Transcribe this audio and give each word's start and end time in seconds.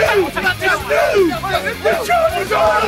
Something 0.00 0.44
is 0.44 0.80
new! 0.88 1.28
It's 1.28 1.42
new! 1.42 1.84
The 1.84 1.92
Chargers 2.06 2.52
are 2.52 2.80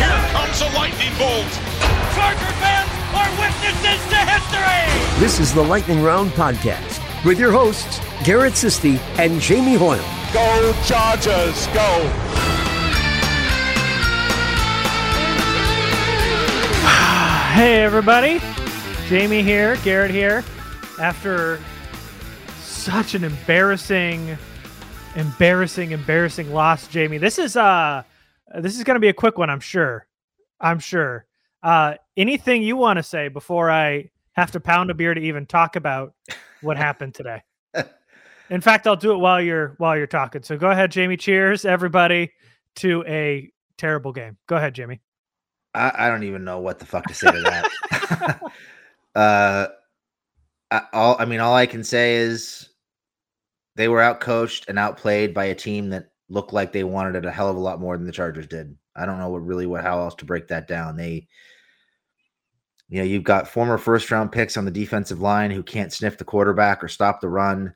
Here 0.00 0.20
comes 0.32 0.60
a 0.60 0.68
lightning 0.74 1.14
bolt. 1.16 1.52
Charger 2.14 2.52
fans 2.58 2.90
are 3.14 3.30
witnesses 3.38 4.00
to 4.10 4.16
history! 4.16 5.20
This 5.20 5.38
is 5.38 5.54
the 5.54 5.62
Lightning 5.62 6.02
Round 6.02 6.32
Podcast 6.32 7.00
with 7.24 7.38
your 7.38 7.52
hosts, 7.52 8.00
Garrett 8.24 8.54
Sisti 8.54 8.98
and 9.20 9.40
Jamie 9.40 9.76
Hoyle. 9.76 10.02
Go 10.32 10.72
Chargers, 10.84 11.66
go! 11.68 12.10
Hey, 17.50 17.82
everybody. 17.82 18.40
Jamie 19.06 19.42
here, 19.42 19.76
Garrett 19.84 20.10
here. 20.10 20.42
After 20.98 21.60
such 22.80 23.14
an 23.14 23.24
embarrassing, 23.24 24.38
embarrassing, 25.14 25.90
embarrassing 25.90 26.50
loss, 26.50 26.88
Jamie. 26.88 27.18
This 27.18 27.38
is 27.38 27.54
uh 27.54 28.02
this 28.62 28.78
is 28.78 28.84
gonna 28.84 29.00
be 29.00 29.08
a 29.08 29.12
quick 29.12 29.36
one, 29.36 29.50
I'm 29.50 29.60
sure. 29.60 30.06
I'm 30.58 30.78
sure. 30.78 31.26
Uh 31.62 31.96
anything 32.16 32.62
you 32.62 32.76
want 32.76 32.96
to 32.96 33.02
say 33.02 33.28
before 33.28 33.70
I 33.70 34.10
have 34.32 34.50
to 34.52 34.60
pound 34.60 34.90
a 34.90 34.94
beer 34.94 35.12
to 35.12 35.20
even 35.20 35.44
talk 35.44 35.76
about 35.76 36.14
what 36.62 36.78
happened 36.78 37.14
today? 37.14 37.42
In 38.50 38.62
fact, 38.62 38.86
I'll 38.86 38.96
do 38.96 39.12
it 39.12 39.18
while 39.18 39.42
you're 39.42 39.74
while 39.76 39.94
you're 39.94 40.06
talking. 40.06 40.42
So 40.42 40.56
go 40.56 40.70
ahead, 40.70 40.90
Jamie. 40.90 41.18
Cheers, 41.18 41.66
everybody, 41.66 42.32
to 42.76 43.04
a 43.06 43.52
terrible 43.76 44.12
game. 44.12 44.38
Go 44.46 44.56
ahead, 44.56 44.74
Jamie. 44.74 45.02
I, 45.74 45.92
I 45.94 46.08
don't 46.08 46.22
even 46.22 46.44
know 46.44 46.60
what 46.60 46.78
the 46.78 46.86
fuck 46.86 47.06
to 47.08 47.14
say 47.14 47.30
to 47.30 47.40
that. 47.42 48.40
uh, 49.14 49.66
I, 50.70 50.82
all 50.94 51.16
I 51.18 51.26
mean, 51.26 51.40
all 51.40 51.54
I 51.54 51.66
can 51.66 51.84
say 51.84 52.16
is 52.16 52.69
they 53.80 53.88
were 53.88 54.00
outcoached 54.00 54.68
and 54.68 54.78
outplayed 54.78 55.34
by 55.34 55.46
a 55.46 55.54
team 55.54 55.90
that 55.90 56.10
looked 56.28 56.52
like 56.52 56.72
they 56.72 56.84
wanted 56.84 57.16
it 57.16 57.24
a 57.24 57.30
hell 57.30 57.48
of 57.48 57.56
a 57.56 57.60
lot 57.60 57.80
more 57.80 57.96
than 57.96 58.06
the 58.06 58.12
Chargers 58.12 58.46
did. 58.46 58.76
I 58.94 59.06
don't 59.06 59.18
know 59.18 59.28
what 59.28 59.44
really 59.44 59.66
what 59.66 59.82
how 59.82 60.00
else 60.00 60.14
to 60.16 60.24
break 60.24 60.48
that 60.48 60.68
down. 60.68 60.96
They, 60.96 61.26
you 62.88 62.98
know, 62.98 63.04
you've 63.04 63.24
got 63.24 63.48
former 63.48 63.78
first 63.78 64.10
round 64.10 64.32
picks 64.32 64.56
on 64.56 64.64
the 64.64 64.70
defensive 64.70 65.20
line 65.20 65.50
who 65.50 65.62
can't 65.62 65.92
sniff 65.92 66.18
the 66.18 66.24
quarterback 66.24 66.82
or 66.84 66.88
stop 66.88 67.20
the 67.20 67.28
run. 67.28 67.74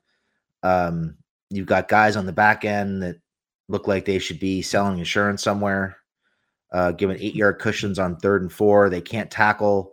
Um, 0.62 1.16
you've 1.50 1.66
got 1.66 1.88
guys 1.88 2.16
on 2.16 2.26
the 2.26 2.32
back 2.32 2.64
end 2.64 3.02
that 3.02 3.16
look 3.68 3.88
like 3.88 4.04
they 4.04 4.18
should 4.18 4.40
be 4.40 4.60
selling 4.62 4.98
insurance 4.98 5.42
somewhere 5.42 5.96
uh, 6.74 6.90
given 6.90 7.16
eight 7.20 7.36
yard 7.36 7.60
cushions 7.60 8.00
on 8.00 8.16
third 8.16 8.42
and 8.42 8.52
four. 8.52 8.90
They 8.90 9.00
can't 9.00 9.30
tackle. 9.30 9.92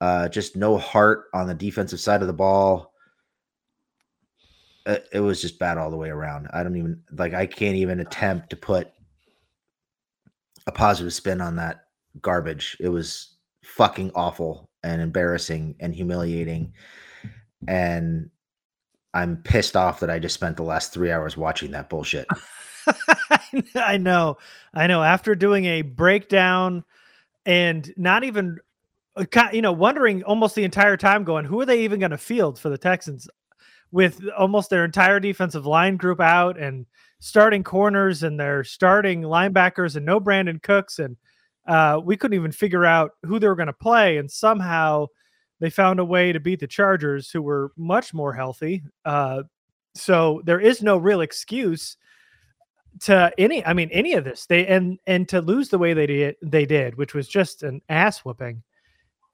Uh, 0.00 0.28
just 0.28 0.56
no 0.56 0.78
heart 0.78 1.26
on 1.34 1.46
the 1.46 1.54
defensive 1.54 2.00
side 2.00 2.22
of 2.22 2.26
the 2.26 2.32
ball. 2.32 2.93
It, 4.86 5.08
it 5.12 5.20
was 5.20 5.40
just 5.40 5.58
bad 5.58 5.78
all 5.78 5.90
the 5.90 5.96
way 5.96 6.10
around. 6.10 6.48
I 6.52 6.62
don't 6.62 6.76
even 6.76 7.02
like. 7.12 7.34
I 7.34 7.46
can't 7.46 7.76
even 7.76 8.00
attempt 8.00 8.50
to 8.50 8.56
put 8.56 8.90
a 10.66 10.72
positive 10.72 11.12
spin 11.12 11.40
on 11.40 11.56
that 11.56 11.84
garbage. 12.20 12.76
It 12.80 12.88
was 12.88 13.36
fucking 13.62 14.12
awful 14.14 14.68
and 14.82 15.00
embarrassing 15.00 15.76
and 15.80 15.94
humiliating. 15.94 16.72
And 17.66 18.30
I'm 19.14 19.38
pissed 19.38 19.76
off 19.76 20.00
that 20.00 20.10
I 20.10 20.18
just 20.18 20.34
spent 20.34 20.56
the 20.56 20.62
last 20.62 20.92
three 20.92 21.10
hours 21.10 21.36
watching 21.36 21.70
that 21.70 21.88
bullshit. 21.88 22.26
I 23.74 23.96
know. 23.96 24.38
I 24.74 24.86
know. 24.86 25.02
After 25.02 25.34
doing 25.34 25.64
a 25.64 25.82
breakdown 25.82 26.84
and 27.46 27.92
not 27.96 28.24
even, 28.24 28.58
uh, 29.16 29.24
you 29.52 29.62
know, 29.62 29.72
wondering 29.72 30.22
almost 30.24 30.54
the 30.54 30.64
entire 30.64 30.96
time 30.96 31.24
going, 31.24 31.44
who 31.44 31.60
are 31.60 31.66
they 31.66 31.84
even 31.84 32.00
going 32.00 32.10
to 32.10 32.18
field 32.18 32.58
for 32.58 32.68
the 32.68 32.78
Texans 32.78 33.28
with 33.94 34.20
almost 34.36 34.70
their 34.70 34.84
entire 34.84 35.20
defensive 35.20 35.66
line 35.66 35.96
group 35.96 36.20
out 36.20 36.58
and 36.58 36.84
starting 37.20 37.62
corners 37.62 38.24
and 38.24 38.40
their 38.40 38.64
starting 38.64 39.22
linebackers 39.22 39.94
and 39.94 40.04
no 40.04 40.20
Brandin 40.20 40.60
Cooks. 40.60 40.98
And 40.98 41.16
uh, 41.68 42.00
we 42.04 42.16
couldn't 42.16 42.36
even 42.36 42.50
figure 42.50 42.84
out 42.84 43.12
who 43.24 43.38
they 43.38 43.46
were 43.46 43.54
going 43.54 43.68
to 43.68 43.72
play. 43.72 44.16
And 44.16 44.28
somehow 44.28 45.06
they 45.60 45.70
found 45.70 46.00
a 46.00 46.04
way 46.04 46.32
to 46.32 46.40
beat 46.40 46.58
the 46.58 46.66
Chargers, 46.66 47.30
who 47.30 47.40
were 47.40 47.70
much 47.76 48.12
more 48.12 48.34
healthy. 48.34 48.82
Uh, 49.04 49.44
so 49.94 50.42
there 50.44 50.58
is 50.58 50.82
no 50.82 50.96
real 50.96 51.20
excuse 51.20 51.96
to 53.00 53.32
any 53.38 53.66
i 53.66 53.72
mean 53.72 53.90
any 53.90 54.12
of 54.12 54.22
this 54.22 54.46
they 54.46 54.64
and 54.68 55.00
and 55.08 55.28
to 55.28 55.40
lose 55.40 55.68
the 55.68 55.78
way 55.78 55.94
they 55.94 56.06
did 56.06 56.36
they 56.42 56.64
did 56.64 56.94
which 56.94 57.12
was 57.12 57.26
just 57.26 57.64
an 57.64 57.82
ass 57.88 58.20
whooping 58.20 58.62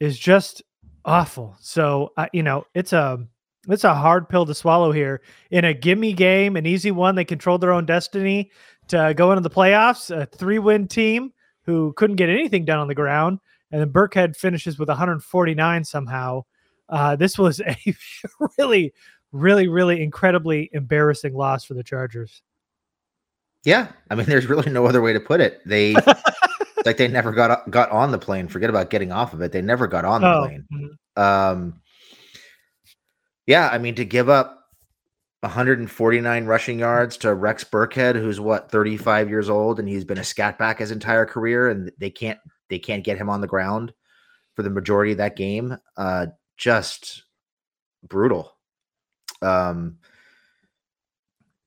is 0.01 0.19
just 0.19 0.63
awful 1.05 1.55
so 1.61 2.11
uh, 2.17 2.27
you 2.33 2.43
know 2.43 2.65
it's 2.75 2.95
a 2.95 3.23
it's 3.69 3.85
a 3.85 3.95
hard 3.95 4.29
pill 4.29 4.47
to 4.47 4.55
swallow 4.55 4.91
here 4.93 5.21
in 5.51 5.65
a 5.65 5.75
gimme 5.75 6.13
game 6.13 6.57
an 6.57 6.67
easy 6.67 6.91
one 6.91 7.15
they 7.15 7.25
controlled 7.25 7.61
their 7.61 7.73
own 7.73 7.85
destiny 7.87 8.51
to 8.89 9.13
go 9.17 9.31
into 9.33 9.43
the 9.43 9.51
playoffs 9.51 10.11
a 10.15 10.27
three 10.27 10.59
win 10.59 10.89
team 10.89 11.33
who 11.63 11.93
couldn't 11.95 12.17
get 12.17 12.29
anything 12.31 12.65
done 12.65 12.79
on 12.79 12.89
the 12.89 12.95
ground 12.95 13.39
and 13.71 13.81
then 13.81 13.91
burkhead 13.91 14.35
finishes 14.37 14.79
with 14.79 14.89
149 14.89 15.85
somehow 15.85 16.43
uh, 16.89 17.15
this 17.17 17.39
was 17.39 17.61
a 17.61 17.77
really 18.59 18.93
really 19.33 19.69
really 19.69 20.03
incredibly 20.03 20.69
embarrassing 20.73 21.35
loss 21.35 21.63
for 21.65 21.75
the 21.75 21.85
chargers 21.85 22.43
Yeah, 23.65 23.89
I 24.11 24.15
mean, 24.15 24.27
there's 24.29 24.47
really 24.47 24.71
no 24.73 24.87
other 24.87 25.03
way 25.03 25.13
to 25.13 25.21
put 25.21 25.41
it. 25.41 25.61
They 25.67 25.95
like 26.87 26.97
they 26.97 27.09
never 27.09 27.31
got 27.33 27.71
got 27.71 27.91
on 27.91 28.11
the 28.11 28.19
plane. 28.19 28.49
Forget 28.49 28.71
about 28.71 28.89
getting 28.91 29.13
off 29.13 29.35
of 29.35 29.43
it. 29.43 29.53
They 29.53 29.61
never 29.63 29.87
got 29.87 30.05
on 30.07 30.23
the 30.23 30.29
Oh, 30.29 30.41
plane. 30.47 30.67
mhm. 30.73 31.23
Um, 31.23 31.81
yeah, 33.51 33.69
I 33.69 33.79
mean, 33.79 33.97
to 33.97 34.05
give 34.05 34.29
up 34.29 34.65
149 35.41 36.45
rushing 36.45 36.79
yards 36.79 37.17
to 37.17 37.35
Rex 37.35 37.65
Burkhead, 37.65 38.15
who's 38.15 38.39
what 38.39 38.71
35 38.71 39.29
years 39.29 39.51
old, 39.51 39.81
and 39.81 39.89
he's 39.89 40.05
been 40.05 40.19
a 40.19 40.25
scat 40.25 40.57
back 40.57 40.79
his 40.79 40.93
entire 40.93 41.27
career, 41.27 41.69
and 41.69 41.91
they 41.99 42.11
can't 42.11 42.39
they 42.69 42.79
can't 42.79 43.03
get 43.03 43.19
him 43.19 43.29
on 43.29 43.41
the 43.41 43.49
ground 43.49 43.93
for 44.55 44.63
the 44.63 44.71
majority 44.71 45.11
of 45.11 45.19
that 45.19 45.35
game. 45.35 45.77
Uh, 45.97 46.27
just 46.57 47.25
brutal. 48.07 48.53
Um, 49.43 49.99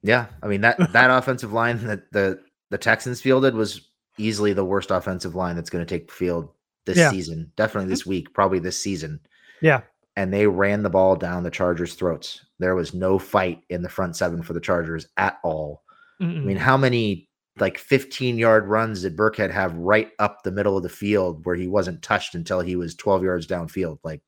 yeah, 0.03 0.27
I 0.41 0.47
mean 0.47 0.61
that 0.61 0.93
that 0.93 1.09
offensive 1.17 1.51
line 1.51 1.85
that 1.85 2.09
the 2.13 2.39
the 2.69 2.77
Texans 2.77 3.19
fielded 3.19 3.55
was 3.55 3.89
easily 4.17 4.53
the 4.53 4.63
worst 4.63 4.89
offensive 4.89 5.35
line 5.35 5.57
that's 5.57 5.69
going 5.69 5.85
to 5.85 5.89
take 5.99 6.09
field 6.11 6.49
this 6.85 6.97
Yeah. 6.97 7.09
season. 7.09 7.51
Definitely 7.57 7.89
this 7.89 8.05
week, 8.05 8.33
probably 8.33 8.59
this 8.59 8.79
season. 8.79 9.19
Yeah. 9.61 9.81
And 10.15 10.31
they 10.31 10.45
ran 10.45 10.83
the 10.83 10.89
ball 10.89 11.15
down 11.15 11.43
the 11.43 11.49
Chargers' 11.49 11.95
throats. 11.95 12.45
There 12.59 12.75
was 12.75 12.93
no 12.93 13.17
fight 13.17 13.63
in 13.69 13.81
the 13.81 13.89
front 13.89 14.15
seven 14.15 14.43
for 14.43 14.53
the 14.53 14.61
Chargers 14.61 15.07
at 15.17 15.39
all. 15.43 15.83
I 16.19 16.23
Mm-mm. 16.25 16.45
mean, 16.45 16.57
how 16.57 16.77
many 16.77 17.29
like 17.59 17.77
15 17.77 18.37
yard 18.37 18.67
runs 18.67 19.01
did 19.01 19.17
Burkhead 19.17 19.51
have 19.51 19.75
right 19.75 20.11
up 20.19 20.43
the 20.43 20.51
middle 20.51 20.77
of 20.77 20.83
the 20.83 20.89
field 20.89 21.45
where 21.45 21.55
he 21.55 21.67
wasn't 21.67 22.01
touched 22.01 22.35
until 22.35 22.59
he 22.61 22.75
was 22.75 22.95
12 22.95 23.23
yards 23.23 23.47
downfield? 23.47 23.99
Like 24.03 24.21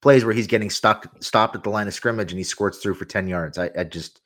plays 0.00 0.24
where 0.24 0.34
he's 0.34 0.46
getting 0.46 0.70
stuck, 0.70 1.12
stopped 1.22 1.56
at 1.56 1.62
the 1.62 1.70
line 1.70 1.88
of 1.88 1.94
scrimmage 1.94 2.32
and 2.32 2.38
he 2.38 2.44
squirts 2.44 2.78
through 2.78 2.94
for 2.94 3.04
10 3.04 3.28
yards. 3.28 3.58
I, 3.58 3.70
I 3.76 3.84
just 3.84 4.20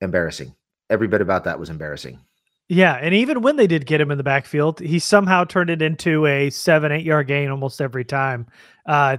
embarrassing. 0.00 0.54
Every 0.90 1.08
bit 1.08 1.20
about 1.20 1.44
that 1.44 1.58
was 1.58 1.70
embarrassing. 1.70 2.20
Yeah, 2.68 2.94
and 2.94 3.14
even 3.14 3.42
when 3.42 3.56
they 3.56 3.66
did 3.66 3.84
get 3.84 4.00
him 4.00 4.10
in 4.10 4.16
the 4.16 4.24
backfield, 4.24 4.80
he 4.80 4.98
somehow 4.98 5.44
turned 5.44 5.68
it 5.68 5.82
into 5.82 6.26
a 6.26 6.48
seven, 6.50 6.92
eight 6.92 7.04
yard 7.04 7.26
gain 7.26 7.50
almost 7.50 7.80
every 7.80 8.04
time. 8.04 8.46
Uh, 8.86 9.18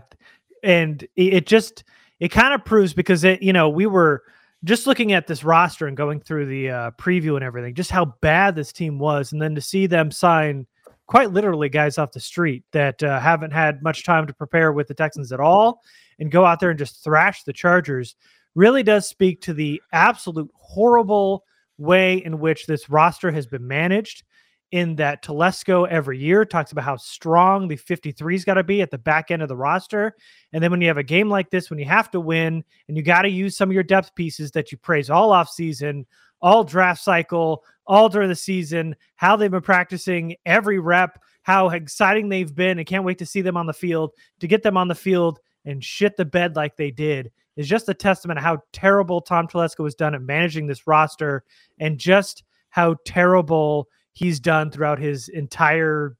and 0.64 1.08
it 1.16 1.46
just 1.46 1.84
it 2.20 2.30
kind 2.30 2.54
of 2.54 2.66
proves 2.66 2.94
because 2.94 3.24
it, 3.24 3.44
you 3.44 3.54
know, 3.54 3.70
we 3.70 3.86
were 3.86 4.24
just 4.64 4.88
looking 4.88 5.14
at 5.14 5.28
this 5.28 5.44
roster 5.44 5.86
and 5.86 5.96
going 5.96 6.20
through 6.20 6.48
the 6.48 6.70
uh, 6.72 6.92
preview 6.92 7.36
and 7.36 7.44
everything, 7.44 7.76
just 7.76 7.92
how 7.92 8.06
bad 8.22 8.56
this 8.56 8.74
team 8.74 8.98
was, 8.98 9.32
and 9.32 9.40
then 9.40 9.54
to 9.54 9.62
see 9.62 9.86
them 9.86 10.10
sign 10.10 10.66
quite 11.06 11.32
literally 11.32 11.70
guys 11.70 12.00
off 12.00 12.14
the 12.14 12.20
street 12.20 12.64
that 12.72 13.04
uh, 13.04 13.20
haven't 13.20 13.52
had 13.52 13.84
much 13.84 14.04
time 14.04 14.26
to 14.26 14.34
prepare 14.34 14.72
with 14.72 14.88
the 14.88 14.94
Texans 14.96 15.32
at 15.32 15.40
all, 15.40 15.84
and 16.18 16.32
go 16.32 16.46
out 16.46 16.60
there 16.60 16.72
and 16.72 16.80
just 16.80 17.04
thrash 17.04 17.44
the 17.44 17.54
Chargers 17.54 18.16
really 18.56 18.82
does 18.82 19.08
speak 19.08 19.42
to 19.42 19.54
the 19.54 19.80
absolute 19.92 20.50
horrible 20.56 21.44
way 21.78 22.18
in 22.18 22.40
which 22.40 22.66
this 22.66 22.90
roster 22.90 23.32
has 23.32 23.46
been 23.46 23.68
managed. 23.68 24.24
In 24.72 24.96
that 24.96 25.24
Telesco 25.24 25.88
every 25.88 26.18
year 26.18 26.44
talks 26.44 26.72
about 26.72 26.84
how 26.84 26.98
strong 26.98 27.68
the 27.68 27.78
53's 27.78 28.44
got 28.44 28.56
to 28.56 28.64
be 28.64 28.82
at 28.82 28.92
the 28.92 28.98
back 28.98 29.32
end 29.32 29.42
of 29.42 29.48
the 29.48 29.56
roster. 29.56 30.16
And 30.52 30.62
then 30.62 30.72
when 30.72 30.82
you 30.82 30.88
have 30.88 30.98
a 30.98 31.04
game 31.04 31.30
like 31.30 31.50
this, 31.50 31.70
when 31.70 31.80
you 31.80 31.86
have 31.86 32.12
to 32.12 32.20
win 32.20 32.64
and 32.88 32.98
you 32.98 33.04
got 33.04 33.22
to 33.22 33.30
use 33.30 33.56
some 33.56 33.70
of 33.70 33.74
your 33.74 33.84
depth 33.84 34.14
pieces 34.16 34.52
that 34.52 34.72
you 34.72 34.78
praise 34.80 35.10
all 35.10 35.32
off 35.32 35.50
season, 35.50 36.06
all 36.42 36.64
draft 36.64 37.02
cycle, 37.02 37.64
all 37.88 38.10
during 38.10 38.28
the 38.28 38.36
season, 38.36 38.96
how 39.16 39.36
they've 39.36 39.52
been 39.52 39.62
practicing 39.62 40.36
every 40.46 40.80
rep, 40.80 41.20
how 41.44 41.70
exciting 41.70 42.28
they've 42.28 42.54
been, 42.54 42.78
and 42.80 42.88
can't 42.88 43.06
wait 43.06 43.20
to 43.20 43.26
see 43.26 43.42
them 43.42 43.56
on 43.56 43.68
the 43.68 43.74
field. 43.74 44.12
To 44.40 44.48
get 44.48 44.64
them 44.64 44.78
on 44.78 44.88
the 44.88 44.96
field 44.96 45.40
and 45.66 45.84
shit 45.84 46.16
the 46.18 46.26
bed 46.26 46.56
like 46.56 46.78
they 46.78 46.92
did 46.92 47.32
is 47.58 47.68
just 47.68 47.90
a 47.90 47.94
testament 47.94 48.38
of 48.38 48.44
how 48.44 48.60
terrible 48.74 49.22
Tom 49.22 49.48
Telesco 49.48 49.84
has 49.86 49.96
done 49.96 50.14
at 50.14 50.22
managing 50.22 50.68
this 50.68 50.88
roster 50.88 51.44
and 51.80 51.98
just 51.98 52.44
how 52.70 52.96
terrible 53.06 53.88
he's 54.14 54.40
done 54.40 54.72
throughout 54.72 55.00
his 55.00 55.30
entire 55.30 56.18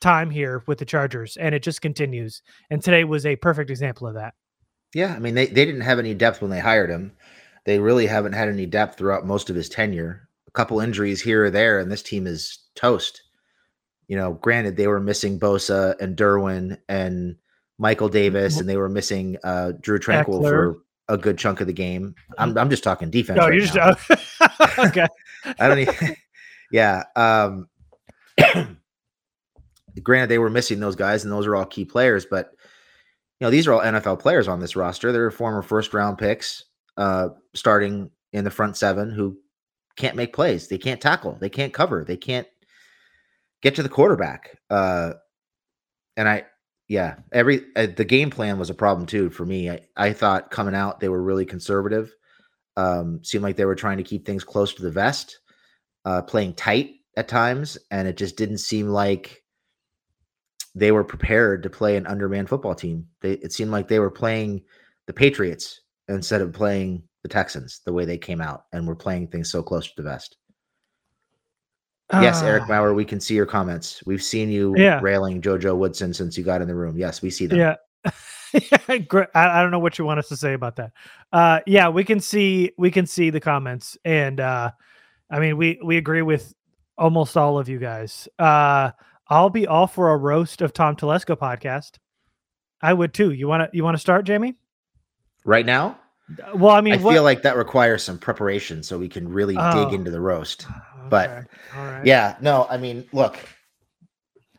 time 0.00 0.30
here 0.30 0.62
with 0.66 0.78
the 0.78 0.84
Chargers. 0.84 1.36
And 1.36 1.54
it 1.54 1.62
just 1.62 1.80
continues. 1.82 2.42
And 2.70 2.82
today 2.82 3.04
was 3.04 3.26
a 3.26 3.36
perfect 3.36 3.70
example 3.70 4.06
of 4.06 4.14
that. 4.14 4.34
Yeah, 4.94 5.14
I 5.14 5.18
mean 5.18 5.34
they, 5.34 5.46
they 5.46 5.64
didn't 5.64 5.82
have 5.82 5.98
any 5.98 6.14
depth 6.14 6.42
when 6.42 6.50
they 6.50 6.60
hired 6.60 6.90
him. 6.90 7.12
They 7.64 7.78
really 7.78 8.06
haven't 8.06 8.32
had 8.32 8.48
any 8.48 8.66
depth 8.66 8.98
throughout 8.98 9.26
most 9.26 9.50
of 9.50 9.56
his 9.56 9.68
tenure. 9.68 10.28
A 10.48 10.50
couple 10.50 10.80
injuries 10.80 11.20
here 11.20 11.44
or 11.44 11.50
there, 11.50 11.78
and 11.78 11.92
this 11.92 12.02
team 12.02 12.26
is 12.26 12.58
toast. 12.74 13.22
You 14.08 14.16
know, 14.16 14.32
granted 14.32 14.76
they 14.76 14.88
were 14.88 14.98
missing 14.98 15.38
Bosa 15.38 15.94
and 16.00 16.16
Derwin 16.16 16.78
and 16.88 17.36
Michael 17.80 18.10
Davis, 18.10 18.60
and 18.60 18.68
they 18.68 18.76
were 18.76 18.90
missing 18.90 19.38
uh, 19.42 19.72
Drew 19.80 19.98
Tranquill 19.98 20.42
Ekeler. 20.42 20.48
for 20.50 20.82
a 21.08 21.16
good 21.16 21.38
chunk 21.38 21.62
of 21.62 21.66
the 21.66 21.72
game. 21.72 22.14
I'm 22.36 22.56
I'm 22.58 22.68
just 22.68 22.84
talking 22.84 23.10
defense. 23.10 23.38
No, 23.38 23.46
right 23.46 23.54
you 23.54 23.62
just 23.62 23.74
now. 23.74 23.96
okay. 24.86 25.06
I 25.58 25.66
don't 25.66 25.78
even. 25.78 26.14
yeah. 26.70 27.04
Um, 27.16 27.68
granted, 30.02 30.28
they 30.28 30.38
were 30.38 30.50
missing 30.50 30.78
those 30.78 30.94
guys, 30.94 31.24
and 31.24 31.32
those 31.32 31.46
are 31.46 31.56
all 31.56 31.64
key 31.64 31.86
players. 31.86 32.26
But 32.26 32.50
you 33.40 33.46
know, 33.46 33.50
these 33.50 33.66
are 33.66 33.72
all 33.72 33.80
NFL 33.80 34.20
players 34.20 34.46
on 34.46 34.60
this 34.60 34.76
roster. 34.76 35.10
They're 35.10 35.30
former 35.30 35.62
first 35.62 35.94
round 35.94 36.18
picks, 36.18 36.66
uh, 36.98 37.30
starting 37.54 38.10
in 38.34 38.44
the 38.44 38.50
front 38.50 38.76
seven, 38.76 39.10
who 39.10 39.38
can't 39.96 40.16
make 40.16 40.34
plays. 40.34 40.68
They 40.68 40.78
can't 40.78 41.00
tackle. 41.00 41.38
They 41.40 41.48
can't 41.48 41.72
cover. 41.72 42.04
They 42.04 42.18
can't 42.18 42.46
get 43.62 43.74
to 43.76 43.82
the 43.82 43.88
quarterback. 43.88 44.58
Uh, 44.68 45.14
and 46.18 46.28
I, 46.28 46.44
yeah, 46.90 47.14
every 47.30 47.62
uh, 47.76 47.86
the 47.96 48.04
game 48.04 48.30
plan 48.30 48.58
was 48.58 48.68
a 48.68 48.74
problem 48.74 49.06
too 49.06 49.30
for 49.30 49.46
me. 49.46 49.70
I, 49.70 49.78
I 49.96 50.12
thought 50.12 50.50
coming 50.50 50.74
out 50.74 50.98
they 50.98 51.08
were 51.08 51.22
really 51.22 51.46
conservative. 51.46 52.12
Um, 52.76 53.22
seemed 53.22 53.44
like 53.44 53.54
they 53.54 53.64
were 53.64 53.76
trying 53.76 53.98
to 53.98 54.02
keep 54.02 54.26
things 54.26 54.42
close 54.42 54.74
to 54.74 54.82
the 54.82 54.90
vest, 54.90 55.38
uh, 56.04 56.22
playing 56.22 56.54
tight 56.54 56.94
at 57.16 57.28
times, 57.28 57.78
and 57.92 58.08
it 58.08 58.16
just 58.16 58.36
didn't 58.36 58.58
seem 58.58 58.88
like 58.88 59.44
they 60.74 60.90
were 60.90 61.04
prepared 61.04 61.62
to 61.62 61.70
play 61.70 61.96
an 61.96 62.08
undermanned 62.08 62.48
football 62.48 62.74
team. 62.74 63.06
They, 63.20 63.34
it 63.34 63.52
seemed 63.52 63.70
like 63.70 63.86
they 63.86 64.00
were 64.00 64.10
playing 64.10 64.62
the 65.06 65.12
Patriots 65.12 65.82
instead 66.08 66.40
of 66.40 66.52
playing 66.52 67.04
the 67.22 67.28
Texans 67.28 67.82
the 67.86 67.92
way 67.92 68.04
they 68.04 68.18
came 68.18 68.40
out 68.40 68.64
and 68.72 68.84
were 68.84 68.96
playing 68.96 69.28
things 69.28 69.48
so 69.48 69.62
close 69.62 69.86
to 69.86 70.02
the 70.02 70.08
vest. 70.10 70.38
Yes, 72.12 72.42
Eric 72.42 72.64
Ah, 72.64 72.68
Maurer, 72.68 72.94
we 72.94 73.04
can 73.04 73.20
see 73.20 73.34
your 73.34 73.46
comments. 73.46 74.02
We've 74.06 74.22
seen 74.22 74.48
you 74.50 74.74
Yeah. 74.76 74.98
railing 75.00 75.40
JoJo 75.40 75.76
Woodson 75.76 76.12
since 76.12 76.36
you 76.36 76.42
got 76.44 76.60
in 76.60 76.68
the 76.68 76.74
room. 76.74 76.96
Yes, 76.96 77.22
we 77.22 77.30
see 77.30 77.46
them. 77.46 77.58
Yeah. 77.58 77.76
I, 79.34 79.62
don't 79.62 79.70
know 79.70 79.78
what 79.78 79.98
you 79.98 80.04
want 80.04 80.18
us 80.18 80.28
to 80.28 80.36
say 80.36 80.54
about 80.54 80.76
that. 80.76 80.92
Uh, 81.32 81.60
yeah, 81.66 81.88
we 81.88 82.02
can 82.02 82.18
see 82.20 82.72
we 82.76 82.90
can 82.90 83.06
see 83.06 83.30
the 83.30 83.38
comments, 83.40 83.96
and 84.04 84.40
uh, 84.40 84.72
I 85.30 85.38
mean 85.38 85.56
we 85.56 85.78
we 85.84 85.96
agree 85.98 86.22
with 86.22 86.52
almost 86.98 87.36
all 87.36 87.58
of 87.58 87.68
you 87.68 87.78
guys. 87.78 88.28
Uh, 88.40 88.90
I'll 89.28 89.50
be 89.50 89.68
all 89.68 89.86
for 89.86 90.10
a 90.10 90.16
roast 90.16 90.62
of 90.62 90.72
Tom 90.72 90.96
Telesco 90.96 91.36
podcast. 91.36 91.98
I 92.82 92.92
would 92.92 93.14
too. 93.14 93.30
You 93.32 93.46
want 93.46 93.70
to 93.70 93.76
you 93.76 93.84
want 93.84 93.94
to 93.94 94.00
start, 94.00 94.24
Jamie? 94.24 94.56
Right 95.44 95.64
now, 95.64 95.98
Well, 96.54 96.74
I 96.74 96.80
mean, 96.80 96.94
I 96.94 96.96
what- 96.96 97.12
feel 97.12 97.22
like 97.22 97.42
that 97.42 97.56
requires 97.56 98.02
some 98.02 98.18
preparation 98.18 98.82
so 98.82 98.98
we 98.98 99.08
can 99.08 99.28
really 99.28 99.56
Oh. 99.56 99.84
dig 99.84 99.94
into 99.94 100.10
the 100.10 100.20
roast. 100.20 100.66
But- 101.10 101.30
Okay, 101.30 101.46
all 101.76 101.84
right. 101.84 102.06
Yeah, 102.06 102.36
no, 102.40 102.66
I 102.70 102.76
mean, 102.76 103.04
look, 103.12 103.36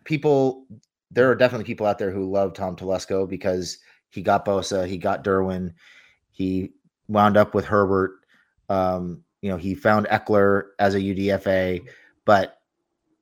people, 0.03 0.65
there 1.09 1.29
are 1.29 1.35
definitely 1.35 1.65
people 1.65 1.85
out 1.85 1.97
there 1.97 2.11
who 2.11 2.29
love 2.29 2.53
Tom 2.53 2.75
Telesco 2.75 3.27
because 3.27 3.79
he 4.09 4.21
got 4.21 4.45
Bosa, 4.45 4.87
he 4.87 4.97
got 4.97 5.23
Derwin, 5.23 5.73
he 6.31 6.73
wound 7.07 7.37
up 7.37 7.53
with 7.53 7.65
Herbert. 7.65 8.11
Um, 8.69 9.23
you 9.41 9.49
know, 9.49 9.57
he 9.57 9.73
found 9.75 10.05
Ekeler 10.07 10.67
as 10.79 10.95
a 10.95 10.99
UDFA, 10.99 11.85
but 12.25 12.57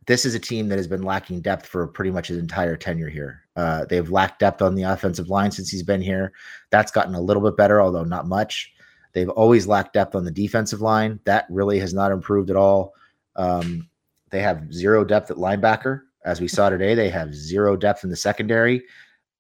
this 0.06 0.26
is 0.26 0.36
a 0.36 0.40
team 0.40 0.68
that 0.70 0.78
has 0.78 0.88
been 0.88 1.04
lacking 1.04 1.42
depth 1.42 1.66
for 1.66 1.88
pretty 1.88 2.12
much 2.12 2.28
his 2.28 2.38
entire 2.38 2.76
tenure 2.76 3.10
here. 3.10 3.44
Uh, 3.56 3.86
they've 3.86 4.10
lacked 4.10 4.40
depth 4.40 4.62
on 4.62 4.76
the 4.76 4.84
offensive 4.84 5.30
line 5.30 5.52
since 5.52 5.70
he's 5.70 5.84
been 5.84 6.02
here. 6.02 6.34
That's 6.72 6.92
gotten 6.92 7.16
a 7.16 7.22
little 7.22 7.44
bit 7.44 7.58
better, 7.58 7.82
although 7.82 8.04
not 8.04 8.28
much. 8.28 8.74
They've 9.14 9.30
always 9.30 9.68
lacked 9.68 9.94
depth 9.94 10.16
on 10.16 10.24
the 10.24 10.32
defensive 10.32 10.82
line. 10.82 11.20
That 11.26 11.46
really 11.50 11.80
has 11.80 11.94
not 11.94 12.12
improved 12.12 12.50
at 12.50 12.56
all. 12.56 12.94
Um, 13.40 13.90
they 14.32 14.42
have 14.42 14.72
zero 14.72 15.04
depth 15.04 15.32
at 15.32 15.38
linebacker, 15.38 16.02
as 16.26 16.42
we 16.42 16.48
saw 16.48 16.70
today. 16.70 16.94
They 16.94 17.10
have 17.10 17.34
zero 17.34 17.76
depth 17.76 18.04
in 18.04 18.10
the 18.10 18.16
secondary. 18.16 18.84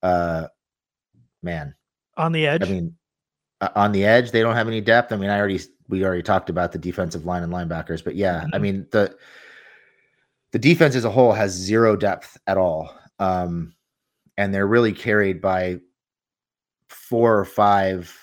Uh, 0.02 0.48
man, 1.44 1.76
on 2.18 2.32
the 2.32 2.48
edge. 2.48 2.64
I 2.64 2.66
mean, 2.66 2.96
uh, 3.62 3.70
on 3.76 3.92
the 3.92 4.06
edge, 4.06 4.32
they 4.32 4.42
don't 4.42 4.56
have 4.56 4.68
any 4.70 4.82
depth. 4.82 5.12
I 5.12 5.18
mean, 5.18 5.30
I 5.30 5.38
already 5.38 5.60
we 5.90 6.06
already 6.06 6.24
talked 6.24 6.50
about 6.50 6.72
the 6.72 6.78
defensive 6.78 7.26
line 7.26 7.44
and 7.44 7.52
linebackers, 7.52 8.04
but 8.04 8.16
yeah, 8.16 8.46
I 8.54 8.58
Mhm. 8.58 8.62
mean 8.62 8.88
the 8.92 9.16
the 10.52 10.60
defense 10.60 10.96
as 10.96 11.06
a 11.06 11.12
whole 11.12 11.34
has 11.34 11.52
zero 11.52 11.96
depth 11.96 12.38
at 12.48 12.58
all, 12.58 12.92
um, 13.20 13.76
and 14.38 14.54
they're 14.54 14.66
really 14.66 14.94
carried 14.94 15.42
by 15.42 15.80
four 16.88 17.38
or 17.38 17.46
five 17.46 18.16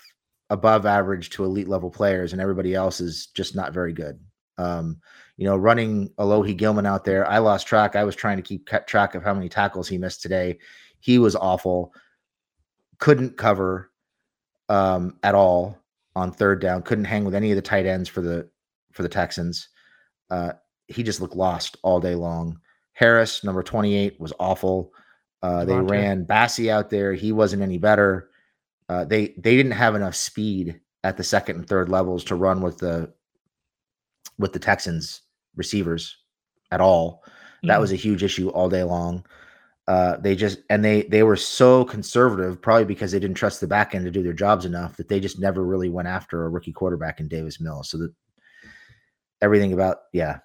above 0.49 0.85
average 0.85 1.29
to 1.31 1.45
elite 1.45 1.67
level 1.69 1.91
players, 1.91 2.33
and 2.33 2.41
everybody 2.41 2.73
else 2.73 2.99
is 2.99 3.27
just 3.27 3.55
not 3.55 3.73
very 3.73 3.93
good. 3.93 4.19
Um, 4.57 4.99
you 5.37 5.45
know, 5.45 5.55
running 5.55 6.09
Alohi 6.17 6.57
Gilman 6.57 6.87
out 6.87 7.05
there, 7.05 7.25
I 7.27 7.37
lost 7.37 7.67
track. 7.67 7.95
I 7.95 8.03
was 8.03 8.15
trying 8.15 8.37
to 8.37 8.43
keep 8.43 8.67
track 8.87 9.13
of 9.13 9.23
how 9.23 9.33
many 9.33 9.47
tackles 9.47 9.87
he 9.87 9.97
missed 9.97 10.21
today. 10.21 10.57
He 10.99 11.19
was 11.19 11.35
awful. 11.35 11.93
Couldn't 12.97 13.37
cover 13.37 13.91
um, 14.67 15.17
at 15.21 15.35
all 15.35 15.77
on 16.15 16.31
third 16.31 16.59
down. 16.59 16.81
Couldn't 16.81 17.05
hang 17.05 17.23
with 17.23 17.35
any 17.35 17.51
of 17.51 17.55
the 17.55 17.61
tight 17.61 17.85
ends 17.85 18.09
for 18.09 18.21
the 18.21 18.49
for 18.91 19.03
the 19.03 19.09
Texans. 19.09 19.69
Uh, 20.31 20.53
he 20.87 21.03
just 21.03 21.21
looked 21.21 21.35
lost 21.35 21.77
all 21.83 21.99
day 21.99 22.15
long. 22.15 22.59
Harris, 22.93 23.43
number 23.43 23.61
28, 23.61 24.19
was 24.19 24.33
awful. 24.39 24.91
Uh, 25.43 25.63
they 25.65 25.73
Davontae. 25.73 25.91
ran 25.91 26.25
Bassey 26.25 26.69
out 26.69 26.89
there. 26.89 27.13
He 27.13 27.31
wasn't 27.31 27.61
any 27.61 27.77
better. 27.77 28.31
Uh, 28.89 29.05
they 29.05 29.35
they 29.37 29.55
didn't 29.55 29.73
have 29.73 29.93
enough 29.93 30.15
speed 30.15 30.79
at 31.03 31.15
the 31.15 31.23
second 31.23 31.57
and 31.57 31.67
third 31.67 31.89
levels 31.89 32.23
to 32.23 32.35
run 32.35 32.61
with 32.61 32.79
the 32.79 33.13
with 34.39 34.51
the 34.51 34.59
Texans 34.59 35.21
receivers 35.57 36.17
at 36.71 36.81
all. 36.81 37.23
That 37.63 37.81
was 37.81 37.91
a 37.91 37.97
huge 37.97 38.23
issue 38.23 38.49
all 38.49 38.69
day 38.69 38.83
long. 38.83 39.25
Uh, 39.87 40.17
they 40.17 40.35
just 40.35 40.59
and 40.69 40.83
they 40.83 41.03
they 41.03 41.23
were 41.23 41.35
so 41.35 41.85
conservative, 41.85 42.61
probably 42.61 42.85
because 42.85 43.11
they 43.11 43.19
didn't 43.19 43.37
trust 43.37 43.61
the 43.61 43.67
back 43.67 43.95
end 43.95 44.05
to 44.05 44.11
do 44.11 44.21
their 44.21 44.33
jobs 44.33 44.65
enough 44.65 44.97
that 44.97 45.07
they 45.07 45.19
just 45.19 45.39
never 45.39 45.63
really 45.63 45.89
went 45.89 46.07
after 46.07 46.45
a 46.45 46.49
rookie 46.49 46.73
quarterback 46.73 47.19
in 47.19 47.27
Davis 47.27 47.59
Mills. 47.59 47.89
So 47.89 47.97
that 47.97 48.13
everything 49.41 49.73
about 49.73 49.97
yeah, 50.13 50.39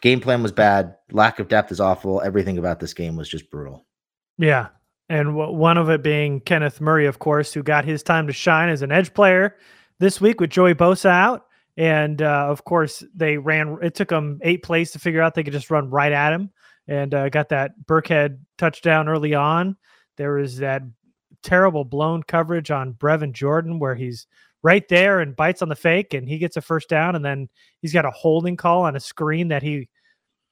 game 0.00 0.20
plan 0.20 0.42
was 0.42 0.52
bad. 0.52 0.96
Lack 1.12 1.38
of 1.38 1.48
depth 1.48 1.72
is 1.72 1.80
awful. 1.80 2.22
Everything 2.22 2.58
about 2.58 2.80
this 2.80 2.94
game 2.94 3.16
was 3.16 3.28
just 3.28 3.50
brutal. 3.50 3.86
Yeah. 4.38 4.68
And 5.10 5.28
w- 5.36 5.52
one 5.52 5.76
of 5.76 5.90
it 5.90 6.02
being 6.02 6.40
Kenneth 6.40 6.80
Murray, 6.80 7.06
of 7.06 7.18
course, 7.18 7.52
who 7.52 7.62
got 7.62 7.84
his 7.84 8.02
time 8.02 8.26
to 8.26 8.32
shine 8.32 8.70
as 8.70 8.82
an 8.82 8.90
edge 8.90 9.12
player 9.12 9.56
this 9.98 10.20
week 10.20 10.40
with 10.40 10.50
Joey 10.50 10.74
Bosa 10.74 11.10
out. 11.10 11.46
And 11.76 12.22
uh, 12.22 12.46
of 12.48 12.64
course, 12.64 13.02
they 13.14 13.36
ran, 13.36 13.78
it 13.82 13.94
took 13.94 14.08
them 14.08 14.38
eight 14.42 14.62
plays 14.62 14.92
to 14.92 14.98
figure 14.98 15.20
out 15.20 15.34
they 15.34 15.42
could 15.42 15.52
just 15.52 15.70
run 15.70 15.90
right 15.90 16.12
at 16.12 16.32
him 16.32 16.50
and 16.86 17.12
uh, 17.14 17.28
got 17.28 17.48
that 17.48 17.72
Burkhead 17.84 18.38
touchdown 18.58 19.08
early 19.08 19.34
on. 19.34 19.76
There 20.16 20.34
was 20.34 20.58
that 20.58 20.82
terrible 21.42 21.84
blown 21.84 22.22
coverage 22.22 22.70
on 22.70 22.94
Brevin 22.94 23.32
Jordan 23.32 23.78
where 23.78 23.94
he's 23.94 24.26
right 24.62 24.88
there 24.88 25.20
and 25.20 25.36
bites 25.36 25.62
on 25.62 25.68
the 25.68 25.76
fake 25.76 26.14
and 26.14 26.28
he 26.28 26.38
gets 26.38 26.56
a 26.56 26.60
first 26.62 26.88
down. 26.88 27.16
And 27.16 27.24
then 27.24 27.48
he's 27.80 27.92
got 27.92 28.06
a 28.06 28.10
holding 28.10 28.56
call 28.56 28.82
on 28.82 28.96
a 28.96 29.00
screen 29.00 29.48
that 29.48 29.62
he 29.62 29.88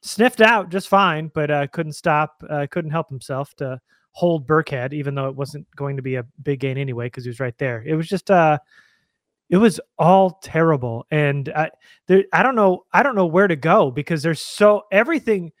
sniffed 0.01 0.41
out 0.41 0.69
just 0.69 0.89
fine, 0.89 1.31
but 1.33 1.49
uh, 1.49 1.67
couldn't 1.67 1.93
stop, 1.93 2.43
uh, 2.49 2.67
couldn't 2.69 2.91
help 2.91 3.09
himself 3.09 3.53
to 3.55 3.79
hold 4.11 4.47
Burkhead, 4.47 4.93
even 4.93 5.15
though 5.15 5.29
it 5.29 5.35
wasn't 5.35 5.65
going 5.75 5.95
to 5.95 6.03
be 6.03 6.15
a 6.15 6.25
big 6.43 6.59
gain 6.59 6.77
anyway 6.77 7.07
because 7.07 7.23
he 7.23 7.29
was 7.29 7.39
right 7.39 7.57
there. 7.57 7.81
It 7.85 7.95
was 7.95 8.07
just, 8.07 8.29
uh, 8.29 8.59
it 9.49 9.57
was 9.57 9.79
all 9.97 10.39
terrible, 10.43 11.05
and 11.11 11.49
I, 11.49 11.69
there, 12.07 12.23
I 12.33 12.43
don't 12.43 12.55
know, 12.55 12.85
I 12.93 13.03
don't 13.03 13.15
know 13.15 13.25
where 13.25 13.47
to 13.47 13.55
go 13.55 13.91
because 13.91 14.23
there's 14.23 14.41
so 14.41 14.83
everything. 14.91 15.51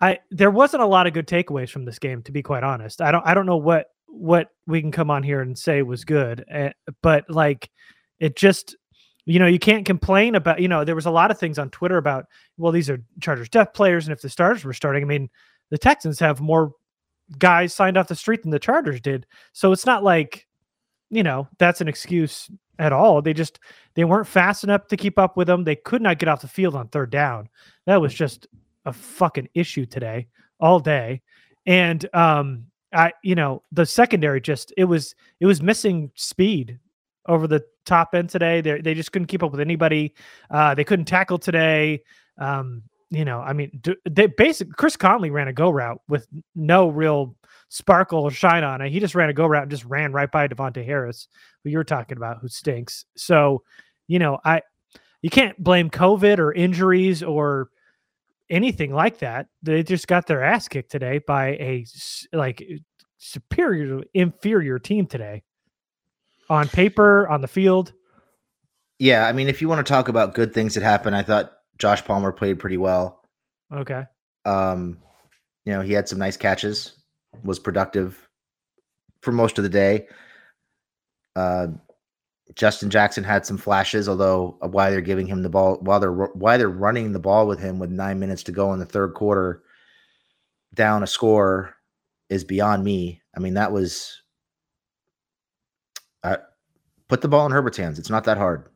I 0.00 0.18
there 0.30 0.50
wasn't 0.50 0.82
a 0.82 0.86
lot 0.86 1.06
of 1.06 1.12
good 1.12 1.28
takeaways 1.28 1.70
from 1.70 1.84
this 1.84 1.98
game, 1.98 2.22
to 2.24 2.32
be 2.32 2.42
quite 2.42 2.64
honest. 2.64 3.00
I 3.00 3.12
don't, 3.12 3.26
I 3.26 3.34
don't 3.34 3.46
know 3.46 3.56
what 3.56 3.86
what 4.08 4.48
we 4.66 4.80
can 4.80 4.92
come 4.92 5.10
on 5.10 5.22
here 5.22 5.40
and 5.40 5.58
say 5.58 5.82
was 5.82 6.04
good, 6.04 6.44
uh, 6.52 6.70
but 7.02 7.24
like 7.30 7.70
it 8.18 8.36
just 8.36 8.76
you 9.24 9.38
know, 9.38 9.46
you 9.46 9.58
can't 9.58 9.86
complain 9.86 10.34
about, 10.34 10.60
you 10.60 10.68
know, 10.68 10.84
there 10.84 10.94
was 10.94 11.06
a 11.06 11.10
lot 11.10 11.30
of 11.30 11.38
things 11.38 11.58
on 11.58 11.70
Twitter 11.70 11.96
about, 11.96 12.26
well, 12.56 12.72
these 12.72 12.90
are 12.90 13.02
Chargers 13.20 13.48
depth 13.48 13.74
players. 13.74 14.06
And 14.06 14.12
if 14.12 14.20
the 14.20 14.28
starters 14.28 14.64
were 14.64 14.72
starting, 14.72 15.02
I 15.02 15.06
mean, 15.06 15.30
the 15.70 15.78
Texans 15.78 16.18
have 16.18 16.40
more 16.40 16.72
guys 17.38 17.72
signed 17.72 17.96
off 17.96 18.08
the 18.08 18.16
street 18.16 18.42
than 18.42 18.50
the 18.50 18.58
Chargers 18.58 19.00
did. 19.00 19.26
So 19.52 19.72
it's 19.72 19.86
not 19.86 20.02
like, 20.02 20.46
you 21.10 21.22
know, 21.22 21.46
that's 21.58 21.80
an 21.80 21.88
excuse 21.88 22.50
at 22.82 22.92
all. 22.92 23.22
They 23.22 23.32
just, 23.32 23.60
they 23.94 24.04
weren't 24.04 24.26
fast 24.26 24.64
enough 24.64 24.88
to 24.88 24.96
keep 24.96 25.18
up 25.18 25.36
with 25.36 25.46
them. 25.46 25.64
They 25.64 25.76
could 25.76 26.02
not 26.02 26.18
get 26.18 26.28
off 26.28 26.42
the 26.42 26.48
field 26.48 26.74
on 26.74 26.88
third 26.88 27.10
down. 27.10 27.48
That 27.86 28.00
was 28.00 28.12
just 28.12 28.46
a 28.84 28.92
fucking 28.92 29.48
issue 29.54 29.86
today, 29.86 30.26
all 30.58 30.80
day. 30.80 31.22
And, 31.64 32.06
um, 32.14 32.66
I, 32.92 33.12
you 33.22 33.34
know, 33.34 33.62
the 33.72 33.86
secondary 33.86 34.40
just, 34.40 34.72
it 34.76 34.84
was, 34.84 35.14
it 35.40 35.46
was 35.46 35.62
missing 35.62 36.10
speed 36.14 36.78
over 37.26 37.46
the 37.46 37.64
top 37.86 38.14
end 38.14 38.28
today. 38.28 38.60
They 38.60 38.80
they 38.80 38.94
just 38.94 39.12
couldn't 39.12 39.28
keep 39.28 39.42
up 39.42 39.52
with 39.52 39.60
anybody. 39.60 40.14
Uh, 40.50 40.74
they 40.74 40.84
couldn't 40.84 41.06
tackle 41.06 41.38
today. 41.38 42.02
Um, 42.38 42.82
you 43.12 43.26
know, 43.26 43.40
I 43.40 43.52
mean, 43.52 43.82
they 44.08 44.26
basically 44.26 44.72
Chris 44.78 44.96
Conley 44.96 45.30
ran 45.30 45.46
a 45.46 45.52
go 45.52 45.68
route 45.68 46.00
with 46.08 46.26
no 46.54 46.88
real 46.88 47.36
sparkle 47.68 48.20
or 48.20 48.30
shine 48.30 48.64
on 48.64 48.80
it. 48.80 48.90
He 48.90 49.00
just 49.00 49.14
ran 49.14 49.28
a 49.28 49.34
go 49.34 49.46
route 49.46 49.64
and 49.64 49.70
just 49.70 49.84
ran 49.84 50.12
right 50.12 50.32
by 50.32 50.48
Davontae 50.48 50.84
Harris, 50.84 51.28
who 51.62 51.68
you're 51.68 51.84
talking 51.84 52.16
about, 52.16 52.38
who 52.40 52.48
stinks. 52.48 53.04
So, 53.14 53.64
you 54.08 54.18
know, 54.18 54.38
I 54.46 54.62
you 55.20 55.28
can't 55.28 55.62
blame 55.62 55.90
COVID 55.90 56.38
or 56.38 56.54
injuries 56.54 57.22
or 57.22 57.68
anything 58.48 58.94
like 58.94 59.18
that. 59.18 59.48
They 59.62 59.82
just 59.82 60.08
got 60.08 60.26
their 60.26 60.42
ass 60.42 60.66
kicked 60.68 60.90
today 60.90 61.18
by 61.18 61.48
a 61.48 61.84
like 62.32 62.66
superior 63.18 64.04
inferior 64.14 64.78
team 64.78 65.06
today 65.06 65.42
on 66.48 66.66
paper, 66.66 67.28
on 67.28 67.42
the 67.42 67.48
field. 67.48 67.92
Yeah, 68.98 69.26
I 69.26 69.32
mean, 69.32 69.48
if 69.48 69.60
you 69.60 69.68
want 69.68 69.86
to 69.86 69.90
talk 69.92 70.08
about 70.08 70.34
good 70.34 70.54
things 70.54 70.74
that 70.74 70.82
happened, 70.82 71.14
I 71.14 71.22
thought 71.22 71.52
Josh 71.78 72.04
Palmer 72.04 72.32
played 72.32 72.58
pretty 72.58 72.76
well. 72.76 73.22
Okay. 73.72 74.04
Um, 74.44 74.98
you 75.64 75.72
know, 75.72 75.80
he 75.80 75.92
had 75.92 76.08
some 76.08 76.18
nice 76.18 76.36
catches, 76.36 76.96
was 77.44 77.58
productive 77.58 78.28
for 79.22 79.32
most 79.32 79.58
of 79.58 79.64
the 79.64 79.70
day. 79.70 80.06
Uh, 81.36 81.68
Justin 82.54 82.90
Jackson 82.90 83.24
had 83.24 83.46
some 83.46 83.56
flashes, 83.56 84.08
although 84.08 84.58
uh, 84.62 84.68
why 84.68 84.90
they're 84.90 85.00
giving 85.00 85.26
him 85.26 85.42
the 85.42 85.48
ball 85.48 85.78
while 85.80 86.00
they're 86.00 86.12
why 86.12 86.56
they're 86.56 86.68
running 86.68 87.12
the 87.12 87.18
ball 87.18 87.46
with 87.46 87.58
him 87.58 87.78
with 87.78 87.90
nine 87.90 88.18
minutes 88.18 88.42
to 88.44 88.52
go 88.52 88.72
in 88.72 88.78
the 88.78 88.84
third 88.84 89.14
quarter, 89.14 89.62
down 90.74 91.02
a 91.02 91.06
score, 91.06 91.74
is 92.28 92.44
beyond 92.44 92.84
me. 92.84 93.22
I 93.34 93.40
mean, 93.40 93.54
that 93.54 93.72
was 93.72 94.20
uh, 96.22 96.38
put 97.08 97.22
the 97.22 97.28
ball 97.28 97.46
in 97.46 97.52
Herbert's 97.52 97.78
hands. 97.78 97.98
It's 97.98 98.10
not 98.10 98.24
that 98.24 98.38
hard. 98.38 98.68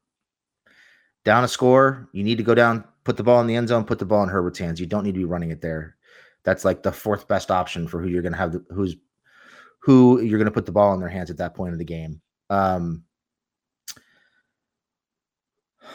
Down 1.26 1.42
a 1.42 1.48
score, 1.48 2.08
you 2.12 2.22
need 2.22 2.38
to 2.38 2.44
go 2.44 2.54
down, 2.54 2.84
put 3.02 3.16
the 3.16 3.24
ball 3.24 3.40
in 3.40 3.48
the 3.48 3.56
end 3.56 3.66
zone, 3.66 3.84
put 3.84 3.98
the 3.98 4.04
ball 4.04 4.22
in 4.22 4.28
Herbert's 4.28 4.60
hands. 4.60 4.78
You 4.78 4.86
don't 4.86 5.02
need 5.02 5.14
to 5.14 5.18
be 5.18 5.24
running 5.24 5.50
it 5.50 5.60
there. 5.60 5.96
That's 6.44 6.64
like 6.64 6.84
the 6.84 6.92
fourth 6.92 7.26
best 7.26 7.50
option 7.50 7.88
for 7.88 8.00
who 8.00 8.06
you're 8.06 8.22
going 8.22 8.30
to 8.32 8.38
have, 8.38 8.52
the, 8.52 8.64
who's 8.70 8.94
who 9.80 10.20
you're 10.20 10.38
going 10.38 10.46
to 10.46 10.52
put 10.52 10.66
the 10.66 10.72
ball 10.72 10.94
in 10.94 11.00
their 11.00 11.08
hands 11.08 11.28
at 11.28 11.38
that 11.38 11.54
point 11.56 11.72
of 11.72 11.80
the 11.80 11.84
game. 11.84 12.20
Um, 12.48 13.02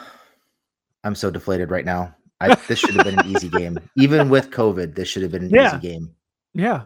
I'm 1.02 1.14
so 1.14 1.30
deflated 1.30 1.70
right 1.70 1.86
now. 1.86 2.14
I, 2.40 2.54
this 2.68 2.78
should 2.78 2.94
have 2.96 3.04
been 3.04 3.18
an 3.18 3.26
easy 3.26 3.48
game, 3.48 3.78
even 3.96 4.28
with 4.28 4.50
COVID. 4.50 4.94
This 4.94 5.08
should 5.08 5.22
have 5.22 5.32
been 5.32 5.44
an 5.44 5.50
Yeah. 5.50 5.68
easy 5.68 5.78
game. 5.88 6.14
Yeah. 6.52 6.82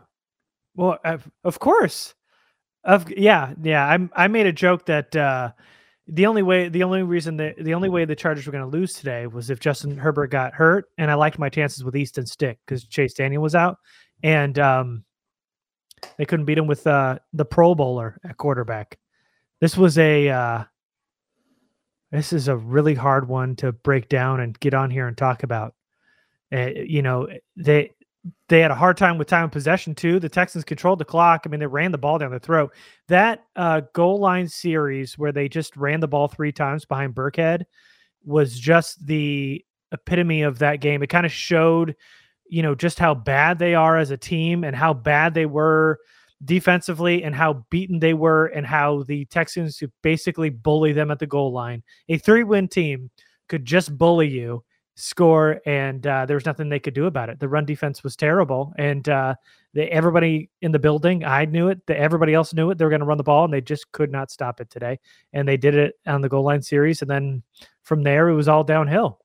Well, 0.76 0.98
of, 1.04 1.28
of 1.42 1.58
course. 1.58 2.14
Of 2.84 3.10
yeah, 3.10 3.54
yeah. 3.60 3.84
I'm 3.84 4.10
I 4.14 4.28
made 4.28 4.46
a 4.46 4.52
joke 4.52 4.86
that 4.86 5.16
uh 5.16 5.50
the 6.08 6.26
only 6.26 6.42
way 6.42 6.68
the 6.68 6.82
only 6.82 7.02
reason 7.02 7.36
that 7.38 7.56
the 7.58 7.75
only 7.75 7.88
way 7.88 8.04
the 8.04 8.14
Chargers 8.14 8.46
were 8.46 8.52
going 8.52 8.68
to 8.68 8.76
lose 8.76 8.92
today 8.92 9.26
was 9.26 9.50
if 9.50 9.58
Justin 9.58 9.96
Herbert 9.96 10.28
got 10.28 10.54
hurt 10.54 10.86
and 10.98 11.10
I 11.10 11.14
liked 11.14 11.38
my 11.38 11.48
chances 11.48 11.82
with 11.82 11.96
Easton 11.96 12.26
Stick 12.26 12.58
cuz 12.66 12.86
Chase 12.86 13.14
Daniel 13.14 13.42
was 13.42 13.54
out 13.54 13.78
and 14.22 14.58
um 14.58 15.04
they 16.16 16.25
couldn't 16.25 16.46
beat 16.46 16.58
him 16.58 16.66
with 16.66 16.86
uh 16.86 17.18
the 17.32 17.44
Pro 17.44 17.75
Bowler 17.75 18.20
at 18.25 18.36
quarterback. 18.36 18.98
This 19.60 19.76
was 19.76 19.98
a 19.98 20.28
uh 20.28 20.64
this 22.12 22.32
is 22.32 22.46
a 22.46 22.56
really 22.56 22.94
hard 22.94 23.28
one 23.28 23.56
to 23.56 23.72
break 23.72 24.08
down 24.08 24.40
and 24.40 24.58
get 24.60 24.75
on 24.75 24.90
here 24.90 25.08
and 25.08 25.18
talk 25.18 25.42
about. 25.42 25.75
Uh, 26.52 26.70
you 26.76 27.02
know, 27.02 27.26
they 27.56 27.90
they 28.49 28.61
had 28.61 28.71
a 28.71 28.76
hard 28.76 28.97
time 28.97 29.18
with 29.18 29.28
time 29.28 29.45
of 29.45 29.50
possession 29.50 29.95
too. 29.95 30.18
The 30.18 30.28
Texans 30.28 30.64
controlled 30.64 30.99
the 30.99 31.04
clock. 31.04 31.42
I 31.45 31.49
mean, 31.49 31.61
they 31.61 31.66
ran 31.66 31.92
the 31.92 31.99
ball 31.99 32.18
down 32.18 32.30
their 32.30 32.38
throat. 32.38 32.75
That 33.09 33.45
uh, 33.56 33.83
goal 33.92 34.18
line 34.18 34.49
series 34.49 35.18
where 35.18 35.33
they 35.33 35.49
just 35.49 35.76
ran 35.76 36.00
the 36.00 36.09
ball 36.09 36.28
three 36.28 36.52
times 36.52 36.85
behind 36.85 37.14
Burkhead 37.14 37.64
was 38.25 38.59
just 38.59 39.04
the 39.06 39.64
epitome 39.92 40.42
of 40.42 40.59
that 40.59 40.80
game. 40.80 41.02
It 41.02 41.09
kind 41.09 41.26
of 41.26 41.33
showed, 41.33 41.95
you 42.49 42.62
know, 42.62 42.75
just 42.75 42.99
how 42.99 43.14
bad 43.14 43.59
they 43.59 43.75
are 43.75 43.97
as 43.97 44.11
a 44.11 44.16
team 44.16 44.64
and 44.64 44.75
how 44.75 44.95
bad 44.95 45.35
they 45.35 45.47
were 45.47 45.99
defensively 46.45 47.23
and 47.25 47.35
how 47.35 47.64
beaten 47.71 47.99
they 47.99 48.14
were 48.14 48.47
and 48.47 48.66
how 48.66 49.04
the 49.04 49.25
Texans 49.26 49.83
basically 50.02 50.50
bully 50.50 50.92
them 50.92 51.11
at 51.11 51.18
the 51.18 51.26
goal 51.26 51.52
line. 51.52 51.83
A 52.09 52.18
three 52.18 52.45
win 52.45 52.68
team 52.68 53.11
could 53.49 53.64
just 53.64 53.97
bully 53.97 54.28
you 54.28 54.64
score 54.96 55.60
and 55.66 56.06
uh, 56.06 56.24
there 56.24 56.36
was 56.36 56.46
nothing 56.46 56.68
they 56.68 56.80
could 56.80 56.94
do 56.94 57.04
about 57.04 57.28
it 57.28 57.38
the 57.38 57.48
run 57.48 57.64
defense 57.64 58.02
was 58.02 58.16
terrible 58.16 58.72
and 58.78 59.08
uh, 59.08 59.34
they, 59.74 59.88
everybody 59.88 60.48
in 60.62 60.72
the 60.72 60.78
building 60.78 61.22
i 61.24 61.44
knew 61.44 61.68
it 61.68 61.84
the, 61.86 61.96
everybody 61.98 62.32
else 62.32 62.54
knew 62.54 62.70
it 62.70 62.78
they 62.78 62.84
were 62.84 62.90
going 62.90 63.00
to 63.00 63.06
run 63.06 63.18
the 63.18 63.24
ball 63.24 63.44
and 63.44 63.52
they 63.52 63.60
just 63.60 63.90
could 63.92 64.10
not 64.10 64.30
stop 64.30 64.60
it 64.60 64.70
today 64.70 64.98
and 65.34 65.46
they 65.46 65.56
did 65.56 65.74
it 65.74 65.94
on 66.06 66.22
the 66.22 66.28
goal 66.28 66.44
line 66.44 66.62
series 66.62 67.02
and 67.02 67.10
then 67.10 67.42
from 67.82 68.02
there 68.02 68.28
it 68.30 68.34
was 68.34 68.48
all 68.48 68.64
downhill 68.64 69.20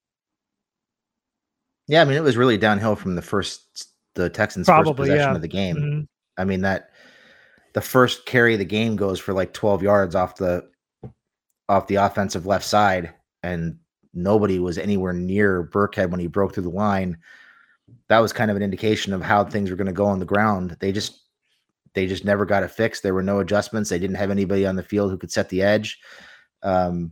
Yeah, 1.88 2.02
I 2.02 2.06
mean, 2.06 2.18
it 2.18 2.24
was 2.24 2.38
really 2.38 2.58
downhill 2.58 2.96
from 2.96 3.16
the 3.16 3.22
first, 3.22 3.94
the 4.14 4.30
Texans' 4.30 4.68
first 4.68 4.96
possession 4.96 5.18
yeah. 5.18 5.36
of 5.36 5.42
the 5.42 5.48
game. 5.48 5.76
Mhm. 5.76 6.08
I 6.38 6.46
mean 6.46 6.62
that 6.62 6.92
the 7.74 7.82
first 7.82 8.26
carry 8.26 8.54
of 8.54 8.60
the 8.60 8.66
game 8.66 8.96
goes 8.96 9.20
for 9.20 9.34
like 9.34 9.54
12 9.54 9.84
yards 9.84 10.16
off 10.16 10.36
the 10.36 10.70
off 11.70 11.88
the 11.88 11.96
offensive 11.96 12.46
left 12.46 12.66
side, 12.66 13.14
and 13.44 13.78
nobody 14.14 14.60
was 14.60 14.78
anywhere 14.78 15.14
near 15.14 15.64
Burkhead 15.64 16.10
when 16.10 16.20
he 16.20 16.28
broke 16.28 16.54
through 16.54 16.64
the 16.64 16.70
line. 16.70 17.18
That 18.08 18.20
was 18.20 18.34
kind 18.34 18.52
of 18.52 18.58
an 18.58 18.64
indication 18.64 19.14
of 19.14 19.22
how 19.22 19.44
things 19.44 19.70
were 19.70 19.76
going 19.76 19.88
to 19.88 19.94
go 19.94 20.06
on 20.06 20.20
the 20.20 20.26
ground. 20.26 20.78
They 20.80 20.92
just 20.92 21.22
they 21.94 22.08
just 22.08 22.26
never 22.26 22.46
got 22.46 22.64
it 22.64 22.72
fixed. 22.72 23.04
There 23.04 23.14
were 23.14 23.24
no 23.24 23.40
adjustments. 23.40 23.90
They 23.90 24.00
didn't 24.00 24.16
have 24.16 24.32
anybody 24.32 24.66
on 24.66 24.76
the 24.76 24.84
field 24.84 25.12
who 25.12 25.18
could 25.18 25.32
set 25.32 25.50
the 25.50 25.62
edge. 25.62 26.00
Um, 26.64 27.12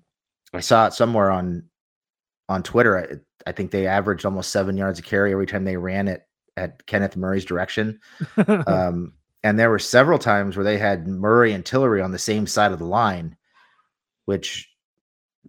I 0.53 0.61
saw 0.61 0.87
it 0.87 0.93
somewhere 0.93 1.31
on 1.31 1.63
on 2.47 2.63
Twitter. 2.63 2.97
I, 2.97 3.49
I 3.49 3.51
think 3.51 3.71
they 3.71 3.87
averaged 3.87 4.25
almost 4.25 4.51
seven 4.51 4.77
yards 4.77 4.99
a 4.99 5.01
carry 5.01 5.31
every 5.31 5.47
time 5.47 5.65
they 5.65 5.77
ran 5.77 6.07
it 6.07 6.27
at 6.57 6.85
Kenneth 6.85 7.15
Murray's 7.15 7.45
direction. 7.45 7.99
um, 8.67 9.13
and 9.43 9.57
there 9.57 9.69
were 9.69 9.79
several 9.79 10.19
times 10.19 10.57
where 10.57 10.63
they 10.63 10.77
had 10.77 11.07
Murray 11.07 11.53
and 11.53 11.65
Tillery 11.65 12.01
on 12.01 12.11
the 12.11 12.19
same 12.19 12.45
side 12.45 12.71
of 12.71 12.79
the 12.79 12.85
line, 12.85 13.37
which 14.25 14.68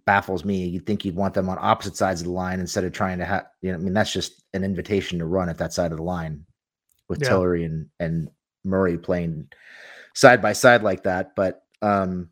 baffles 0.05 0.43
me. 0.45 0.65
You'd 0.65 0.85
think 0.85 1.05
you'd 1.05 1.15
want 1.15 1.33
them 1.33 1.49
on 1.49 1.57
opposite 1.59 1.95
sides 1.95 2.21
of 2.21 2.27
the 2.27 2.33
line 2.33 2.59
instead 2.59 2.83
of 2.83 2.91
trying 2.93 3.17
to 3.19 3.25
have, 3.25 3.45
you 3.61 3.71
know, 3.71 3.77
I 3.77 3.81
mean, 3.81 3.93
that's 3.93 4.13
just 4.13 4.43
an 4.53 4.63
invitation 4.63 5.19
to 5.19 5.25
run 5.25 5.49
at 5.49 5.57
that 5.59 5.73
side 5.73 5.91
of 5.91 5.97
the 5.97 6.03
line 6.03 6.45
with 7.07 7.21
Yeah. 7.21 7.29
Tillery 7.29 7.63
and, 7.65 7.87
and 7.99 8.29
Murray 8.63 8.97
playing 8.97 9.47
side 10.15 10.41
by 10.41 10.53
side 10.53 10.83
like 10.83 11.03
that. 11.03 11.35
But, 11.35 11.63
um, 11.81 12.29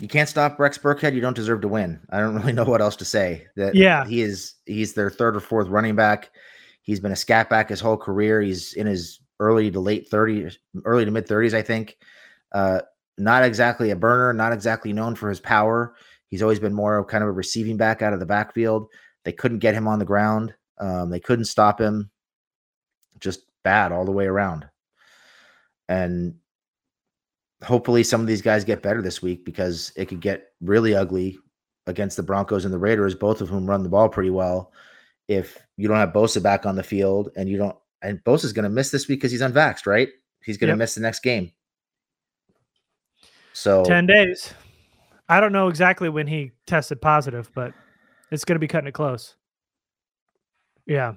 you 0.00 0.08
can't 0.08 0.28
stop 0.28 0.58
Rex 0.58 0.76
Burkhead. 0.76 1.14
You 1.14 1.20
don't 1.20 1.36
deserve 1.36 1.60
to 1.62 1.68
win. 1.68 2.00
I 2.10 2.20
don't 2.20 2.34
really 2.40 2.52
know 2.52 2.64
what 2.64 2.80
else 2.80 2.96
to 2.96 3.04
say. 3.04 3.46
That 3.56 3.74
Yeah. 3.74 4.04
he 4.06 4.22
is 4.22 4.54
he's 4.66 4.94
their 4.94 5.10
third 5.10 5.36
or 5.36 5.40
fourth 5.40 5.68
running 5.68 5.94
back. 5.96 6.30
He's 6.82 7.00
been 7.00 7.12
a 7.12 7.16
scat 7.16 7.48
back 7.48 7.68
his 7.70 7.80
whole 7.80 7.96
career. 7.96 8.40
He's 8.42 8.74
in 8.74 8.86
his 8.86 9.20
early 9.40 9.70
to 9.70 9.80
late 9.80 10.10
30s, 10.10 10.56
early 10.84 11.04
to 11.04 11.10
mid 11.10 11.26
30s, 11.26 11.54
I 11.54 11.62
think. 11.62 11.96
Uh, 12.52 12.80
not 13.18 13.44
exactly 13.44 13.90
a 13.90 13.96
burner, 13.96 14.32
not 14.32 14.52
exactly 14.52 14.92
known 14.92 15.14
for 15.14 15.28
his 15.28 15.40
power. 15.40 15.94
He's 16.28 16.42
always 16.42 16.58
been 16.58 16.74
more 16.74 16.98
of 16.98 17.06
kind 17.06 17.22
of 17.22 17.28
a 17.28 17.32
receiving 17.32 17.76
back 17.76 18.02
out 18.02 18.12
of 18.12 18.20
the 18.20 18.26
backfield. 18.26 18.88
They 19.24 19.32
couldn't 19.32 19.60
get 19.60 19.74
him 19.74 19.86
on 19.86 19.98
the 19.98 20.04
ground. 20.04 20.54
Um, 20.78 21.10
they 21.10 21.20
couldn't 21.20 21.44
stop 21.46 21.80
him. 21.80 22.10
Just 23.20 23.42
bad 23.62 23.92
all 23.92 24.04
the 24.04 24.12
way 24.12 24.26
around. 24.26 24.66
And 25.88 26.34
hopefully 27.62 28.02
some 28.02 28.20
of 28.20 28.26
these 28.26 28.42
guys 28.42 28.64
get 28.64 28.82
better 28.82 29.00
this 29.00 29.22
week 29.22 29.44
because 29.44 29.92
it 29.96 30.06
could 30.06 30.20
get 30.20 30.48
really 30.60 30.94
ugly 30.94 31.38
against 31.86 32.16
the 32.16 32.22
Broncos 32.22 32.64
and 32.64 32.74
the 32.74 32.78
Raiders, 32.78 33.14
both 33.14 33.40
of 33.40 33.48
whom 33.48 33.68
run 33.68 33.82
the 33.82 33.88
ball 33.88 34.08
pretty 34.08 34.30
well. 34.30 34.72
If 35.28 35.58
you 35.76 35.88
don't 35.88 35.96
have 35.98 36.12
Bosa 36.12 36.42
back 36.42 36.66
on 36.66 36.76
the 36.76 36.82
field 36.82 37.30
and 37.36 37.48
you 37.48 37.56
don't, 37.56 37.76
and 38.02 38.22
Bosa's 38.24 38.52
going 38.52 38.64
to 38.64 38.68
miss 38.70 38.90
this 38.90 39.08
week 39.08 39.20
because 39.20 39.32
he's 39.32 39.40
unvaxxed, 39.40 39.86
right? 39.86 40.08
He's 40.42 40.58
going 40.58 40.68
to 40.68 40.72
Yep. 40.72 40.78
miss 40.78 40.94
the 40.94 41.00
next 41.00 41.20
game. 41.22 41.52
So 43.54 43.84
10 43.84 44.06
days. 44.06 44.52
I 45.28 45.40
don't 45.40 45.52
know 45.52 45.68
exactly 45.68 46.08
when 46.08 46.26
he 46.26 46.50
tested 46.66 47.00
positive, 47.00 47.50
but 47.54 47.72
it's 48.30 48.44
going 48.44 48.56
to 48.56 48.60
be 48.60 48.68
cutting 48.68 48.88
it 48.88 48.92
close. 48.92 49.36
Yeah. 50.86 51.14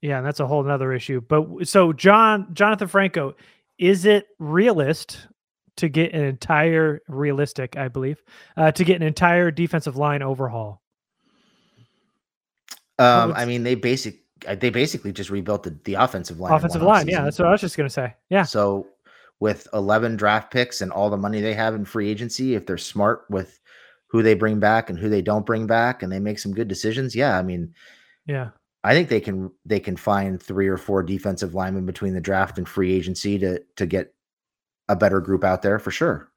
Yeah. 0.00 0.18
And 0.18 0.26
that's 0.26 0.40
a 0.40 0.46
whole 0.46 0.62
nother 0.64 0.92
issue. 0.92 1.20
But 1.20 1.68
so, 1.68 1.92
John, 1.92 2.48
Jonathan 2.54 2.88
Franco, 2.88 3.34
is 3.78 4.06
it 4.06 4.26
realist 4.38 5.28
to 5.76 5.88
get 5.88 6.12
an 6.14 6.24
entire, 6.24 7.02
realistic, 7.06 7.76
I 7.76 7.88
believe, 7.88 8.20
uh, 8.56 8.72
to 8.72 8.82
get 8.82 8.96
an 8.96 9.06
entire 9.06 9.50
defensive 9.50 9.96
line 9.96 10.22
overhaul? 10.22 10.82
um, 12.98 13.32
I 13.36 13.44
mean, 13.44 13.62
they 13.62 13.76
basic 13.76 14.16
uh, 14.46 14.54
they 14.54 14.70
basically 14.70 15.12
just 15.12 15.30
rebuilt 15.30 15.64
the, 15.64 15.76
the 15.84 15.94
offensive 15.94 16.40
line. 16.40 16.52
Offensive 16.52 16.82
line. 16.82 17.08
Yeah. 17.08 17.22
That's 17.22 17.38
what 17.38 17.46
I 17.46 17.52
was 17.52 17.60
just 17.60 17.76
going 17.76 17.88
to 17.88 17.92
say. 17.92 18.14
Yeah. 18.30 18.42
So 18.44 18.86
with 19.40 19.68
11 19.72 20.16
draft 20.16 20.50
picks 20.52 20.80
and 20.80 20.90
all 20.90 21.10
the 21.10 21.16
money 21.16 21.40
they 21.40 21.54
have 21.54 21.74
in 21.74 21.84
free 21.84 22.08
agency, 22.10 22.54
if 22.54 22.66
they're 22.66 22.78
smart 22.78 23.24
with 23.30 23.60
who 24.08 24.22
they 24.22 24.34
bring 24.34 24.58
back 24.58 24.90
and 24.90 24.98
who 24.98 25.08
they 25.08 25.22
don't 25.22 25.46
bring 25.46 25.66
back 25.66 26.02
and 26.02 26.10
they 26.10 26.18
make 26.18 26.38
some 26.38 26.54
good 26.54 26.68
decisions, 26.68 27.14
yeah, 27.14 27.38
I 27.38 27.42
mean, 27.42 27.74
Yeah. 28.26 28.50
I 28.84 28.94
think 28.94 29.08
they 29.08 29.20
can 29.20 29.50
they 29.66 29.80
can 29.80 29.96
find 29.96 30.40
three 30.40 30.68
or 30.68 30.76
four 30.76 31.02
defensive 31.02 31.52
linemen 31.54 31.84
between 31.84 32.14
the 32.14 32.20
draft 32.20 32.58
and 32.58 32.68
free 32.68 32.92
agency 32.94 33.38
to 33.40 33.60
to 33.76 33.86
get 33.86 34.14
a 34.88 34.96
better 34.96 35.20
group 35.20 35.44
out 35.44 35.62
there 35.62 35.78
for 35.78 35.90
sure. 35.90 36.30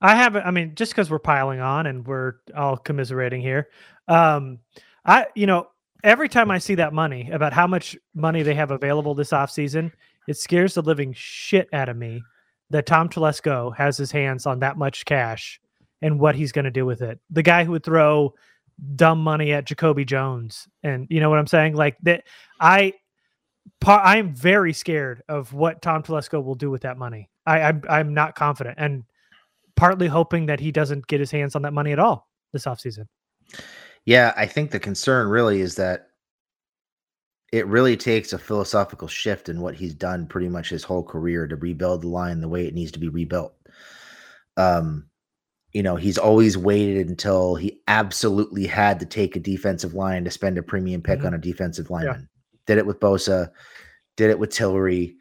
I 0.00 0.14
haven't. 0.14 0.44
I 0.44 0.50
mean, 0.50 0.74
just 0.74 0.92
because 0.92 1.10
we're 1.10 1.18
piling 1.18 1.60
on 1.60 1.86
and 1.86 2.06
we're 2.06 2.34
all 2.54 2.76
commiserating 2.76 3.40
here, 3.40 3.68
um, 4.06 4.58
I 5.04 5.26
you 5.34 5.46
know 5.46 5.68
every 6.04 6.28
time 6.28 6.50
I 6.50 6.58
see 6.58 6.74
that 6.76 6.92
money 6.92 7.30
about 7.30 7.52
how 7.52 7.66
much 7.66 7.96
money 8.14 8.42
they 8.42 8.54
have 8.54 8.70
available 8.70 9.14
this 9.14 9.30
offseason, 9.30 9.92
it 10.28 10.36
scares 10.36 10.74
the 10.74 10.82
living 10.82 11.12
shit 11.16 11.68
out 11.72 11.88
of 11.88 11.96
me 11.96 12.22
that 12.70 12.86
Tom 12.86 13.08
Telesco 13.08 13.74
has 13.76 13.96
his 13.96 14.10
hands 14.10 14.46
on 14.46 14.60
that 14.60 14.78
much 14.78 15.04
cash 15.04 15.60
and 16.00 16.18
what 16.18 16.34
he's 16.34 16.52
going 16.52 16.64
to 16.64 16.70
do 16.70 16.86
with 16.86 17.02
it. 17.02 17.18
The 17.30 17.42
guy 17.42 17.64
who 17.64 17.72
would 17.72 17.84
throw 17.84 18.34
dumb 18.96 19.22
money 19.22 19.52
at 19.52 19.66
Jacoby 19.66 20.04
Jones, 20.04 20.66
and 20.82 21.06
you 21.10 21.20
know 21.20 21.30
what 21.30 21.38
I'm 21.38 21.46
saying, 21.46 21.74
like 21.74 21.96
that. 22.02 22.24
I 22.60 22.94
I 23.84 24.18
am 24.18 24.34
very 24.34 24.72
scared 24.72 25.22
of 25.28 25.52
what 25.52 25.82
Tom 25.82 26.02
Telesco 26.02 26.42
will 26.42 26.54
do 26.54 26.70
with 26.70 26.82
that 26.82 26.98
money. 26.98 27.30
I, 27.46 27.60
I'm 27.62 27.82
I'm 27.88 28.14
not 28.14 28.34
confident, 28.34 28.76
and 28.78 29.04
partly 29.76 30.08
hoping 30.08 30.46
that 30.46 30.60
he 30.60 30.72
doesn't 30.72 31.06
get 31.06 31.20
his 31.20 31.30
hands 31.30 31.54
on 31.54 31.62
that 31.62 31.72
money 31.72 31.92
at 31.92 31.98
all 31.98 32.28
this 32.52 32.64
offseason. 32.64 33.06
Yeah, 34.04 34.32
I 34.36 34.46
think 34.46 34.70
the 34.70 34.80
concern 34.80 35.28
really 35.28 35.60
is 35.60 35.76
that 35.76 36.08
it 37.52 37.66
really 37.66 37.96
takes 37.96 38.32
a 38.32 38.38
philosophical 38.38 39.06
shift 39.06 39.48
in 39.50 39.60
what 39.60 39.74
he's 39.74 39.94
done 39.94 40.26
pretty 40.26 40.48
much 40.48 40.70
his 40.70 40.82
whole 40.82 41.02
career 41.04 41.46
to 41.46 41.56
rebuild 41.56 42.02
the 42.02 42.08
line 42.08 42.40
the 42.40 42.48
way 42.48 42.66
it 42.66 42.74
needs 42.74 42.90
to 42.92 42.98
be 42.98 43.08
rebuilt. 43.08 43.54
Um, 44.56 45.06
you 45.72 45.82
know, 45.82 45.96
he's 45.96 46.18
always 46.18 46.56
waited 46.58 47.08
until 47.08 47.54
he 47.54 47.80
absolutely 47.88 48.66
had 48.66 49.00
to 49.00 49.06
take 49.06 49.36
a 49.36 49.40
defensive 49.40 49.94
line 49.94 50.24
to 50.24 50.30
spend 50.30 50.58
a 50.58 50.62
premium 50.62 51.02
pick 51.02 51.20
Mhm. 51.20 51.26
on 51.26 51.34
a 51.34 51.38
defensive 51.38 51.90
lineman. 51.90 52.28
Did 52.66 52.78
it 52.78 52.86
with 52.86 53.00
Bosa, 53.00 53.50
did 54.16 54.30
it 54.30 54.38
with 54.38 54.50
Tillery, 54.50 55.16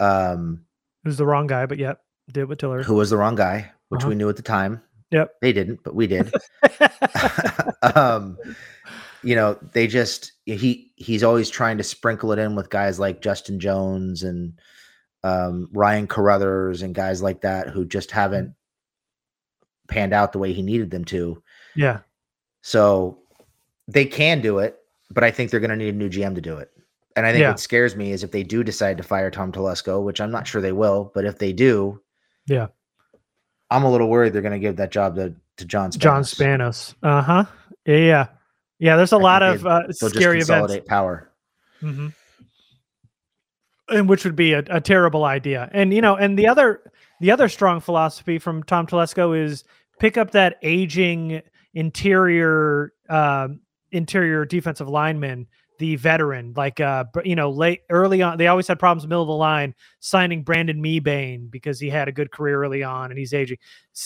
um, 0.00 0.64
was 1.04 1.16
the 1.16 1.26
wrong 1.26 1.46
guy, 1.48 1.66
but 1.66 1.78
yep, 1.78 2.00
did 2.32 2.44
with 2.48 2.58
Tiller. 2.58 2.82
who 2.82 2.94
was 2.94 3.10
the 3.10 3.16
wrong 3.16 3.34
guy, 3.34 3.70
which 3.88 4.00
Uh-huh. 4.02 4.08
we 4.10 4.14
knew 4.14 4.28
at 4.28 4.36
the 4.36 4.42
time. 4.42 4.80
Yep. 5.10 5.34
They 5.42 5.52
didn't, 5.52 5.80
but 5.84 5.94
we 5.94 6.06
did. 6.06 6.32
um, 7.94 8.36
you 9.22 9.34
know, 9.36 9.58
they 9.72 9.86
just 9.86 10.31
he 10.46 10.92
he's 10.96 11.22
always 11.22 11.48
trying 11.50 11.78
to 11.78 11.84
sprinkle 11.84 12.32
it 12.32 12.38
in 12.38 12.54
with 12.56 12.70
guys 12.70 12.98
like 12.98 13.22
Justin 13.22 13.60
Jones 13.60 14.22
and 14.22 14.58
um, 15.24 15.68
Ryan 15.72 16.06
Carrethers 16.08 16.82
and 16.82 16.94
guys 16.94 17.22
like 17.22 17.42
that 17.42 17.68
who 17.68 17.84
just 17.84 18.10
haven't 18.10 18.54
panned 19.88 20.12
out 20.12 20.32
the 20.32 20.38
way 20.38 20.52
he 20.52 20.62
needed 20.62 20.90
them 20.90 21.04
to. 21.06 21.40
yeah, 21.76 22.00
So 22.62 23.18
they 23.88 24.04
can 24.04 24.40
do 24.40 24.58
it, 24.58 24.78
but 25.10 25.22
I 25.22 25.30
think 25.30 25.50
they're 25.50 25.60
going 25.60 25.70
to 25.70 25.76
need 25.76 25.94
a 25.94 25.96
new 25.96 26.08
GM 26.08 26.34
to 26.34 26.40
do 26.40 26.56
it. 26.56 26.70
And 27.14 27.26
I 27.26 27.30
think 27.32 27.42
Yeah. 27.42 27.50
what 27.50 27.60
scares 27.60 27.94
me 27.94 28.10
is 28.10 28.24
if 28.24 28.30
they 28.32 28.42
do 28.42 28.64
decide 28.64 28.96
to 28.96 29.02
fire 29.02 29.30
Tom 29.30 29.52
Telesco, 29.52 30.02
which 30.02 30.20
I'm 30.20 30.30
not 30.30 30.46
sure 30.46 30.60
they 30.62 30.72
will, 30.72 31.12
but 31.14 31.24
if 31.24 31.38
they 31.38 31.52
do, 31.52 32.00
Yeah. 32.46 32.68
I'm 33.70 33.84
a 33.84 33.90
little 33.90 34.08
worried 34.08 34.32
they're 34.32 34.42
going 34.42 34.52
to 34.52 34.58
give 34.58 34.76
that 34.76 34.90
job 34.90 35.14
to 35.16 35.34
to 35.58 35.64
John 35.66 35.90
Spanos. 35.90 35.98
John 36.00 36.22
Spanos. 36.22 36.94
Uh 37.02 37.22
huh. 37.22 37.44
Yeah, 37.86 38.26
yeah. 38.82 38.96
There's 38.96 39.12
a 39.12 39.16
I 39.16 39.20
lot 39.20 39.42
of 39.42 39.66
uh, 39.66 39.80
They'll 39.80 40.10
just 40.10 40.14
scary 40.14 40.36
events, 40.36 40.48
consolidate 40.50 40.86
power. 40.86 41.30
hmm 41.80 42.08
and 43.88 44.08
which 44.08 44.24
would 44.24 44.36
be 44.36 44.52
a, 44.52 44.64
a 44.70 44.80
terrible 44.80 45.24
idea. 45.24 45.68
And 45.72 45.92
you 45.92 46.00
know, 46.00 46.16
and 46.16 46.38
the 46.38 46.48
other 46.48 46.92
the 47.20 47.30
other 47.30 47.48
strong 47.48 47.80
philosophy 47.80 48.38
from 48.38 48.62
Tom 48.64 48.86
Telesco 48.86 49.38
is 49.38 49.64
pick 50.00 50.16
up 50.16 50.32
that 50.32 50.58
aging 50.62 51.42
interior 51.74 52.92
um, 53.08 53.60
interior 53.92 54.44
defensive 54.44 54.88
lineman, 54.88 55.46
the 55.78 55.96
veteran, 55.96 56.54
like 56.56 56.80
uh, 56.80 57.04
you 57.24 57.36
know, 57.36 57.50
late 57.50 57.80
early 57.90 58.22
on. 58.22 58.38
They 58.38 58.48
always 58.48 58.66
had 58.66 58.78
problems 58.78 59.06
middle 59.06 59.22
of 59.22 59.28
the 59.28 59.34
line 59.34 59.74
signing 60.00 60.42
Brandon 60.42 60.82
Mebane 60.82 61.50
because 61.50 61.78
he 61.78 61.90
had 61.90 62.08
a 62.08 62.12
good 62.12 62.30
career 62.30 62.62
early 62.62 62.82
on 62.82 63.10
and 63.10 63.18
he's 63.18 63.34
aging. 63.34 63.58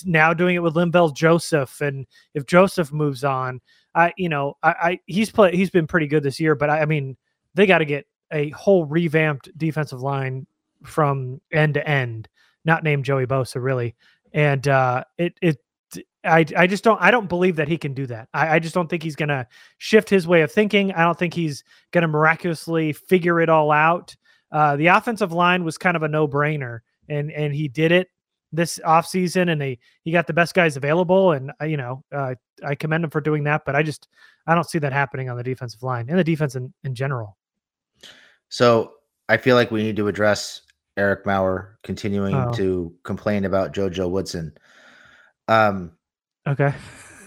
Now 0.04 0.34
doing 0.34 0.56
it 0.56 0.62
with 0.62 0.74
Linval 0.74 1.14
Joseph, 1.14 1.80
and 1.80 2.06
if 2.34 2.46
Joseph 2.46 2.92
moves 2.92 3.24
on, 3.24 3.60
I 3.96 4.12
you 4.16 4.28
know, 4.28 4.56
I, 4.62 4.70
I 4.70 5.00
he's 5.06 5.30
play 5.30 5.56
he's 5.56 5.70
been 5.70 5.86
pretty 5.86 6.06
good 6.06 6.22
this 6.22 6.38
year, 6.38 6.54
but 6.54 6.70
I, 6.70 6.82
I 6.82 6.84
mean, 6.84 7.16
they 7.54 7.66
got 7.66 7.78
to 7.78 7.84
get 7.84 8.06
a 8.32 8.50
whole 8.50 8.84
revamped 8.84 9.56
defensive 9.56 10.02
line 10.02 10.46
from 10.84 11.40
end 11.52 11.74
to 11.74 11.88
end, 11.88 12.28
not 12.64 12.84
named 12.84 13.04
Joey 13.04 13.26
Bosa 13.26 13.62
really. 13.62 13.96
And 14.32 14.68
uh, 14.68 15.04
it 15.16 15.38
it 15.40 15.58
I 16.24 16.44
I 16.56 16.66
just 16.66 16.84
don't 16.84 17.00
I 17.00 17.10
don't 17.10 17.28
believe 17.28 17.56
that 17.56 17.68
he 17.68 17.78
can 17.78 17.94
do 17.94 18.06
that. 18.06 18.28
I, 18.34 18.56
I 18.56 18.58
just 18.58 18.74
don't 18.74 18.88
think 18.88 19.02
he's 19.02 19.16
gonna 19.16 19.46
shift 19.78 20.10
his 20.10 20.26
way 20.26 20.42
of 20.42 20.52
thinking. 20.52 20.92
I 20.92 21.02
don't 21.02 21.18
think 21.18 21.32
he's 21.34 21.64
gonna 21.92 22.08
miraculously 22.08 22.92
figure 22.92 23.40
it 23.40 23.48
all 23.48 23.70
out. 23.70 24.14
Uh, 24.52 24.76
the 24.76 24.88
offensive 24.88 25.32
line 25.32 25.64
was 25.64 25.78
kind 25.78 25.96
of 25.96 26.02
a 26.02 26.08
no 26.08 26.28
brainer, 26.28 26.80
and 27.08 27.30
and 27.32 27.54
he 27.54 27.68
did 27.68 27.92
it 27.92 28.08
this 28.52 28.78
offseason 28.84 29.50
and 29.50 29.60
they 29.60 29.78
he 30.02 30.12
got 30.12 30.26
the 30.26 30.32
best 30.32 30.54
guys 30.54 30.76
available 30.76 31.32
and 31.32 31.52
uh, 31.60 31.64
you 31.64 31.76
know 31.76 32.02
uh, 32.14 32.34
I 32.64 32.74
commend 32.74 33.04
him 33.04 33.10
for 33.10 33.20
doing 33.20 33.44
that 33.44 33.64
but 33.66 33.74
I 33.74 33.82
just 33.82 34.08
I 34.46 34.54
don't 34.54 34.68
see 34.68 34.78
that 34.78 34.92
happening 34.92 35.28
on 35.28 35.36
the 35.36 35.42
defensive 35.42 35.82
line 35.82 36.06
and 36.08 36.18
the 36.18 36.24
defense 36.24 36.54
in, 36.54 36.72
in 36.84 36.94
general. 36.94 37.36
So 38.48 38.92
I 39.28 39.36
feel 39.36 39.56
like 39.56 39.70
we 39.70 39.82
need 39.82 39.96
to 39.96 40.06
address 40.08 40.62
Eric 40.96 41.26
Maurer 41.26 41.78
continuing 41.82 42.34
Oh. 42.34 42.52
to 42.52 42.94
complain 43.02 43.44
about 43.44 43.74
JoJo 43.74 44.08
Woodson. 44.10 44.56
Um, 45.48 45.92
Okay. 46.46 46.72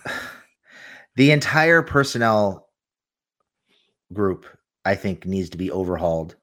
the 1.15 1.31
entire 1.31 1.81
personnel 1.81 2.69
group, 4.13 4.45
I 4.85 4.95
think, 4.95 5.25
needs 5.25 5.49
to 5.49 5.57
be 5.57 5.71
overhauled, 5.71 6.35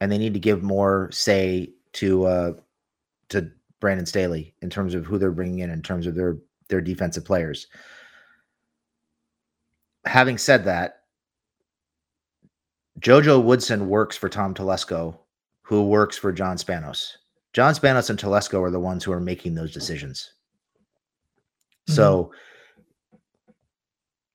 and 0.00 0.10
they 0.10 0.18
need 0.18 0.34
to 0.34 0.40
give 0.40 0.62
more 0.62 1.10
say 1.12 1.74
to 1.94 2.24
uh, 2.26 2.52
to 3.28 3.50
Brandon 3.84 4.06
Staley 4.06 4.54
in 4.62 4.70
terms 4.70 4.94
of 4.94 5.04
who 5.04 5.18
they're 5.18 5.30
bringing 5.30 5.58
in, 5.58 5.68
in 5.68 5.82
terms 5.82 6.06
of 6.06 6.14
their 6.14 6.38
their 6.70 6.80
defensive 6.80 7.22
players. 7.22 7.66
having 10.06 10.38
said 10.38 10.64
that, 10.64 11.02
Jojo 12.98 13.42
Woodson 13.44 13.90
works 13.90 14.16
for 14.16 14.30
Tom 14.30 14.54
Telesco, 14.54 15.18
who 15.60 15.84
works 15.84 16.16
for 16.16 16.32
John 16.32 16.56
Spanos. 16.56 17.10
John 17.52 17.74
Spanos 17.74 18.08
and 18.08 18.18
Telesco 18.18 18.62
are 18.62 18.70
the 18.70 18.80
ones 18.80 19.04
who 19.04 19.12
are 19.12 19.20
making 19.20 19.54
those 19.54 19.72
decisions. 19.72 20.32
So 21.86 22.32
mm-hmm. 23.12 23.58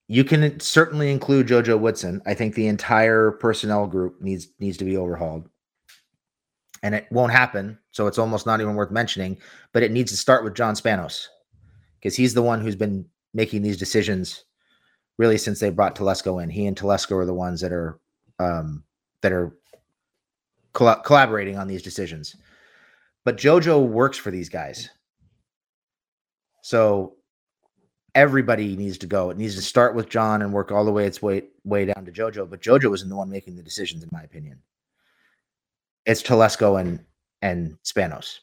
you 0.09 0.23
can 0.23 0.59
certainly 0.59 1.11
include 1.11 1.47
Jojo 1.47 1.79
Woodson. 1.79 2.21
I 2.27 2.35
think 2.35 2.53
the 2.53 2.67
entire 2.67 3.31
personnel 3.31 3.87
group 3.87 4.21
needs 4.21 4.49
needs 4.59 4.77
to 4.77 4.85
be 4.85 4.95
overhauled. 4.95 5.49
And 6.81 6.95
it 6.95 7.07
won't 7.11 7.31
happen, 7.31 7.77
so 7.91 8.07
it's 8.07 8.17
almost 8.17 8.45
not 8.45 8.61
even 8.61 8.75
worth 8.75 8.91
mentioning, 8.91 9.37
but 9.73 9.83
it 9.83 9.91
needs 9.91 10.11
to 10.11 10.17
start 10.17 10.43
with 10.43 10.55
John 10.55 10.75
Spanos 10.75 11.27
because 11.99 12.15
he's 12.15 12.33
the 12.33 12.41
one 12.41 12.61
who's 12.61 12.75
been 12.75 13.05
making 13.33 13.61
these 13.61 13.77
decisions 13.77 14.45
really 15.17 15.37
since 15.37 15.59
they 15.59 15.69
brought 15.69 15.95
Telesco 15.95 16.41
in. 16.41 16.49
He 16.49 16.65
and 16.65 16.77
Telesco 16.77 17.17
are 17.17 17.25
the 17.25 17.33
ones 17.33 17.61
that 17.61 17.73
are 17.73 17.99
um, 18.39 18.83
that 19.21 19.33
are 19.33 19.55
colla- 20.73 21.01
collaborating 21.05 21.57
on 21.57 21.67
these 21.67 21.83
decisions. 21.83 22.35
But 23.25 23.37
JoJo 23.37 23.85
works 23.85 24.17
for 24.17 24.31
these 24.31 24.49
guys, 24.49 24.89
so 26.63 27.17
everybody 28.15 28.75
needs 28.75 28.97
to 28.99 29.07
go. 29.07 29.29
It 29.29 29.37
needs 29.37 29.55
to 29.55 29.61
start 29.61 29.93
with 29.93 30.09
John 30.09 30.41
and 30.41 30.53
work 30.53 30.71
all 30.71 30.85
the 30.85 30.91
way 30.91 31.05
its 31.05 31.21
way 31.21 31.43
way 31.65 31.85
down 31.85 32.05
to 32.05 32.11
JoJo. 32.11 32.49
But 32.49 32.61
JoJo 32.61 32.95
isn't 32.95 33.09
the 33.09 33.15
one 33.15 33.29
making 33.29 33.55
the 33.55 33.63
decisions, 33.63 34.03
in 34.03 34.09
my 34.11 34.23
opinion. 34.23 34.59
It's 36.09 36.23
Telesco 36.23 36.81
and 36.81 36.99
and 37.43 37.77
Spanos. 37.83 38.39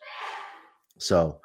So 0.98 1.40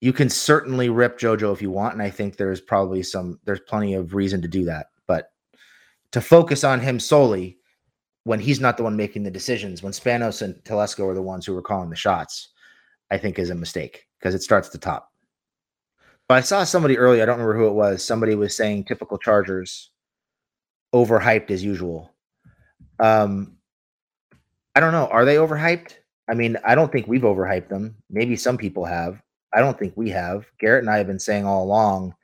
you 0.00 0.12
can 0.12 0.30
certainly 0.30 0.90
rip 0.90 1.18
JoJo 1.18 1.52
if 1.52 1.60
you 1.60 1.72
want, 1.72 1.94
and 1.94 2.02
I 2.02 2.10
think 2.10 2.36
there's 2.36 2.60
probably 2.60 3.02
some 3.02 3.40
there's 3.44 3.58
plenty 3.58 3.94
of 3.94 4.14
reason 4.14 4.40
to 4.42 4.48
do 4.48 4.64
that. 4.66 4.90
But 5.08 5.32
to 6.12 6.20
focus 6.20 6.62
on 6.62 6.78
him 6.78 7.00
solely 7.00 7.58
when 8.22 8.38
he's 8.38 8.60
not 8.60 8.76
the 8.76 8.84
one 8.84 8.96
making 8.96 9.24
the 9.24 9.30
decisions, 9.30 9.82
when 9.82 9.92
Spanos 9.92 10.40
and 10.40 10.54
Telesco 10.62 11.08
are 11.08 11.14
the 11.14 11.20
ones 11.20 11.44
who 11.44 11.56
are 11.56 11.62
calling 11.62 11.90
the 11.90 11.96
shots, 11.96 12.50
I 13.10 13.18
think 13.18 13.40
is 13.40 13.50
a 13.50 13.56
mistake 13.56 14.06
because 14.20 14.36
it 14.36 14.42
starts 14.42 14.68
the 14.68 14.78
top. 14.78 15.10
But 16.28 16.36
I 16.36 16.40
saw 16.42 16.62
somebody 16.62 16.96
earlier, 16.96 17.24
I 17.24 17.26
don't 17.26 17.40
remember 17.40 17.58
who 17.58 17.66
it 17.66 17.74
was. 17.74 18.04
Somebody 18.04 18.36
was 18.36 18.56
saying 18.56 18.84
typical 18.84 19.18
Chargers 19.18 19.90
overhyped 20.94 21.50
as 21.50 21.64
usual. 21.64 22.14
Um, 23.00 23.55
I 24.76 24.80
don't 24.80 24.92
know. 24.92 25.06
Are 25.06 25.24
they 25.24 25.36
overhyped? 25.36 25.94
I 26.28 26.34
mean, 26.34 26.58
I 26.62 26.74
don't 26.74 26.92
think 26.92 27.08
we've 27.08 27.22
overhyped 27.22 27.70
them. 27.70 27.96
Maybe 28.10 28.36
some 28.36 28.58
people 28.58 28.84
have. 28.84 29.22
I 29.54 29.60
don't 29.60 29.78
think 29.78 29.94
we 29.96 30.10
have. 30.10 30.44
Garrett 30.60 30.82
and 30.82 30.90
I 30.90 30.98
have 30.98 31.06
been 31.06 31.18
saying 31.18 31.46
all 31.46 31.64
along 31.64 32.14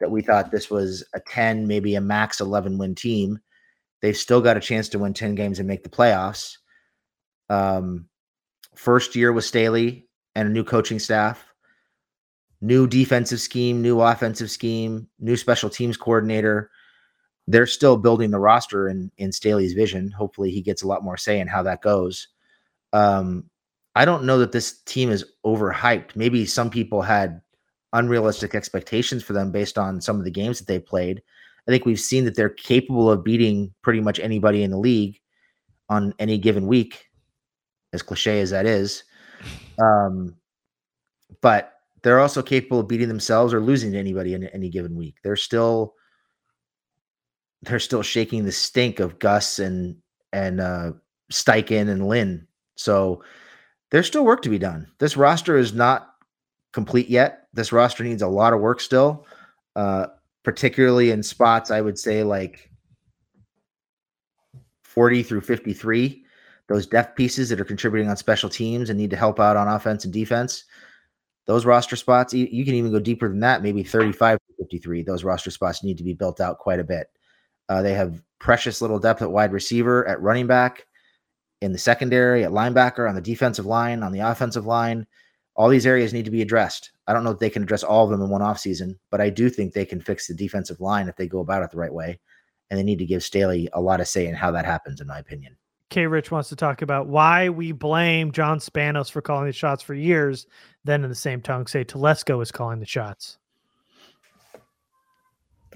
that 0.00 0.10
we 0.10 0.20
thought 0.20 0.50
this 0.50 0.68
was 0.68 1.04
a 1.14 1.20
10, 1.20 1.68
maybe 1.68 1.94
a 1.94 2.00
max 2.00 2.40
11 2.40 2.78
win 2.78 2.96
team. 2.96 3.38
They've 4.02 4.16
still 4.16 4.40
got 4.40 4.56
a 4.56 4.60
chance 4.60 4.88
to 4.88 4.98
win 4.98 5.14
10 5.14 5.36
games 5.36 5.60
and 5.60 5.68
make 5.68 5.84
the 5.84 5.88
playoffs. 5.88 6.56
Um, 7.48 8.08
first 8.74 9.14
year 9.14 9.32
with 9.32 9.44
Staley 9.44 10.08
and 10.34 10.48
a 10.48 10.52
new 10.52 10.64
coaching 10.64 10.98
staff, 10.98 11.44
new 12.60 12.88
defensive 12.88 13.40
scheme, 13.40 13.82
new 13.82 14.00
offensive 14.00 14.50
scheme, 14.50 15.06
new 15.20 15.36
special 15.36 15.70
teams 15.70 15.96
coordinator. 15.96 16.72
They're 17.50 17.66
still 17.66 17.96
building 17.96 18.30
the 18.30 18.38
roster 18.38 18.88
in 18.88 19.10
in 19.18 19.32
Staley's 19.32 19.72
vision. 19.72 20.10
Hopefully, 20.10 20.50
he 20.50 20.62
gets 20.62 20.82
a 20.82 20.86
lot 20.86 21.04
more 21.04 21.16
say 21.16 21.40
in 21.40 21.48
how 21.48 21.62
that 21.64 21.82
goes. 21.82 22.28
Um, 22.92 23.50
I 23.94 24.04
don't 24.04 24.24
know 24.24 24.38
that 24.38 24.52
this 24.52 24.80
team 24.82 25.10
is 25.10 25.24
overhyped. 25.44 26.14
Maybe 26.14 26.46
some 26.46 26.70
people 26.70 27.02
had 27.02 27.40
unrealistic 27.92 28.54
expectations 28.54 29.24
for 29.24 29.32
them 29.32 29.50
based 29.50 29.78
on 29.78 30.00
some 30.00 30.18
of 30.18 30.24
the 30.24 30.30
games 30.30 30.58
that 30.58 30.68
they 30.68 30.78
played. 30.78 31.22
I 31.66 31.70
think 31.70 31.84
we've 31.84 32.00
seen 32.00 32.24
that 32.24 32.36
they're 32.36 32.48
capable 32.48 33.10
of 33.10 33.24
beating 33.24 33.74
pretty 33.82 34.00
much 34.00 34.20
anybody 34.20 34.62
in 34.62 34.70
the 34.70 34.78
league 34.78 35.18
on 35.88 36.14
any 36.18 36.38
given 36.38 36.66
week, 36.66 37.06
as 37.92 38.02
cliche 38.02 38.40
as 38.40 38.50
that 38.50 38.64
is. 38.64 39.02
Um, 39.80 40.36
but 41.40 41.74
they're 42.02 42.20
also 42.20 42.42
capable 42.42 42.80
of 42.80 42.88
beating 42.88 43.08
themselves 43.08 43.52
or 43.52 43.60
losing 43.60 43.92
to 43.92 43.98
anybody 43.98 44.34
in 44.34 44.44
any 44.48 44.68
given 44.68 44.96
week. 44.96 45.16
They're 45.22 45.36
still 45.36 45.94
they're 47.62 47.78
still 47.78 48.02
shaking 48.02 48.44
the 48.44 48.52
stink 48.52 49.00
of 49.00 49.18
Gus 49.18 49.58
and 49.58 49.96
and 50.32 50.60
uh 50.60 50.92
Steichen 51.32 51.88
and 51.88 52.06
Lynn. 52.06 52.46
So 52.76 53.22
there's 53.90 54.06
still 54.06 54.24
work 54.24 54.42
to 54.42 54.48
be 54.48 54.58
done. 54.58 54.86
This 54.98 55.16
roster 55.16 55.56
is 55.56 55.74
not 55.74 56.14
complete 56.72 57.08
yet. 57.08 57.48
This 57.52 57.72
roster 57.72 58.04
needs 58.04 58.22
a 58.22 58.28
lot 58.28 58.52
of 58.52 58.60
work 58.60 58.80
still. 58.80 59.26
Uh 59.76 60.06
particularly 60.42 61.10
in 61.10 61.22
spots 61.22 61.70
I 61.70 61.80
would 61.80 61.98
say 61.98 62.22
like 62.22 62.70
40 64.82 65.22
through 65.22 65.42
53, 65.42 66.24
those 66.68 66.86
depth 66.86 67.16
pieces 67.16 67.48
that 67.48 67.60
are 67.60 67.64
contributing 67.64 68.08
on 68.08 68.16
special 68.16 68.48
teams 68.48 68.90
and 68.90 68.98
need 68.98 69.10
to 69.10 69.16
help 69.16 69.38
out 69.38 69.56
on 69.56 69.68
offense 69.68 70.04
and 70.04 70.12
defense. 70.12 70.64
Those 71.46 71.64
roster 71.64 71.96
spots, 71.96 72.34
you, 72.34 72.48
you 72.50 72.64
can 72.64 72.74
even 72.74 72.90
go 72.90 72.98
deeper 72.98 73.28
than 73.28 73.40
that, 73.40 73.62
maybe 73.62 73.82
35 73.82 74.38
to 74.38 74.64
53. 74.64 75.02
Those 75.02 75.24
roster 75.24 75.50
spots 75.50 75.84
need 75.84 75.98
to 75.98 76.04
be 76.04 76.14
built 76.14 76.40
out 76.40 76.58
quite 76.58 76.80
a 76.80 76.84
bit. 76.84 77.08
Uh, 77.70 77.80
they 77.80 77.94
have 77.94 78.20
precious 78.40 78.82
little 78.82 78.98
depth 78.98 79.22
at 79.22 79.30
wide 79.30 79.52
receiver, 79.52 80.06
at 80.08 80.20
running 80.20 80.48
back, 80.48 80.86
in 81.62 81.72
the 81.72 81.78
secondary, 81.78 82.42
at 82.44 82.50
linebacker, 82.50 83.08
on 83.08 83.14
the 83.14 83.20
defensive 83.20 83.64
line, 83.64 84.02
on 84.02 84.10
the 84.10 84.18
offensive 84.18 84.66
line. 84.66 85.06
All 85.54 85.68
these 85.68 85.86
areas 85.86 86.12
need 86.12 86.24
to 86.24 86.30
be 86.32 86.42
addressed. 86.42 86.90
I 87.06 87.12
don't 87.12 87.22
know 87.22 87.30
if 87.30 87.38
they 87.38 87.50
can 87.50 87.62
address 87.62 87.84
all 87.84 88.04
of 88.04 88.10
them 88.10 88.22
in 88.22 88.28
one 88.28 88.40
offseason, 88.40 88.98
but 89.10 89.20
I 89.20 89.30
do 89.30 89.48
think 89.48 89.72
they 89.72 89.84
can 89.84 90.00
fix 90.00 90.26
the 90.26 90.34
defensive 90.34 90.80
line 90.80 91.08
if 91.08 91.14
they 91.16 91.28
go 91.28 91.40
about 91.40 91.62
it 91.62 91.70
the 91.70 91.76
right 91.76 91.92
way. 91.92 92.18
And 92.70 92.78
they 92.78 92.84
need 92.84 92.98
to 92.98 93.06
give 93.06 93.22
Staley 93.22 93.68
a 93.72 93.80
lot 93.80 94.00
of 94.00 94.08
say 94.08 94.26
in 94.26 94.34
how 94.34 94.50
that 94.52 94.64
happens, 94.64 95.00
in 95.00 95.06
my 95.06 95.18
opinion. 95.18 95.56
K 95.90 96.06
Rich 96.06 96.30
wants 96.30 96.48
to 96.48 96.56
talk 96.56 96.82
about 96.82 97.08
why 97.08 97.48
we 97.48 97.72
blame 97.72 98.32
John 98.32 98.58
Spanos 98.58 99.10
for 99.10 99.20
calling 99.20 99.46
the 99.46 99.52
shots 99.52 99.82
for 99.82 99.94
years, 99.94 100.46
then 100.84 101.02
in 101.02 101.10
the 101.10 101.16
same 101.16 101.40
tongue 101.40 101.66
say 101.66 101.84
Telesco 101.84 102.40
is 102.42 102.52
calling 102.52 102.78
the 102.78 102.86
shots. 102.86 103.38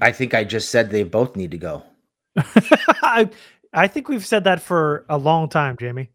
I 0.00 0.12
think 0.12 0.34
I 0.34 0.44
just 0.44 0.70
said 0.70 0.90
they 0.90 1.04
both 1.04 1.36
need 1.36 1.50
to 1.52 1.58
go. 1.58 1.82
I, 2.36 3.28
I 3.72 3.86
think 3.88 4.08
we've 4.08 4.26
said 4.26 4.44
that 4.44 4.60
for 4.60 5.04
a 5.08 5.18
long 5.18 5.48
time, 5.48 5.76
Jamie. 5.76 6.10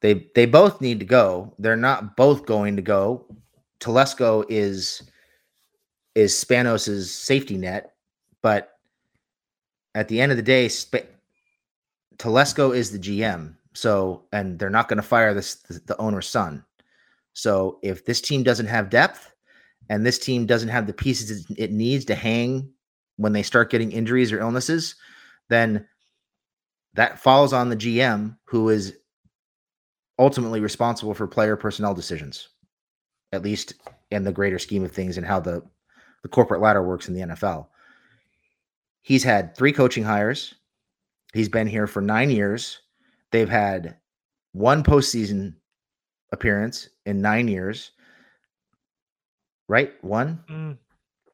They 0.00 0.28
they 0.34 0.46
both 0.46 0.80
need 0.80 1.00
to 1.00 1.06
go. 1.06 1.54
They're 1.58 1.76
not 1.76 2.16
both 2.16 2.44
going 2.44 2.76
to 2.76 2.82
go. 2.82 3.24
Telesco 3.80 4.44
is 4.48 5.02
is 6.14 6.34
Spanos's 6.34 7.10
safety 7.12 7.56
net, 7.56 7.94
but 8.42 8.78
at 9.94 10.08
the 10.08 10.20
end 10.20 10.32
of 10.32 10.36
the 10.36 10.42
day, 10.42 10.68
Sp- 10.68 11.08
Telesco 12.18 12.76
is 12.76 12.90
the 12.90 12.98
GM. 12.98 13.54
So, 13.74 14.24
and 14.32 14.58
they're 14.58 14.70
not 14.70 14.88
going 14.88 14.96
to 14.98 15.02
fire 15.02 15.34
this 15.34 15.56
the, 15.56 15.80
the 15.86 15.96
owner's 15.98 16.28
son. 16.28 16.64
So, 17.32 17.78
if 17.82 18.04
this 18.04 18.20
team 18.20 18.42
doesn't 18.42 18.66
have 18.66 18.90
depth, 18.90 19.32
and 19.88 20.04
this 20.04 20.18
team 20.18 20.46
doesn't 20.46 20.68
have 20.68 20.86
the 20.86 20.92
pieces 20.92 21.46
it 21.56 21.72
needs 21.72 22.04
to 22.06 22.14
hang 22.14 22.70
when 23.16 23.32
they 23.32 23.42
start 23.42 23.70
getting 23.70 23.92
injuries 23.92 24.32
or 24.32 24.40
illnesses, 24.40 24.94
then 25.48 25.86
that 26.94 27.18
falls 27.18 27.52
on 27.52 27.68
the 27.68 27.76
GM, 27.76 28.36
who 28.44 28.68
is 28.68 28.96
ultimately 30.18 30.60
responsible 30.60 31.14
for 31.14 31.26
player 31.26 31.56
personnel 31.56 31.94
decisions, 31.94 32.48
at 33.32 33.42
least 33.42 33.74
in 34.10 34.24
the 34.24 34.32
greater 34.32 34.58
scheme 34.58 34.84
of 34.84 34.92
things 34.92 35.16
and 35.18 35.26
how 35.26 35.40
the, 35.40 35.62
the 36.22 36.28
corporate 36.28 36.60
ladder 36.60 36.82
works 36.82 37.08
in 37.08 37.14
the 37.14 37.20
NFL. 37.20 37.66
He's 39.02 39.22
had 39.22 39.54
three 39.56 39.72
coaching 39.72 40.04
hires. 40.04 40.54
He's 41.32 41.48
been 41.48 41.66
here 41.66 41.86
for 41.86 42.00
nine 42.00 42.30
years. 42.30 42.80
They've 43.30 43.48
had 43.48 43.96
one 44.52 44.82
postseason 44.82 45.54
appearance 46.32 46.88
in 47.04 47.20
nine 47.20 47.46
years. 47.48 47.92
Right? 49.68 49.92
One, 50.02 50.42
Mm. 50.48 50.78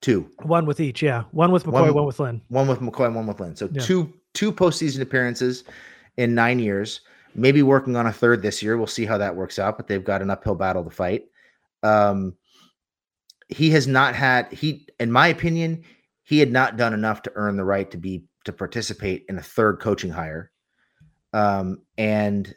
Two. 0.03 0.29
One 0.43 0.67
with 0.67 0.81
each, 0.81 1.03
yeah. 1.03 1.25
One 1.31 1.51
with 1.53 1.65
McCoy, 1.65 1.73
one, 1.73 1.95
One- 1.95 2.07
with 2.07 2.21
Lynn. 2.21 2.43
One 2.49 2.69
with 2.69 2.81
McCoy, 2.81 3.07
and 3.07 3.15
one 3.15 3.27
with 3.27 3.41
Lynn. 3.41 3.57
So 3.57 3.69
Yeah. 3.73 3.81
two 3.83 4.12
two 4.35 4.53
postseason 4.53 5.01
appearances 5.01 5.65
in 6.17 6.35
nine 6.35 6.59
years. 6.59 7.01
Maybe 7.35 7.62
working 7.62 7.97
on 7.97 8.07
a 8.07 8.12
third 8.12 8.43
this 8.43 8.62
year. 8.62 8.77
We'll 8.77 8.87
see 8.87 9.07
how 9.07 9.17
that 9.19 9.35
works 9.35 9.59
out, 9.59 9.77
but 9.79 9.87
they've 9.87 10.05
got 10.05 10.21
an 10.21 10.31
uphill 10.31 10.55
battle 10.55 10.85
to 10.85 10.91
fight. 10.91 11.25
Um, 11.83 12.35
he 13.49 13.71
has 13.71 13.87
not 13.87 14.15
had 14.15 14.53
he, 14.53 14.87
in 15.01 15.11
my 15.11 15.29
opinion, 15.29 15.85
he 16.25 16.38
had 16.38 16.53
not 16.53 16.77
done 16.77 16.93
enough 16.95 17.23
to 17.23 17.33
earn 17.35 17.57
the 17.57 17.65
right 17.65 17.91
to 17.91 17.97
be 17.97 18.25
to 18.45 18.53
participate 18.53 19.25
in 19.29 19.38
a 19.38 19.43
third 19.43 19.81
coaching 19.81 20.11
hire. 20.11 20.51
Um, 21.33 21.83
and 21.97 22.55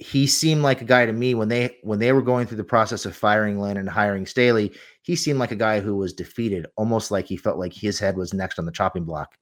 he 0.00 0.26
seemed 0.26 0.62
like 0.62 0.80
a 0.80 0.84
guy 0.84 1.04
to 1.06 1.12
me 1.12 1.34
when 1.34 1.48
they 1.48 1.76
when 1.82 1.98
they 1.98 2.12
were 2.12 2.22
going 2.22 2.46
through 2.46 2.56
the 2.56 2.64
process 2.64 3.04
of 3.06 3.14
firing 3.14 3.60
Lynn 3.60 3.76
and 3.76 3.88
hiring 3.88 4.26
Staley. 4.26 4.72
He 5.02 5.14
seemed 5.14 5.38
like 5.38 5.50
a 5.52 5.56
guy 5.56 5.80
who 5.80 5.94
was 5.96 6.12
defeated, 6.12 6.66
almost 6.76 7.10
like 7.10 7.26
he 7.26 7.36
felt 7.36 7.58
like 7.58 7.72
his 7.72 7.98
head 7.98 8.16
was 8.16 8.32
next 8.34 8.58
on 8.58 8.64
the 8.64 8.72
chopping 8.72 9.04
block 9.04 9.36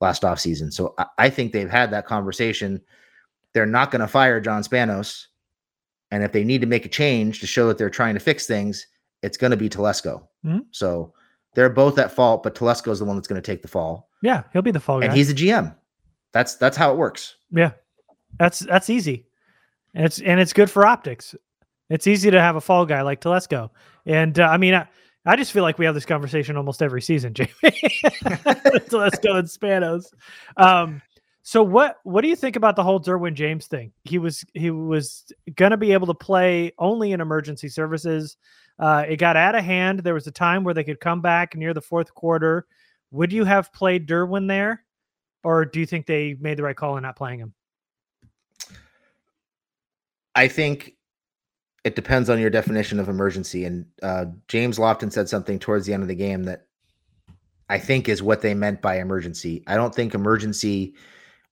last 0.00 0.22
offseason. 0.22 0.72
So 0.72 0.94
I, 0.98 1.06
I 1.18 1.30
think 1.30 1.52
they've 1.52 1.70
had 1.70 1.90
that 1.90 2.06
conversation. 2.06 2.80
They're 3.52 3.66
not 3.66 3.90
going 3.90 4.00
to 4.00 4.08
fire 4.08 4.40
John 4.40 4.62
Spanos. 4.62 5.26
And 6.10 6.22
if 6.22 6.32
they 6.32 6.44
need 6.44 6.60
to 6.62 6.66
make 6.66 6.86
a 6.86 6.88
change 6.90 7.40
to 7.40 7.46
show 7.46 7.68
that 7.68 7.76
they're 7.78 7.90
trying 7.90 8.14
to 8.14 8.20
fix 8.20 8.46
things, 8.46 8.86
it's 9.22 9.36
going 9.36 9.50
to 9.50 9.56
be 9.56 9.68
Telesco. 9.68 10.26
Mhm. 10.44 10.62
So 10.70 11.12
They're 11.54 11.68
both 11.70 11.98
at 11.98 12.12
fault, 12.12 12.42
but 12.44 12.54
Telesco 12.54 12.92
is 12.92 12.98
the 13.00 13.04
one 13.04 13.16
that's 13.16 13.26
going 13.28 13.40
to 13.42 13.46
take 13.52 13.62
the 13.62 13.68
fall, 13.68 14.08
Yeah, 14.22 14.44
he'll 14.52 14.62
be 14.62 14.70
the 14.70 14.78
fall 14.80 15.00
guy. 15.00 15.06
and 15.06 15.14
he's 15.16 15.28
the 15.28 15.34
GM. 15.34 15.74
That's 16.32 16.54
that's 16.56 16.76
how 16.76 16.92
it 16.92 16.98
works. 16.98 17.34
Yeah, 17.50 17.72
that's 18.38 18.60
that's 18.60 18.88
easy, 18.90 19.26
and 19.98 20.06
it's 20.06 20.20
and 20.20 20.38
it's 20.38 20.52
good 20.52 20.70
for 20.70 20.86
optics. 20.86 21.34
It's 21.90 22.06
easy 22.06 22.30
to 22.30 22.40
have 22.40 22.54
a 22.54 22.60
fall 22.60 22.86
guy 22.86 23.02
like 23.02 23.20
Telesco, 23.20 23.70
and 24.06 24.38
uh, 24.38 24.46
I 24.46 24.56
mean, 24.56 24.72
I, 24.72 24.86
I 25.26 25.34
just 25.34 25.50
feel 25.50 25.64
like 25.64 25.76
we 25.76 25.86
have 25.86 25.94
this 25.94 26.06
conversation 26.06 26.56
almost 26.56 26.82
every 26.82 27.02
season, 27.02 27.34
Jamie. 27.34 27.50
Telesco 27.64 29.38
and 29.38 29.48
Spanos. 29.48 30.04
Um, 30.56 31.02
so 31.42 31.64
what 31.64 31.96
what 32.04 32.20
do 32.20 32.28
you 32.28 32.36
think 32.36 32.54
about 32.54 32.76
the 32.76 32.84
whole 32.84 33.00
Derwin 33.00 33.34
James 33.34 33.66
thing? 33.66 33.90
He 34.04 34.18
was 34.18 34.44
he 34.54 34.70
was 34.70 35.32
going 35.56 35.72
to 35.72 35.76
be 35.76 35.92
able 35.92 36.06
to 36.06 36.14
play 36.14 36.72
only 36.78 37.10
in 37.10 37.20
emergency 37.20 37.68
services. 37.68 38.36
Uh, 38.78 39.04
it 39.08 39.16
got 39.16 39.36
out 39.36 39.56
of 39.56 39.64
hand. 39.64 40.00
There 40.00 40.14
was 40.14 40.28
a 40.28 40.32
time 40.32 40.62
where 40.62 40.74
they 40.74 40.84
could 40.84 41.00
come 41.00 41.20
back 41.20 41.56
near 41.56 41.74
the 41.74 41.80
fourth 41.80 42.14
quarter. 42.14 42.68
Would 43.10 43.32
you 43.32 43.44
have 43.44 43.72
played 43.72 44.06
Derwin 44.06 44.46
there, 44.46 44.84
or 45.42 45.64
do 45.64 45.80
you 45.80 45.86
think 45.86 46.06
they 46.06 46.36
made 46.38 46.56
the 46.56 46.62
right 46.62 46.76
call 46.76 46.96
in 46.96 47.02
not 47.02 47.16
playing 47.16 47.40
him? 47.40 47.54
I 50.38 50.46
think 50.46 50.94
it 51.82 51.96
depends 51.96 52.30
on 52.30 52.38
your 52.38 52.48
definition 52.48 53.00
of 53.00 53.08
emergency. 53.08 53.64
And 53.64 53.86
uh, 54.04 54.26
James 54.46 54.78
Lofton 54.78 55.12
said 55.12 55.28
something 55.28 55.58
towards 55.58 55.84
the 55.84 55.92
end 55.92 56.04
of 56.04 56.08
the 56.08 56.14
game 56.14 56.44
that 56.44 56.66
I 57.68 57.80
think 57.80 58.08
is 58.08 58.22
what 58.22 58.40
they 58.40 58.54
meant 58.54 58.80
by 58.80 59.00
emergency. 59.00 59.64
I 59.66 59.74
don't 59.74 59.92
think 59.92 60.14
emergency 60.14 60.94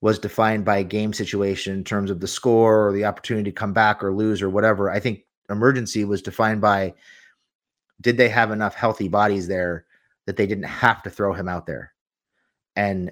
was 0.03 0.20
defined 0.20 0.64
by 0.64 0.77
a 0.77 0.85
game 0.85 1.12
situation 1.12 1.75
in 1.75 1.83
terms 1.83 2.12
of 2.12 2.20
the 2.20 2.29
score 2.29 2.87
or 2.87 2.92
the 2.92 3.07
opportunity 3.07 3.51
to 3.51 3.55
come 3.57 3.72
back 3.72 4.05
or 4.05 4.14
lose 4.14 4.40
or 4.40 4.51
whatever. 4.51 4.88
I 4.88 5.01
think 5.01 5.25
emergency 5.51 6.05
was 6.05 6.22
defined 6.22 6.61
by 6.61 6.94
did 8.01 8.16
they 8.16 8.29
have 8.29 8.53
enough 8.53 8.77
healthy 8.77 9.09
bodies 9.09 9.49
there 9.49 9.85
that 10.27 10.37
they 10.37 10.46
didn't 10.46 10.62
have 10.62 11.03
to 11.03 11.11
throw 11.11 11.33
him 11.33 11.49
out 11.49 11.66
there? 11.66 11.92
And 12.77 13.11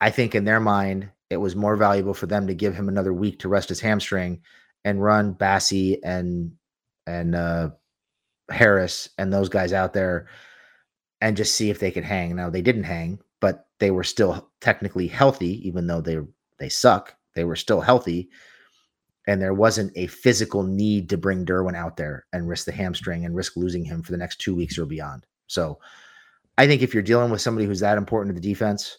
I 0.00 0.10
think 0.10 0.34
in 0.34 0.46
their 0.46 0.58
mind, 0.58 1.10
it 1.30 1.36
was 1.36 1.54
more 1.54 1.76
valuable 1.76 2.12
for 2.12 2.26
them 2.26 2.48
to 2.48 2.54
give 2.54 2.74
him 2.74 2.88
another 2.88 3.12
week 3.12 3.38
to 3.38 3.48
rest 3.48 3.68
his 3.68 3.78
hamstring 3.78 4.42
and 4.84 5.02
run 5.02 5.34
Bassey 5.34 5.98
and 6.02 6.52
and 7.06 7.34
uh, 7.34 7.70
Harris 8.50 9.10
and 9.18 9.32
those 9.32 9.48
guys 9.48 9.72
out 9.72 9.92
there 9.92 10.28
and 11.20 11.36
just 11.36 11.54
see 11.54 11.70
if 11.70 11.78
they 11.78 11.90
could 11.90 12.04
hang. 12.04 12.34
Now 12.34 12.50
they 12.50 12.62
didn't 12.62 12.84
hang, 12.84 13.20
but 13.40 13.66
they 13.78 13.90
were 13.90 14.04
still 14.04 14.50
technically 14.60 15.06
healthy, 15.06 15.66
even 15.66 15.86
though 15.86 16.00
they 16.00 16.18
they 16.58 16.68
suck. 16.68 17.14
They 17.34 17.44
were 17.44 17.56
still 17.56 17.80
healthy, 17.80 18.28
and 19.26 19.40
there 19.40 19.54
wasn't 19.54 19.92
a 19.96 20.06
physical 20.08 20.62
need 20.62 21.08
to 21.10 21.16
bring 21.16 21.46
Derwin 21.46 21.76
out 21.76 21.96
there 21.96 22.26
and 22.32 22.48
risk 22.48 22.66
the 22.66 22.72
hamstring 22.72 23.24
and 23.24 23.34
risk 23.34 23.56
losing 23.56 23.84
him 23.84 24.02
for 24.02 24.12
the 24.12 24.18
next 24.18 24.40
two 24.40 24.54
weeks 24.54 24.78
or 24.78 24.84
beyond. 24.84 25.24
So, 25.46 25.78
I 26.58 26.66
think 26.66 26.82
if 26.82 26.92
you're 26.92 27.02
dealing 27.02 27.30
with 27.30 27.40
somebody 27.40 27.66
who's 27.66 27.80
that 27.80 27.98
important 27.98 28.34
to 28.34 28.40
the 28.40 28.46
defense, 28.46 28.98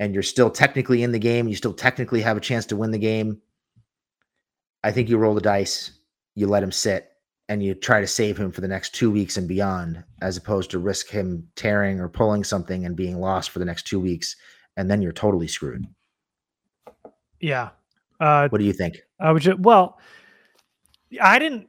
and 0.00 0.14
you're 0.14 0.22
still 0.22 0.50
technically 0.50 1.02
in 1.02 1.12
the 1.12 1.18
game, 1.18 1.48
you 1.48 1.56
still 1.56 1.74
technically 1.74 2.22
have 2.22 2.36
a 2.36 2.40
chance 2.40 2.64
to 2.66 2.76
win 2.76 2.92
the 2.92 2.98
game. 2.98 3.40
I 4.84 4.92
think 4.92 5.08
you 5.08 5.18
roll 5.18 5.34
the 5.34 5.40
dice, 5.40 5.92
you 6.34 6.46
let 6.46 6.62
him 6.62 6.72
sit, 6.72 7.10
and 7.48 7.62
you 7.62 7.74
try 7.74 8.00
to 8.00 8.06
save 8.06 8.36
him 8.36 8.52
for 8.52 8.60
the 8.60 8.68
next 8.68 8.94
two 8.94 9.10
weeks 9.10 9.36
and 9.36 9.48
beyond, 9.48 10.04
as 10.20 10.36
opposed 10.36 10.70
to 10.70 10.78
risk 10.78 11.08
him 11.08 11.48
tearing 11.56 12.00
or 12.00 12.08
pulling 12.08 12.44
something 12.44 12.84
and 12.84 12.94
being 12.94 13.18
lost 13.18 13.50
for 13.50 13.58
the 13.58 13.64
next 13.64 13.86
two 13.86 13.98
weeks, 13.98 14.36
and 14.76 14.90
then 14.90 15.02
you're 15.02 15.12
totally 15.12 15.48
screwed. 15.48 15.84
Yeah. 17.40 17.70
Uh, 18.20 18.48
What 18.48 18.58
do 18.58 18.64
you 18.64 18.72
think? 18.72 18.98
I 19.20 19.32
would 19.32 19.42
just, 19.42 19.58
well, 19.60 19.98
I 21.20 21.38
didn't, 21.38 21.68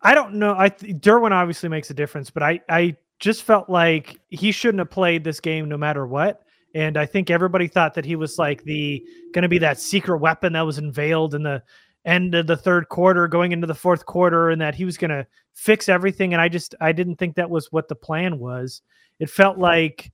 I 0.00 0.14
don't 0.14 0.34
know. 0.34 0.54
I 0.54 0.70
Derwin 0.70 1.32
obviously 1.32 1.68
makes 1.68 1.90
a 1.90 1.94
difference, 1.94 2.30
but 2.30 2.42
I, 2.42 2.60
I 2.68 2.96
just 3.18 3.42
felt 3.42 3.68
like 3.68 4.20
he 4.28 4.52
shouldn't 4.52 4.78
have 4.78 4.90
played 4.90 5.24
this 5.24 5.40
game 5.40 5.68
no 5.68 5.76
matter 5.76 6.06
what. 6.06 6.42
And 6.74 6.96
I 6.96 7.06
think 7.06 7.30
everybody 7.30 7.68
thought 7.68 7.94
that 7.94 8.04
he 8.04 8.16
was 8.16 8.38
like 8.38 8.62
the 8.64 9.02
going 9.32 9.42
to 9.42 9.48
be 9.48 9.58
that 9.58 9.80
secret 9.80 10.18
weapon 10.18 10.52
that 10.52 10.62
was 10.62 10.78
unveiled 10.78 11.34
in 11.34 11.42
the 11.42 11.62
end 12.06 12.34
of 12.34 12.46
the 12.46 12.56
third 12.56 12.88
quarter, 12.88 13.28
going 13.28 13.52
into 13.52 13.66
the 13.66 13.74
fourth 13.74 14.06
quarter, 14.06 14.50
and 14.50 14.60
that 14.62 14.74
he 14.74 14.84
was 14.84 14.96
going 14.96 15.10
to 15.10 15.26
fix 15.54 15.88
everything. 15.88 16.32
And 16.32 16.40
I 16.40 16.48
just 16.48 16.74
I 16.80 16.92
didn't 16.92 17.16
think 17.16 17.34
that 17.34 17.50
was 17.50 17.70
what 17.72 17.88
the 17.88 17.94
plan 17.94 18.38
was. 18.38 18.80
It 19.18 19.28
felt 19.28 19.58
like 19.58 20.12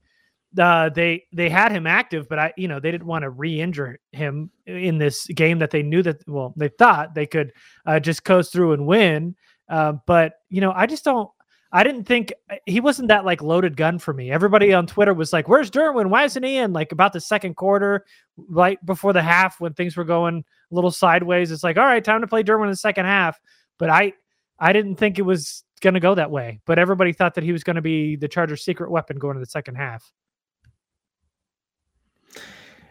uh, 0.59 0.89
they 0.89 1.23
they 1.31 1.49
had 1.49 1.71
him 1.71 1.87
active, 1.87 2.27
but 2.27 2.39
I 2.39 2.53
you 2.57 2.67
know 2.67 2.79
they 2.79 2.91
didn't 2.91 3.07
want 3.07 3.23
to 3.23 3.29
re-injure 3.29 3.99
him 4.11 4.51
in 4.65 4.97
this 4.97 5.25
game 5.27 5.59
that 5.59 5.71
they 5.71 5.83
knew 5.83 6.03
that 6.03 6.27
well 6.27 6.53
they 6.57 6.69
thought 6.69 7.15
they 7.15 7.25
could 7.25 7.53
uh, 7.85 7.99
just 7.99 8.23
coast 8.23 8.51
through 8.51 8.73
and 8.73 8.85
win. 8.85 9.35
Uh, 9.69 9.93
but 10.05 10.33
you 10.49 10.61
know 10.61 10.73
I 10.75 10.85
just 10.85 11.05
don't. 11.05 11.29
I 11.75 11.83
didn't 11.83 12.03
think 12.03 12.31
he 12.67 12.79
wasn't 12.79 13.07
that 13.07 13.25
like 13.25 13.41
loaded 13.41 13.75
gun 13.75 13.97
for 13.97 14.13
me. 14.13 14.29
Everybody 14.29 14.73
on 14.73 14.85
Twitter 14.85 15.13
was 15.13 15.33
like, 15.33 15.47
"Where's 15.47 15.71
Derwin? 15.71 16.09
Why 16.09 16.23
isn't 16.23 16.43
he 16.43 16.57
in?" 16.57 16.71
Like 16.71 16.91
about 16.91 17.13
the 17.13 17.19
second 17.19 17.55
quarter, 17.55 18.05
right 18.37 18.83
before 18.85 19.11
the 19.11 19.23
half, 19.23 19.59
when 19.59 19.73
things 19.73 19.97
were 19.97 20.03
going 20.03 20.43
little 20.73 20.91
sideways. 20.91 21.51
It's 21.51 21.63
like, 21.63 21.77
all 21.77 21.85
right, 21.85 22.03
time 22.03 22.21
to 22.21 22.27
play 22.27 22.43
Derwin 22.43 22.65
in 22.65 22.69
the 22.69 22.75
second 22.75 23.05
half. 23.05 23.39
But 23.79 23.89
I, 23.89 24.13
I 24.59 24.73
didn't 24.73 24.95
think 24.95 25.19
it 25.19 25.23
was 25.23 25.63
going 25.81 25.93
to 25.93 25.99
go 25.99 26.15
that 26.15 26.31
way. 26.31 26.59
But 26.65 26.79
everybody 26.79 27.13
thought 27.13 27.35
that 27.35 27.43
he 27.43 27.51
was 27.51 27.63
going 27.63 27.75
to 27.75 27.81
be 27.81 28.15
the 28.15 28.27
Chargers' 28.27 28.63
secret 28.63 28.89
weapon 28.89 29.17
going 29.17 29.35
to 29.35 29.39
the 29.39 29.45
second 29.45 29.75
half. 29.75 30.11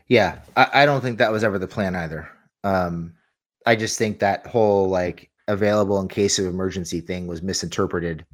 Yeah, 0.09 0.41
I, 0.57 0.69
I 0.75 0.87
don't 0.87 1.01
think 1.01 1.19
that 1.19 1.33
was 1.33 1.45
ever 1.45 1.59
the 1.59 1.67
plan 1.67 1.97
either. 1.97 2.29
Um, 2.65 3.15
I 3.67 3.77
just 3.77 3.99
think 3.99 4.19
that 4.19 4.47
whole 4.47 4.89
like 4.89 5.31
available 5.49 6.01
in 6.01 6.09
case 6.09 6.39
of 6.39 6.47
emergency 6.47 7.01
thing 7.01 7.27
was 7.27 7.43
misinterpreted 7.43 8.25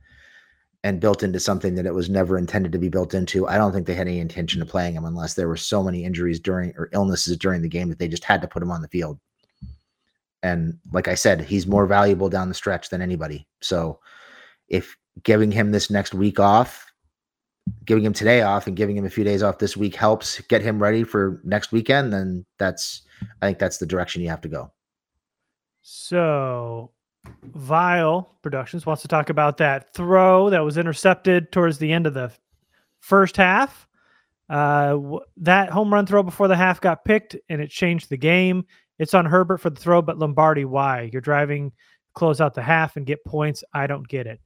and 0.84 1.00
built 1.00 1.22
into 1.22 1.40
something 1.40 1.74
that 1.74 1.86
it 1.86 1.94
was 1.94 2.08
never 2.08 2.38
intended 2.38 2.72
to 2.72 2.78
be 2.78 2.88
built 2.88 3.14
into. 3.14 3.46
I 3.46 3.56
don't 3.56 3.72
think 3.72 3.86
they 3.86 3.94
had 3.94 4.06
any 4.06 4.20
intention 4.20 4.62
of 4.62 4.68
playing 4.68 4.94
him 4.94 5.04
unless 5.04 5.34
there 5.34 5.48
were 5.48 5.56
so 5.56 5.82
many 5.82 6.04
injuries 6.04 6.38
during 6.38 6.72
or 6.76 6.88
illnesses 6.92 7.36
during 7.36 7.62
the 7.62 7.68
game 7.68 7.88
that 7.88 7.98
they 7.98 8.08
just 8.08 8.24
had 8.24 8.40
to 8.42 8.48
put 8.48 8.62
him 8.62 8.70
on 8.70 8.82
the 8.82 8.88
field. 8.88 9.18
And 10.42 10.78
like 10.92 11.08
I 11.08 11.14
said, 11.14 11.40
he's 11.40 11.66
more 11.66 11.86
valuable 11.86 12.28
down 12.28 12.48
the 12.48 12.54
stretch 12.54 12.90
than 12.90 13.02
anybody. 13.02 13.46
So 13.60 13.98
if 14.68 14.96
giving 15.22 15.50
him 15.50 15.72
this 15.72 15.90
next 15.90 16.14
week 16.14 16.38
off, 16.38 16.86
giving 17.84 18.04
him 18.04 18.12
today 18.12 18.42
off 18.42 18.66
and 18.66 18.76
giving 18.76 18.96
him 18.96 19.04
a 19.04 19.10
few 19.10 19.24
days 19.24 19.42
off 19.42 19.58
this 19.58 19.76
week 19.76 19.94
helps 19.94 20.40
get 20.42 20.62
him 20.62 20.80
ready 20.80 21.02
for 21.02 21.40
next 21.44 21.72
weekend, 21.72 22.12
then 22.12 22.44
that's 22.58 23.02
I 23.42 23.46
think 23.46 23.58
that's 23.58 23.78
the 23.78 23.86
direction 23.86 24.22
you 24.22 24.28
have 24.28 24.40
to 24.42 24.48
go. 24.48 24.72
So, 25.82 26.92
Vile 27.42 28.36
Productions 28.42 28.86
wants 28.86 29.02
to 29.02 29.08
talk 29.08 29.30
about 29.30 29.56
that 29.58 29.92
throw 29.94 30.50
that 30.50 30.64
was 30.64 30.78
intercepted 30.78 31.50
towards 31.52 31.78
the 31.78 31.92
end 31.92 32.06
of 32.06 32.14
the 32.14 32.32
first 33.00 33.36
half. 33.36 33.86
Uh, 34.48 34.98
that 35.36 35.70
home 35.70 35.92
run 35.92 36.06
throw 36.06 36.22
before 36.22 36.48
the 36.48 36.56
half 36.56 36.80
got 36.80 37.04
picked 37.04 37.36
and 37.48 37.60
it 37.60 37.70
changed 37.70 38.08
the 38.08 38.16
game. 38.16 38.64
It's 38.98 39.14
on 39.14 39.26
Herbert 39.26 39.58
for 39.58 39.70
the 39.70 39.80
throw, 39.80 40.02
but 40.02 40.18
Lombardi, 40.18 40.64
why? 40.64 41.10
You're 41.12 41.20
driving, 41.20 41.72
close 42.14 42.40
out 42.40 42.54
the 42.54 42.62
half 42.62 42.96
and 42.96 43.06
get 43.06 43.24
points. 43.24 43.62
I 43.72 43.86
don't 43.86 44.06
get 44.06 44.26
it. 44.26 44.40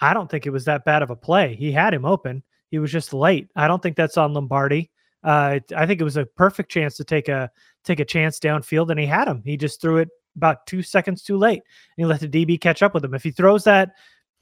I 0.00 0.14
don't 0.14 0.30
think 0.30 0.46
it 0.46 0.50
was 0.50 0.64
that 0.66 0.84
bad 0.84 1.02
of 1.02 1.10
a 1.10 1.16
play. 1.16 1.54
He 1.54 1.72
had 1.72 1.94
him 1.94 2.04
open. 2.04 2.42
He 2.70 2.78
was 2.78 2.92
just 2.92 3.12
late. 3.12 3.48
I 3.56 3.68
don't 3.68 3.82
think 3.82 3.96
that's 3.96 4.16
on 4.16 4.34
Lombardi. 4.34 4.90
Uh, 5.24 5.58
I 5.76 5.86
think 5.86 6.00
it 6.00 6.04
was 6.04 6.16
a 6.16 6.26
perfect 6.26 6.70
chance 6.70 6.96
to 6.96 7.04
take 7.04 7.28
a 7.28 7.50
take 7.84 8.00
a 8.00 8.04
chance 8.04 8.38
downfield, 8.38 8.90
and 8.90 9.00
he 9.00 9.06
had 9.06 9.26
him. 9.26 9.42
He 9.44 9.56
just 9.56 9.80
threw 9.80 9.98
it 9.98 10.08
about 10.36 10.66
two 10.66 10.82
seconds 10.82 11.22
too 11.22 11.36
late, 11.36 11.62
and 11.62 11.96
he 11.96 12.04
let 12.04 12.20
the 12.20 12.28
DB 12.28 12.60
catch 12.60 12.82
up 12.82 12.94
with 12.94 13.04
him. 13.04 13.14
If 13.14 13.22
he 13.22 13.30
throws 13.30 13.64
that 13.64 13.92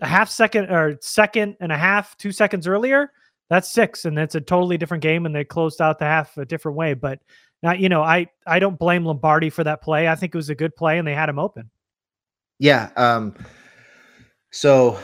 a 0.01 0.07
half 0.07 0.29
second 0.29 0.71
or 0.71 0.99
second 1.01 1.57
and 1.61 1.71
a 1.73 1.79
half, 1.79 2.17
two 2.17 2.33
seconds 2.33 2.67
earlier, 2.67 3.13
that's 3.49 3.73
six, 3.73 4.05
and 4.05 4.17
that's 4.19 4.35
a 4.35 4.41
totally 4.41 4.77
different 4.77 5.03
game. 5.03 5.27
And 5.27 5.35
they 5.35 5.45
closed 5.45 5.81
out 5.81 5.99
the 5.99 6.07
half 6.07 6.37
a 6.37 6.45
different 6.45 6.77
way. 6.77 6.95
But 6.95 7.21
not, 7.65 7.81
you 7.81 7.89
know, 7.89 8.03
I 8.03 8.27
I 8.47 8.59
don't 8.59 8.79
blame 8.79 9.07
Lombardi 9.07 9.49
for 9.49 9.65
that 9.65 9.81
play. 9.81 10.07
I 10.07 10.15
think 10.15 10.35
it 10.35 10.37
was 10.37 10.51
a 10.51 10.55
good 10.55 10.77
play, 10.77 10.99
and 10.99 11.09
they 11.09 11.15
had 11.15 11.31
him 11.31 11.39
open. 11.39 11.71
Yeah. 12.59 12.91
Um, 12.97 13.35
so 14.53 14.99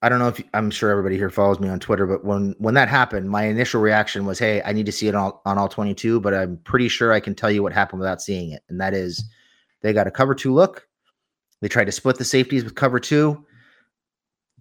I 0.00 0.08
don't 0.08 0.18
know 0.18 0.28
if 0.28 0.42
I'm 0.54 0.70
sure 0.70 0.90
everybody 0.90 1.18
here 1.18 1.28
follows 1.28 1.60
me 1.60 1.68
on 1.68 1.78
Twitter, 1.78 2.06
but 2.06 2.24
when 2.24 2.54
when 2.58 2.72
that 2.74 2.88
happened, 2.88 3.28
my 3.28 3.44
initial 3.44 3.82
reaction 3.82 4.24
was, 4.24 4.38
"Hey, 4.38 4.62
I 4.64 4.72
need 4.72 4.86
to 4.86 4.92
see 4.92 5.06
it 5.06 5.14
all 5.14 5.42
on 5.44 5.58
all 5.58 5.68
22." 5.68 6.18
But 6.20 6.32
I'm 6.32 6.56
pretty 6.64 6.88
sure 6.88 7.12
I 7.12 7.20
can 7.20 7.34
tell 7.34 7.50
you 7.50 7.62
what 7.62 7.74
happened 7.74 8.00
without 8.00 8.22
seeing 8.22 8.52
it, 8.52 8.62
and 8.70 8.80
that 8.80 8.94
is 8.94 9.22
they 9.82 9.92
got 9.92 10.06
a 10.06 10.10
cover 10.10 10.34
two 10.34 10.54
look. 10.54 10.88
They 11.60 11.68
tried 11.68 11.84
to 11.84 11.92
split 11.92 12.16
the 12.16 12.24
safeties 12.24 12.64
with 12.64 12.74
cover 12.74 12.98
two. 12.98 13.44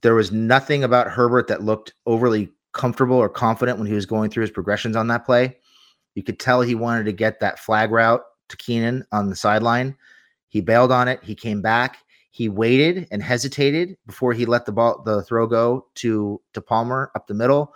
There 0.02 0.16
was 0.16 0.34
nothing 0.34 0.84
about 0.84 1.08
Herbert 1.08 1.48
that 1.48 1.64
looked 1.64 1.94
overly 2.06 2.52
comfortable 2.74 3.16
or 3.16 3.30
confident 3.30 3.78
when 3.78 3.88
he 3.88 3.94
was 3.94 4.06
going 4.06 4.30
through 4.30 4.42
his 4.42 4.52
progressions 4.52 4.98
on 4.98 5.08
that 5.08 5.26
play. 5.26 5.56
You 6.16 6.24
could 6.24 6.40
tell 6.40 6.62
he 6.62 6.76
wanted 6.76 7.06
to 7.06 7.14
get 7.14 7.40
that 7.40 7.60
flag 7.60 7.92
route 7.92 8.22
to 8.50 8.58
Keenan 8.58 9.06
on 9.12 9.30
the 9.30 9.36
sideline. 9.36 9.96
He 10.48 10.62
bailed 10.62 10.92
on 10.92 11.08
it. 11.08 11.24
He 11.24 11.36
came 11.36 11.62
back. 11.62 12.00
He 12.32 12.50
waited 12.50 13.08
and 13.12 13.22
hesitated 13.24 13.98
before 14.06 14.34
he 14.34 14.46
let 14.46 14.66
the 14.66 14.72
ball, 14.72 15.02
the 15.04 15.24
throw 15.24 15.48
go 15.48 15.88
to 15.96 16.42
to 16.54 16.62
Palmer 16.62 17.12
up 17.16 17.28
the 17.28 17.34
middle. 17.34 17.74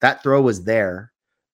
That 0.00 0.22
throw 0.22 0.40
was 0.42 0.64
there, 0.64 1.12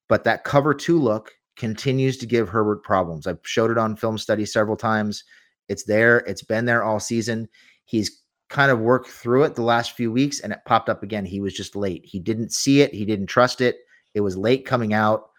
but 0.08 0.24
that 0.24 0.44
cover 0.44 0.74
two 0.74 0.98
look 0.98 1.32
continues 1.56 2.16
to 2.18 2.26
give 2.26 2.48
Herbert 2.48 2.82
problems. 2.82 3.26
I've 3.26 3.38
showed 3.42 3.70
it 3.70 3.78
on 3.78 3.96
film 3.96 4.18
study 4.18 4.44
several 4.44 4.76
times. 4.76 5.24
It's 5.68 5.84
there. 5.84 6.18
It's 6.20 6.42
been 6.42 6.64
there 6.64 6.82
all 6.82 6.98
season. 6.98 7.48
He's 7.84 8.20
kind 8.48 8.70
of 8.70 8.80
worked 8.80 9.08
through 9.08 9.44
it 9.44 9.54
the 9.54 9.62
last 9.62 9.92
few 9.92 10.10
weeks 10.10 10.40
and 10.40 10.52
it 10.52 10.58
popped 10.66 10.88
up 10.88 11.02
again. 11.02 11.24
He 11.24 11.40
was 11.40 11.54
just 11.54 11.76
late. 11.76 12.04
He 12.04 12.18
didn't 12.18 12.52
see 12.52 12.80
it, 12.80 12.92
he 12.92 13.04
didn't 13.04 13.28
trust 13.28 13.60
it. 13.60 13.78
It 14.14 14.20
was 14.20 14.36
late 14.36 14.66
coming 14.66 14.92
out, 14.92 15.29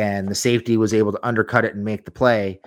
and 0.00 0.28
the 0.28 0.34
safety 0.34 0.78
was 0.78 0.94
able 0.94 1.12
to 1.12 1.26
undercut 1.26 1.66
it 1.66 1.74
and 1.74 1.84
make 1.84 2.06
the 2.06 2.10
play. 2.10 2.58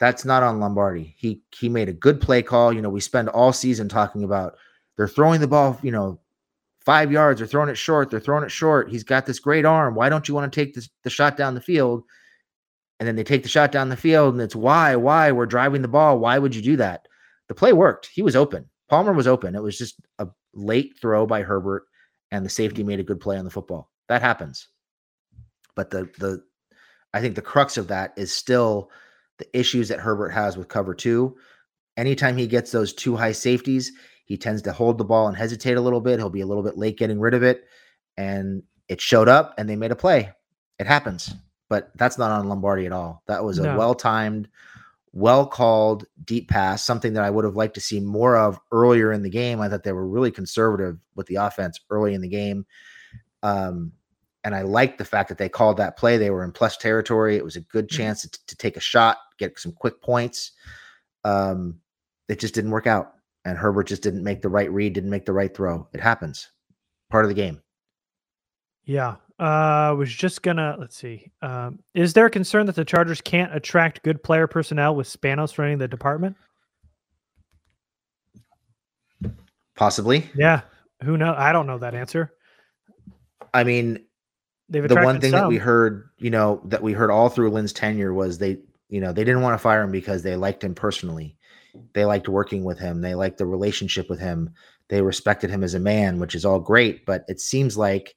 That's 0.00 0.26
not 0.26 0.42
on 0.42 0.60
Lombardi. 0.60 1.14
He 1.16 1.40
he 1.50 1.70
made 1.70 1.88
a 1.88 1.94
good 1.94 2.20
play 2.20 2.42
call. 2.42 2.74
You 2.74 2.82
know, 2.82 2.90
we 2.90 3.00
spend 3.00 3.30
all 3.30 3.54
season 3.54 3.88
talking 3.88 4.22
about 4.22 4.56
they're 4.96 5.08
throwing 5.08 5.40
the 5.40 5.48
ball, 5.48 5.78
you 5.82 5.90
know, 5.90 6.20
five 6.84 7.10
yards, 7.10 7.40
they're 7.40 7.46
throwing 7.46 7.70
it 7.70 7.78
short, 7.78 8.10
they're 8.10 8.20
throwing 8.20 8.44
it 8.44 8.50
short. 8.50 8.90
He's 8.90 9.02
got 9.02 9.24
this 9.24 9.38
great 9.38 9.64
arm. 9.64 9.94
Why 9.94 10.10
don't 10.10 10.28
you 10.28 10.34
want 10.34 10.52
to 10.52 10.54
take 10.54 10.74
this, 10.74 10.90
the 11.04 11.10
shot 11.10 11.38
down 11.38 11.54
the 11.54 11.60
field? 11.60 12.04
And 13.00 13.08
then 13.08 13.16
they 13.16 13.24
take 13.24 13.42
the 13.42 13.48
shot 13.48 13.72
down 13.72 13.88
the 13.88 13.96
field, 13.96 14.34
and 14.34 14.42
it's 14.42 14.54
why, 14.54 14.94
why 14.94 15.32
we're 15.32 15.46
driving 15.46 15.82
the 15.82 15.88
ball. 15.88 16.18
Why 16.18 16.38
would 16.38 16.54
you 16.54 16.62
do 16.62 16.76
that? 16.76 17.08
The 17.48 17.54
play 17.54 17.72
worked. 17.72 18.10
He 18.12 18.22
was 18.22 18.36
open. 18.36 18.68
Palmer 18.88 19.12
was 19.12 19.26
open. 19.26 19.56
It 19.56 19.62
was 19.62 19.76
just 19.76 19.96
a 20.20 20.28
late 20.52 20.94
throw 21.00 21.26
by 21.26 21.42
Herbert, 21.42 21.86
and 22.30 22.44
the 22.44 22.50
safety 22.50 22.84
made 22.84 23.00
a 23.00 23.04
good 23.04 23.20
play 23.20 23.36
on 23.36 23.44
the 23.44 23.50
football. 23.50 23.90
That 24.08 24.22
happens. 24.22 24.68
But 25.74 25.90
the 25.90 26.08
the 26.18 26.44
I 27.14 27.20
think 27.20 27.36
the 27.36 27.42
crux 27.42 27.76
of 27.76 27.88
that 27.88 28.12
is 28.16 28.32
still 28.32 28.90
the 29.38 29.58
issues 29.58 29.88
that 29.88 30.00
Herbert 30.00 30.30
has 30.30 30.56
with 30.56 30.68
cover 30.68 30.94
two. 30.94 31.36
Anytime 31.96 32.36
he 32.36 32.46
gets 32.46 32.72
those 32.72 32.92
two 32.92 33.16
high 33.16 33.32
safeties, 33.32 33.92
he 34.26 34.36
tends 34.36 34.62
to 34.62 34.72
hold 34.72 34.98
the 34.98 35.04
ball 35.04 35.28
and 35.28 35.36
hesitate 35.36 35.76
a 35.76 35.80
little 35.80 36.00
bit. 36.00 36.18
He'll 36.18 36.28
be 36.28 36.40
a 36.40 36.46
little 36.46 36.62
bit 36.62 36.76
late 36.76 36.98
getting 36.98 37.20
rid 37.20 37.34
of 37.34 37.42
it. 37.42 37.64
And 38.16 38.62
it 38.88 39.00
showed 39.00 39.28
up 39.28 39.54
and 39.56 39.68
they 39.68 39.76
made 39.76 39.92
a 39.92 39.96
play. 39.96 40.32
It 40.78 40.86
happens. 40.86 41.34
But 41.68 41.90
that's 41.96 42.18
not 42.18 42.30
on 42.30 42.48
Lombardi 42.48 42.86
at 42.86 42.92
all. 42.92 43.22
That 43.26 43.44
was 43.44 43.58
a 43.58 43.62
No. 43.62 43.78
well 43.78 43.94
timed, 43.94 44.48
well 45.12 45.46
called 45.46 46.04
deep 46.24 46.48
pass, 46.48 46.84
something 46.84 47.12
that 47.12 47.24
I 47.24 47.30
would 47.30 47.44
have 47.44 47.56
liked 47.56 47.74
to 47.74 47.80
see 47.80 48.00
more 48.00 48.36
of 48.36 48.58
earlier 48.72 49.12
in 49.12 49.22
the 49.22 49.30
game. 49.30 49.60
I 49.60 49.68
thought 49.68 49.84
they 49.84 49.92
were 49.92 50.06
really 50.06 50.30
conservative 50.30 50.98
with 51.14 51.26
the 51.28 51.36
offense 51.36 51.78
early 51.90 52.14
in 52.14 52.20
the 52.20 52.28
game. 52.28 52.66
Um, 53.42 53.92
and 54.44 54.54
I 54.54 54.62
liked 54.62 54.98
the 54.98 55.04
fact 55.04 55.30
that 55.30 55.38
they 55.38 55.48
called 55.48 55.78
that 55.78 55.96
play. 55.96 56.18
They 56.18 56.30
were 56.30 56.44
in 56.44 56.52
plus 56.52 56.76
territory. 56.76 57.36
It 57.36 57.44
was 57.44 57.56
a 57.56 57.62
good 57.62 57.88
chance 57.88 58.22
to, 58.22 58.46
to 58.46 58.56
take 58.56 58.76
a 58.76 58.80
shot, 58.80 59.16
get 59.38 59.58
some 59.58 59.72
quick 59.72 60.00
points. 60.02 60.52
Um, 61.24 61.80
it 62.28 62.38
just 62.38 62.54
didn't 62.54 62.70
work 62.70 62.86
out. 62.86 63.14
And 63.46 63.58
Herbert 63.58 63.88
just 63.88 64.02
didn't 64.02 64.22
make 64.22 64.42
the 64.42 64.48
right 64.48 64.70
read, 64.70 64.92
didn't 64.92 65.10
make 65.10 65.24
the 65.24 65.32
right 65.32 65.54
throw. 65.54 65.88
It 65.92 66.00
happens. 66.00 66.50
Part 67.10 67.24
of 67.24 67.30
the 67.30 67.34
game. 67.34 67.62
Yeah. 68.84 69.16
Uh, 69.40 69.42
I 69.42 69.90
was 69.90 70.14
just 70.14 70.42
gonna 70.42 70.76
let's 70.78 70.96
see. 70.96 71.30
Um, 71.42 71.80
is 71.94 72.12
there 72.12 72.26
a 72.26 72.30
concern 72.30 72.66
that 72.66 72.76
the 72.76 72.84
Chargers 72.84 73.20
can't 73.20 73.54
attract 73.54 74.02
good 74.04 74.22
player 74.22 74.46
personnel 74.46 74.94
with 74.94 75.08
Spanos 75.08 75.58
running 75.58 75.78
the 75.78 75.88
department? 75.88 76.36
Possibly. 79.74 80.30
Yeah. 80.36 80.60
Who 81.02 81.16
know? 81.16 81.34
I 81.36 81.52
don't 81.52 81.66
know 81.66 81.78
that 81.78 81.94
answer. 81.94 82.32
I 83.52 83.64
mean, 83.64 84.03
They've 84.68 84.88
the 84.88 84.96
one 84.96 85.20
thing 85.20 85.32
that 85.32 85.48
we 85.48 85.58
heard, 85.58 86.08
you 86.18 86.30
know, 86.30 86.62
that 86.66 86.82
we 86.82 86.92
heard 86.92 87.10
all 87.10 87.28
through 87.28 87.50
Lynn's 87.50 87.72
tenure 87.72 88.14
was 88.14 88.38
they, 88.38 88.58
you 88.88 89.00
know, 89.00 89.12
they 89.12 89.24
didn't 89.24 89.42
want 89.42 89.54
to 89.54 89.62
fire 89.62 89.82
him 89.82 89.92
because 89.92 90.22
they 90.22 90.36
liked 90.36 90.64
him 90.64 90.74
personally. 90.74 91.36
They 91.92 92.04
liked 92.04 92.28
working 92.28 92.64
with 92.64 92.78
him. 92.78 93.00
They 93.00 93.14
liked 93.14 93.38
the 93.38 93.46
relationship 93.46 94.08
with 94.08 94.20
him. 94.20 94.50
They 94.88 95.02
respected 95.02 95.50
him 95.50 95.64
as 95.64 95.74
a 95.74 95.80
man, 95.80 96.18
which 96.18 96.34
is 96.34 96.44
all 96.44 96.60
great. 96.60 97.04
But 97.04 97.24
it 97.28 97.40
seems 97.40 97.76
like 97.76 98.14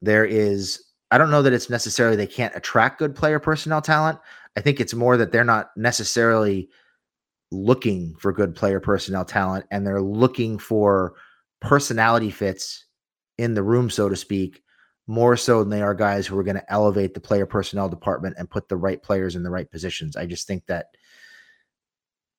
there 0.00 0.24
is, 0.24 0.84
I 1.10 1.18
don't 1.18 1.30
know 1.30 1.42
that 1.42 1.52
it's 1.52 1.68
necessarily 1.68 2.16
they 2.16 2.26
can't 2.26 2.56
attract 2.56 2.98
good 2.98 3.14
player 3.14 3.38
personnel 3.38 3.82
talent. 3.82 4.18
I 4.56 4.60
think 4.60 4.80
it's 4.80 4.94
more 4.94 5.16
that 5.16 5.32
they're 5.32 5.44
not 5.44 5.70
necessarily 5.76 6.70
looking 7.50 8.14
for 8.16 8.32
good 8.32 8.54
player 8.54 8.80
personnel 8.80 9.24
talent 9.24 9.66
and 9.70 9.86
they're 9.86 10.02
looking 10.02 10.58
for 10.58 11.14
personality 11.60 12.30
fits 12.30 12.86
in 13.40 13.54
the 13.54 13.62
room, 13.62 13.90
so 13.90 14.08
to 14.08 14.16
speak, 14.16 14.62
more 15.06 15.36
so 15.36 15.60
than 15.60 15.70
they 15.70 15.82
are 15.82 15.94
guys 15.94 16.26
who 16.26 16.38
are 16.38 16.44
going 16.44 16.56
to 16.56 16.72
elevate 16.72 17.14
the 17.14 17.20
player 17.20 17.46
personnel 17.46 17.88
department 17.88 18.36
and 18.38 18.50
put 18.50 18.68
the 18.68 18.76
right 18.76 19.02
players 19.02 19.34
in 19.34 19.42
the 19.42 19.50
right 19.50 19.70
positions. 19.70 20.16
I 20.16 20.26
just 20.26 20.46
think 20.46 20.66
that 20.66 20.86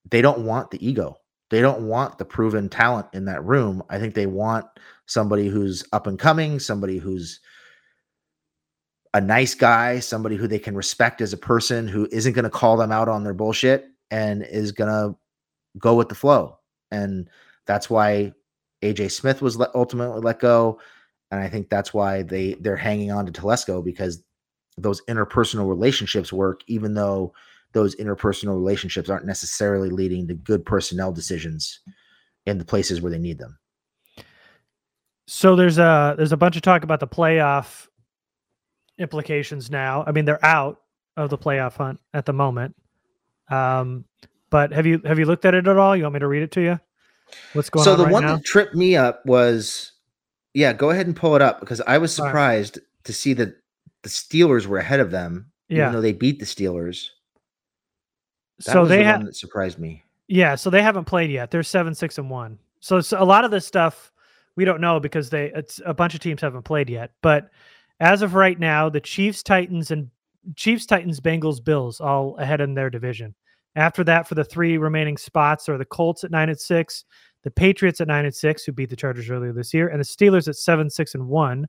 they 0.10 0.22
don't 0.22 0.46
want 0.46 0.72
the 0.72 0.86
ego. 0.86 1.18
They 1.50 1.62
don't 1.62 1.88
want 1.88 2.18
the 2.18 2.26
proven 2.26 2.70
talent 2.70 3.08
in 3.14 3.26
that 3.26 3.44
room. 3.44 3.84
I 3.90 4.00
think 4.00 4.14
they 4.14 4.26
want 4.26 4.66
somebody 5.06 5.48
who's 5.48 5.84
up 5.92 6.08
and 6.08 6.18
coming, 6.18 6.60
somebody 6.60 6.98
who's 6.98 7.42
a 9.14 9.20
nice 9.20 9.54
guy, 9.54 10.00
somebody 10.00 10.38
who 10.38 10.48
they 10.48 10.60
can 10.60 10.76
respect 10.76 11.20
as 11.20 11.34
a 11.34 11.38
person 11.38 11.88
who 11.88 12.08
isn't 12.12 12.34
going 12.34 12.44
to 12.44 12.50
call 12.50 12.78
them 12.78 12.94
out 12.94 13.10
on 13.10 13.26
their 13.26 13.34
bullshit 13.34 13.88
and 14.10 14.44
is 14.44 14.72
going 14.72 14.90
to 14.90 15.18
go 15.78 15.96
with 15.96 16.08
the 16.08 16.16
flow. 16.16 16.58
And 16.92 17.30
that's 17.66 17.90
why 17.90 18.34
AJ 18.82 19.12
Smith 19.12 19.42
was 19.42 19.62
ultimately 19.76 20.22
let 20.22 20.40
go. 20.40 20.80
And 21.32 21.40
I 21.40 21.50
think 21.50 21.70
that's 21.70 21.94
why 21.94 22.24
they 22.24 22.56
they're 22.56 22.76
hanging 22.76 23.12
on 23.12 23.26
to 23.26 23.32
Telesco 23.32 23.84
because 23.84 24.24
those 24.78 25.02
interpersonal 25.06 25.68
relationships 25.68 26.34
work, 26.34 26.62
even 26.68 26.94
though 26.94 27.34
those 27.74 27.96
interpersonal 27.96 28.56
relationships 28.56 29.10
aren't 29.10 29.26
necessarily 29.26 29.90
leading 29.90 30.28
to 30.28 30.34
good 30.34 30.66
personnel 30.66 31.12
decisions 31.12 31.80
in 32.46 32.58
the 32.58 32.66
places 32.66 33.02
where 33.02 33.12
they 33.12 33.18
need 33.18 33.38
them. 33.38 33.58
So 35.28 35.56
there's 35.56 35.78
a 35.78 36.16
there's 36.18 36.34
a 36.34 36.38
bunch 36.38 36.56
of 36.56 36.62
talk 36.62 36.84
about 36.84 37.00
the 37.00 37.08
playoff 37.08 37.88
implications 38.98 39.72
now. 39.72 40.04
I 40.06 40.12
mean, 40.12 40.26
they're 40.26 40.44
out 40.44 40.82
of 41.16 41.30
the 41.30 41.38
playoff 41.38 41.76
hunt 41.76 42.00
at 42.14 42.26
the 42.26 42.34
moment. 42.34 42.76
Um, 43.50 44.06
but 44.50 44.74
have 44.74 44.86
you 44.86 45.02
have 45.06 45.20
you 45.20 45.26
looked 45.26 45.46
at 45.46 45.54
it 45.54 45.68
at 45.68 45.78
all? 45.78 45.96
You 45.96 46.04
want 46.04 46.16
me 46.16 46.20
to 46.20 46.28
read 46.28 46.44
it 46.44 46.52
to 46.54 46.62
you? 46.62 46.80
What's 47.54 47.70
going 47.70 47.84
so 47.84 47.92
on 47.92 47.98
So 47.98 48.04
the 48.04 48.06
right 48.06 48.14
one 48.14 48.24
now? 48.24 48.36
that 48.36 48.46
tripped 48.46 48.76
me 48.76 48.96
up 48.96 49.26
was 49.26 49.92
yeah, 50.54 50.74
go 50.74 50.90
ahead 50.90 51.08
and 51.08 51.16
pull 51.16 51.36
it 51.36 51.42
up 51.42 51.60
because 51.62 51.82
I 51.82 51.98
was 51.98 52.18
All 52.20 52.26
right. 52.26 52.30
surprised 52.32 52.80
to 53.06 53.14
see 53.14 53.34
that 53.34 53.56
the 54.04 54.10
Steelers 54.10 54.66
were 54.66 54.80
ahead 54.80 55.00
of 55.00 55.12
them, 55.12 55.52
Yeah. 55.70 55.84
even 55.84 55.94
though 55.94 56.02
they 56.02 56.12
beat 56.14 56.40
the 56.40 56.46
Steelers. 56.46 57.08
That 58.66 58.72
so 58.74 58.86
they 58.86 58.98
the 58.98 59.04
have 59.06 59.26
that 59.26 59.36
surprised 59.36 59.80
me. 59.80 60.04
Yeah, 60.28 60.56
so 60.56 60.70
they 60.70 60.82
haven't 60.82 61.06
played 61.06 61.30
yet. 61.32 61.52
They're 61.52 61.64
seven, 61.64 61.94
six, 61.96 62.18
and 62.18 62.30
one. 62.30 62.58
So 62.80 62.98
it's 62.98 63.12
a 63.12 63.24
lot 63.24 63.44
of 63.46 63.52
this 63.52 63.66
stuff 63.66 64.12
we 64.56 64.66
don't 64.66 64.82
know 64.82 65.00
because 65.00 65.30
they 65.30 65.52
it's 65.54 65.80
a 65.86 65.94
bunch 65.94 66.14
of 66.14 66.20
teams 66.20 66.42
haven't 66.42 66.64
played 66.64 66.90
yet. 66.90 67.12
But 67.22 67.50
as 68.00 68.22
of 68.22 68.34
right 68.34 68.60
now, 68.60 68.90
the 68.90 69.00
Chiefs, 69.00 69.44
Titans, 69.44 69.92
and 69.92 70.10
Chiefs, 70.56 70.86
Titans, 70.86 71.20
Bengals, 71.20 71.64
Bills 71.64 72.00
all 72.02 72.36
ahead 72.38 72.62
in 72.62 72.74
their 72.74 72.90
division. 72.90 73.36
After 73.76 74.04
that, 74.04 74.28
for 74.28 74.36
the 74.36 74.44
three 74.44 74.78
remaining 74.78 75.18
spots 75.18 75.70
are 75.70 75.78
the 75.78 75.86
Colts 75.86 76.24
at 76.24 76.32
nine 76.32 76.50
and 76.50 76.60
six, 76.60 77.06
the 77.44 77.52
Patriots 77.52 78.02
at 78.02 78.08
nine 78.08 78.26
and 78.26 78.36
six, 78.36 78.64
who 78.64 78.72
beat 78.72 78.90
the 78.90 78.96
Chargers 78.96 79.30
earlier 79.30 79.54
this 79.54 79.74
year, 79.74 79.88
and 79.88 80.00
the 80.00 80.06
Steelers 80.06 80.48
at 80.48 80.56
seven, 80.56 80.90
six, 80.90 81.16
and 81.16 81.28
one. 81.28 81.68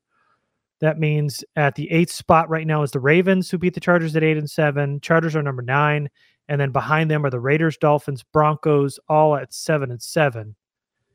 That 0.80 0.98
means 0.98 1.44
at 1.54 1.76
the 1.76 1.90
eighth 1.92 2.10
spot 2.10 2.48
right 2.50 2.66
now 2.66 2.82
is 2.82 2.90
the 2.90 2.98
Ravens, 2.98 3.48
who 3.48 3.58
beat 3.58 3.74
the 3.74 3.80
Chargers 3.80 4.16
at 4.16 4.24
eight 4.24 4.36
and 4.36 4.50
seven. 4.50 5.00
Chargers 5.00 5.36
are 5.36 5.42
number 5.42 5.62
nine. 5.62 6.08
And 6.48 6.60
then 6.60 6.72
behind 6.72 7.10
them 7.10 7.24
are 7.24 7.30
the 7.30 7.40
Raiders, 7.40 7.76
Dolphins, 7.76 8.24
Broncos, 8.24 8.98
all 9.08 9.36
at 9.36 9.54
seven 9.54 9.90
and 9.90 10.02
seven. 10.02 10.56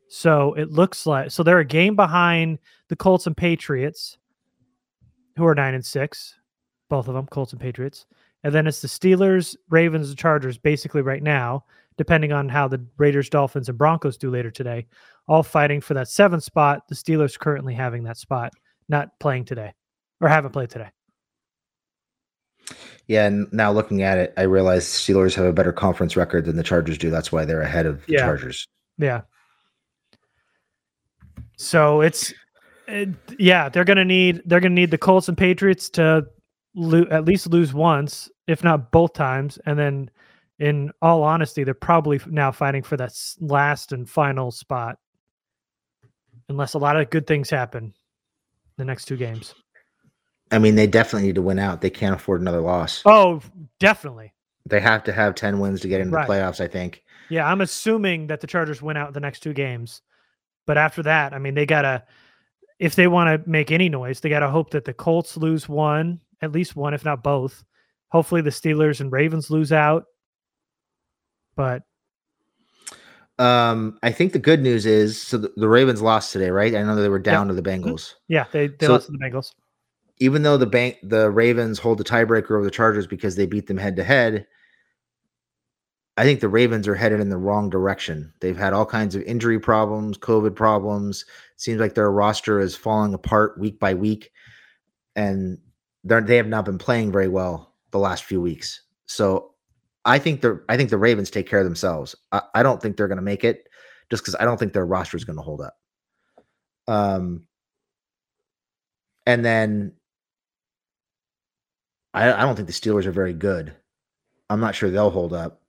So 0.07 0.53
it 0.53 0.71
looks 0.71 1.05
like 1.05 1.31
so 1.31 1.43
they're 1.43 1.59
a 1.59 1.65
game 1.65 1.95
behind 1.95 2.59
the 2.87 2.95
Colts 2.95 3.27
and 3.27 3.35
Patriots, 3.35 4.17
who 5.35 5.45
are 5.45 5.53
nine 5.53 5.73
and 5.73 5.85
six, 5.85 6.35
both 6.89 7.09
of 7.09 7.13
them, 7.13 7.27
Colts 7.27 7.51
and 7.51 7.61
Patriots. 7.61 8.05
And 8.47 8.55
then 8.55 8.65
it's 8.65 8.79
the 8.79 8.87
Steelers, 8.87 9.57
Ravens, 9.69 10.07
and 10.07 10.17
Chargers 10.17 10.57
basically 10.57 11.01
right 11.01 11.21
now, 11.21 11.65
depending 11.97 12.31
on 12.31 12.47
how 12.47 12.69
the 12.69 12.81
Raiders, 12.95 13.29
Dolphins, 13.29 13.67
and 13.67 13.77
Broncos 13.77 14.15
do 14.17 14.29
later 14.31 14.49
today, 14.49 14.87
all 15.27 15.43
fighting 15.43 15.81
for 15.81 15.95
that 15.95 16.07
seventh 16.07 16.45
spot. 16.45 16.87
The 16.87 16.95
Steelers 16.95 17.37
currently 17.37 17.73
having 17.73 18.05
that 18.05 18.15
spot, 18.15 18.53
not 18.87 19.09
playing 19.19 19.43
today 19.43 19.73
or 20.21 20.29
haven't 20.29 20.51
played 20.51 20.69
today. 20.69 20.87
Yeah, 23.07 23.25
and 23.27 23.51
now 23.51 23.69
looking 23.69 24.01
at 24.01 24.17
it, 24.17 24.33
I 24.37 24.43
realize 24.43 24.85
Steelers 24.85 25.35
have 25.35 25.45
a 25.45 25.51
better 25.51 25.73
conference 25.73 26.15
record 26.15 26.45
than 26.45 26.55
the 26.55 26.63
Chargers 26.63 26.97
do. 26.97 27.09
That's 27.09 27.33
why 27.33 27.43
they're 27.43 27.59
ahead 27.59 27.85
of 27.85 28.05
the 28.05 28.13
Yeah. 28.13 28.19
Chargers. 28.19 28.65
Yeah. 28.97 29.23
So 31.57 31.99
it's, 31.99 32.33
it, 32.87 33.09
yeah, 33.37 33.67
they're 33.67 33.83
gonna 33.83 34.05
need 34.05 34.41
they're 34.45 34.61
gonna 34.61 34.73
need 34.73 34.91
the 34.91 34.97
Colts 34.97 35.27
and 35.27 35.37
Patriots 35.37 35.89
to 35.89 36.27
lo- 36.77 37.07
at 37.11 37.25
least 37.25 37.47
lose 37.49 37.73
once, 37.73 38.29
if 38.47 38.63
not 38.63 38.91
both 38.91 39.11
times, 39.13 39.57
and 39.65 39.77
then, 39.77 40.09
in 40.59 40.91
all 41.01 41.23
honesty, 41.23 41.63
they're 41.63 41.73
probably 41.73 42.19
now 42.27 42.51
fighting 42.51 42.83
for 42.83 42.95
that 42.97 43.13
last 43.41 43.91
and 43.91 44.09
final 44.09 44.51
spot, 44.51 44.97
unless 46.49 46.73
a 46.73 46.79
lot 46.79 46.95
of 46.99 47.09
good 47.09 47.27
things 47.27 47.49
happen 47.49 47.93
the 48.77 48.85
next 48.85 49.05
two 49.05 49.17
games. 49.17 49.53
I 50.51 50.59
mean, 50.59 50.75
they 50.75 50.87
definitely 50.87 51.27
need 51.27 51.35
to 51.35 51.41
win 51.41 51.59
out. 51.59 51.81
They 51.81 51.89
can't 51.89 52.15
afford 52.15 52.41
another 52.41 52.61
loss. 52.61 53.01
Oh, 53.05 53.41
definitely. 53.79 54.33
They 54.65 54.79
have 54.79 55.03
to 55.05 55.11
have 55.11 55.35
10 55.35 55.59
wins 55.59 55.81
to 55.81 55.87
get 55.87 55.99
into 55.99 56.13
Right. 56.15 56.27
the 56.27 56.33
playoffs, 56.33 56.61
I 56.61 56.67
think. 56.67 57.03
Yeah, 57.29 57.45
I'm 57.49 57.61
assuming 57.61 58.27
that 58.27 58.39
the 58.39 58.47
Chargers 58.47 58.81
win 58.81 58.95
out 58.97 59.13
the 59.13 59.19
next 59.19 59.41
two 59.41 59.53
games. 59.53 60.01
But 60.65 60.77
after 60.77 61.03
that, 61.03 61.33
I 61.33 61.39
mean, 61.39 61.53
they 61.53 61.65
got 61.65 61.81
to, 61.81 62.03
if 62.79 62.95
they 62.95 63.07
want 63.07 63.43
to 63.43 63.49
make 63.49 63.71
any 63.71 63.89
noise, 63.89 64.21
they 64.21 64.29
got 64.29 64.39
to 64.39 64.49
hope 64.49 64.69
that 64.71 64.85
the 64.85 64.93
Colts 64.93 65.35
lose 65.37 65.67
one, 65.67 66.21
at 66.41 66.51
least 66.51 66.75
one, 66.75 66.93
if 66.93 67.03
not 67.05 67.23
both. 67.23 67.63
Hopefully 68.09 68.41
the 68.41 68.49
Steelers 68.49 69.01
and 69.01 69.11
Ravens 69.11 69.49
lose 69.49 69.71
out. 69.71 70.05
But 71.55 71.83
Um, 73.39 73.99
I 74.01 74.11
think 74.11 74.33
the 74.33 74.39
good 74.39 74.61
news 74.61 74.85
is 74.85 75.21
so 75.21 75.37
the, 75.37 75.51
the 75.57 75.69
Ravens 75.69 76.01
lost 76.01 76.33
today, 76.33 76.49
right? 76.49 76.73
I 76.73 76.81
know 76.83 76.95
they 76.95 77.09
were 77.09 77.19
down 77.19 77.47
Yeah. 77.47 77.53
to 77.55 77.61
the 77.61 77.69
Bengals. 77.69 78.13
Yeah, 78.27 78.45
they 78.51 78.67
they 78.67 78.85
So- 78.87 78.93
lost 78.93 79.05
to 79.07 79.11
the 79.11 79.19
Bengals. 79.19 79.53
Even 80.19 80.41
though 80.41 80.57
the 80.57 80.65
bank 80.65 80.97
the 81.03 81.29
Ravens 81.29 81.77
hold 81.77 81.99
the 81.99 82.03
tiebreaker 82.03 82.51
over 82.51 82.63
the 82.63 82.71
Chargers 82.71 83.05
because 83.05 83.35
they 83.35 83.45
beat 83.45 83.67
them 83.67 83.77
head 83.77 83.95
to 83.97 84.03
head, 84.03 84.47
I 86.17 86.23
think 86.23 86.39
the 86.39 86.49
Ravens 86.49 86.87
are 86.87 86.95
headed 86.95 87.19
in 87.19 87.29
the 87.29 87.37
wrong 87.37 87.69
direction. 87.69 88.33
They've 88.41 88.57
had 88.57 88.73
all 88.73 88.87
kinds 88.87 89.13
of 89.13 89.21
injury 89.21 89.59
problems, 89.59 90.17
COVID 90.17 90.55
problems. 90.55 91.23
Seems 91.57 91.79
like 91.79 91.93
their 91.93 92.11
roster 92.11 92.59
is 92.59 92.75
falling 92.75 93.13
apart 93.13 93.59
week 93.59 93.79
by 93.79 93.93
week, 93.93 94.31
and 95.15 95.59
they 96.03 96.37
have 96.37 96.47
not 96.47 96.65
been 96.65 96.77
playing 96.77 97.11
very 97.11 97.27
well 97.27 97.73
the 97.91 97.99
last 97.99 98.23
few 98.23 98.41
weeks. 98.41 98.81
So 99.05 99.53
I 100.05 100.19
think 100.19 100.41
the 100.41 100.63
I 100.69 100.77
think 100.77 100.89
the 100.89 100.97
Ravens 100.97 101.29
take 101.29 101.47
care 101.47 101.59
of 101.59 101.65
themselves. 101.65 102.15
I, 102.31 102.41
I 102.55 102.63
don't 102.63 102.81
think 102.81 102.97
they're 102.97 103.07
going 103.07 103.17
to 103.17 103.21
make 103.23 103.43
it, 103.43 103.67
just 104.09 104.23
because 104.23 104.35
I 104.39 104.45
don't 104.45 104.57
think 104.57 104.73
their 104.73 104.85
roster 104.85 105.17
is 105.17 105.25
going 105.25 105.37
to 105.37 105.43
hold 105.43 105.61
up. 105.61 105.75
Um, 106.87 107.47
and 109.25 109.43
then 109.43 109.93
I, 112.13 112.31
I 112.31 112.41
don't 112.41 112.55
think 112.55 112.67
the 112.67 112.73
Steelers 112.73 113.05
are 113.05 113.11
very 113.11 113.33
good. 113.33 113.73
I'm 114.49 114.61
not 114.61 114.75
sure 114.75 114.89
they'll 114.89 115.09
hold 115.09 115.33
up. 115.33 115.61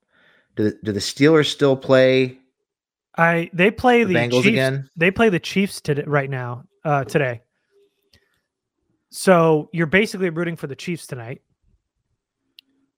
Do 0.54 0.64
the, 0.64 0.78
do 0.84 0.92
the 0.92 1.00
Steelers 1.00 1.46
still 1.46 1.76
play 1.76 2.38
I 3.16 3.50
they 3.52 3.72
play 3.72 4.04
the 4.04 4.14
the, 4.14 4.20
Bengals 4.20 4.42
Chiefs, 4.44 4.46
again? 4.46 4.88
They 4.96 5.10
play 5.10 5.28
the 5.28 5.40
Chiefs 5.40 5.80
today 5.80 6.04
right 6.06 6.30
now, 6.30 6.64
uh 6.84 7.04
today. 7.04 7.42
So 9.10 9.70
you're 9.72 9.86
basically 9.86 10.30
rooting 10.30 10.56
for 10.56 10.66
the 10.66 10.76
Chiefs 10.76 11.06
tonight. 11.06 11.42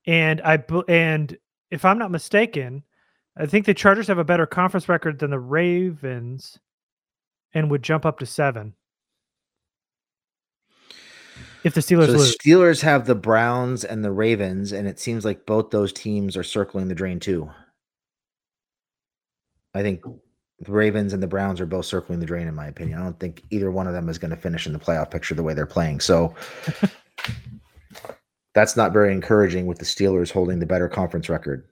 And 0.07 0.41
I 0.43 0.63
and 0.89 1.37
if 1.71 1.85
I'm 1.85 1.99
not 1.99 2.11
mistaken, 2.11 2.83
I 3.37 3.47
think 3.47 3.67
the 3.67 3.75
Chargers 3.75 4.09
have 4.09 4.19
a 4.19 4.25
better 4.25 4.47
conference 4.47 4.89
record 4.89 5.19
than 5.19 5.31
the 5.31 5.39
Ravens 5.39 6.59
and 7.55 7.71
would 7.71 7.83
jump 7.83 8.05
up 8.05 8.19
to 8.19 8.27
7. 8.27 8.75
If 11.63 11.75
the 11.75 11.81
Steelers 11.81 12.07
So 12.07 12.13
the 12.13 12.19
lose. 12.19 12.37
Steelers 12.37 12.81
have 12.83 13.07
the 13.07 13.15
Browns 13.15 13.85
and 13.85 14.03
the 14.03 14.13
Ravens, 14.13 14.73
and 14.73 14.89
it 14.89 14.99
seems 14.99 15.25
like 15.25 15.47
both 15.47 15.71
those 15.71 15.93
teams 15.93 16.37
are 16.37 16.43
circling 16.43 16.89
the 16.89 16.95
drain 16.95 17.21
too. 17.21 17.51
I 19.75 19.83
think 19.83 20.03
the 20.61 20.73
Ravens 20.73 21.13
and 21.13 21.23
the 21.23 21.27
Browns 21.27 21.61
are 21.61 21.67
both 21.67 21.87
circling 21.87 22.21
the 22.21 22.27
drain, 22.27 22.47
in 22.47 22.55
my 22.55 22.67
opinion. 22.67 23.01
I 23.01 23.05
don't 23.05 23.19
think 23.19 23.43
either 23.51 23.71
one 23.71 23.87
of 23.87 23.95
them 23.95 24.09
is 24.09 24.19
going 24.19 24.31
to 24.31 24.37
finish 24.37 24.67
in 24.67 24.73
the 24.73 24.79
playoff 24.79 25.11
picture 25.11 25.35
the 25.35 25.43
way 25.43 25.55
they're 25.55 25.67
playing. 25.67 26.01
So 26.01 26.35
that's 28.55 28.77
not 28.77 28.93
very 28.93 29.13
encouraging 29.13 29.67
with 29.67 29.79
the 29.79 29.85
Steelers 29.85 30.31
holding 30.31 30.59
the 30.59 30.67
better 30.67 30.89
conference 30.89 31.29
record. 31.29 31.67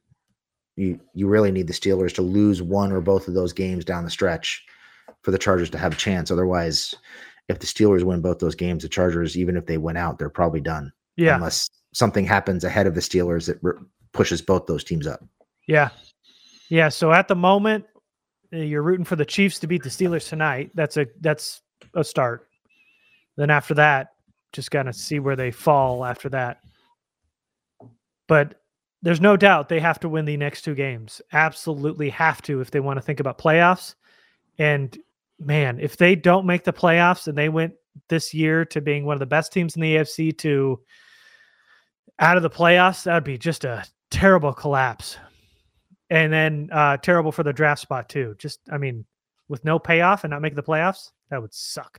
You 0.77 1.01
you 1.13 1.27
really 1.27 1.51
need 1.51 1.67
the 1.67 1.73
Steelers 1.73 2.15
to 2.15 2.23
lose 2.23 2.63
one 2.63 2.93
or 2.93 3.01
both 3.01 3.29
of 3.29 3.35
those 3.35 3.53
games 3.53 3.85
down 3.85 4.05
the 4.05 4.11
stretch 4.11 4.65
for 5.23 5.33
the 5.33 5.39
Chargers 5.39 5.71
to 5.71 5.79
have 5.79 5.93
a 5.93 5.97
chance. 5.97 6.31
Otherwise, 6.31 6.95
if 7.49 7.59
the 7.59 7.67
Steelers 7.67 8.05
win 8.05 8.21
both 8.21 8.39
those 8.39 8.55
games, 8.55 8.85
the 8.85 8.89
Chargers, 8.89 9.37
even 9.37 9.57
if 9.57 9.67
they 9.67 9.77
win 9.79 9.97
out, 9.97 10.19
they're 10.19 10.31
probably 10.31 10.61
done. 10.61 10.93
yeah. 11.17 11.35
Unless 11.35 11.69
something 11.95 12.25
happens 12.25 12.63
ahead 12.65 12.87
of 12.87 12.95
the 12.95 13.01
Steelers 13.01 13.47
that 13.47 13.59
r- 13.65 13.79
pushes 14.13 14.41
both 14.41 14.67
those 14.67 14.85
teams 14.85 15.07
up. 15.07 15.25
Yeah. 15.67 15.89
Yeah. 16.69 16.91
So 16.91 17.13
at 17.13 17.27
the 17.27 17.35
moment, 17.35 17.87
you're 18.51 18.83
rooting 18.83 19.05
for 19.05 19.17
the 19.17 19.25
Chiefs 19.25 19.59
to 19.61 19.67
beat 19.67 19.83
the 19.83 19.89
Steelers 19.89 20.29
tonight. 20.29 20.71
That's 20.75 20.97
a 20.97 21.07
that's 21.21 21.63
a 21.95 22.05
start. 22.05 22.49
Then 23.37 23.51
after 23.51 23.75
that, 23.75 24.13
just 24.53 24.71
gotta 24.71 24.93
see 24.93 25.19
where 25.19 25.37
they 25.37 25.51
fall 25.51 26.05
after 26.05 26.29
that. 26.31 26.59
But 28.27 28.61
there's 29.03 29.21
no 29.21 29.37
doubt 29.37 29.69
they 29.69 29.81
have 29.81 30.01
to 30.01 30.09
win 30.09 30.25
the 30.25 30.37
next 30.37 30.63
two 30.63 30.75
games. 30.75 31.23
Absolutely 31.33 32.11
have 32.11 32.43
to 32.43 32.61
if 32.61 32.71
they 32.71 32.81
want 32.81 32.97
to 32.97 33.03
think 33.03 33.21
about 33.21 33.39
playoffs. 33.39 33.95
And 34.59 34.97
man, 35.39 35.79
if 35.79 35.97
they 35.97 36.17
don't 36.17 36.47
make 36.47 36.65
the 36.65 36.73
playoffs 36.73 37.29
and 37.29 37.39
they 37.39 37.49
went 37.49 37.75
this 38.09 38.35
year 38.35 38.65
to 38.67 38.81
being 38.81 39.05
one 39.05 39.15
of 39.15 39.21
the 39.21 39.27
best 39.27 39.53
teams 39.53 39.77
in 39.77 39.83
the 39.83 39.97
AFC 39.97 40.37
to 40.39 40.81
out 42.19 42.37
of 42.37 42.43
the 42.43 42.51
playoffs, 42.51 43.05
that'd 43.05 43.25
be 43.25 43.39
just 43.39 43.65
a 43.65 43.85
terrible 44.11 44.53
collapse 44.53 45.17
and 46.11 46.33
then 46.33 46.69
uh 46.73 46.97
terrible 46.99 47.33
for 47.33 47.43
the 47.43 47.53
draft 47.53 47.81
spot 47.81 48.09
too. 48.09 48.35
Just 48.39 48.61
I 48.71 48.79
mean, 48.79 49.05
with 49.49 49.65
no 49.65 49.79
payoff 49.79 50.25
and 50.25 50.31
not 50.31 50.43
making 50.43 50.57
the 50.57 50.63
playoffs, 50.63 51.11
that 51.31 51.41
would 51.41 51.55
suck. 51.55 51.99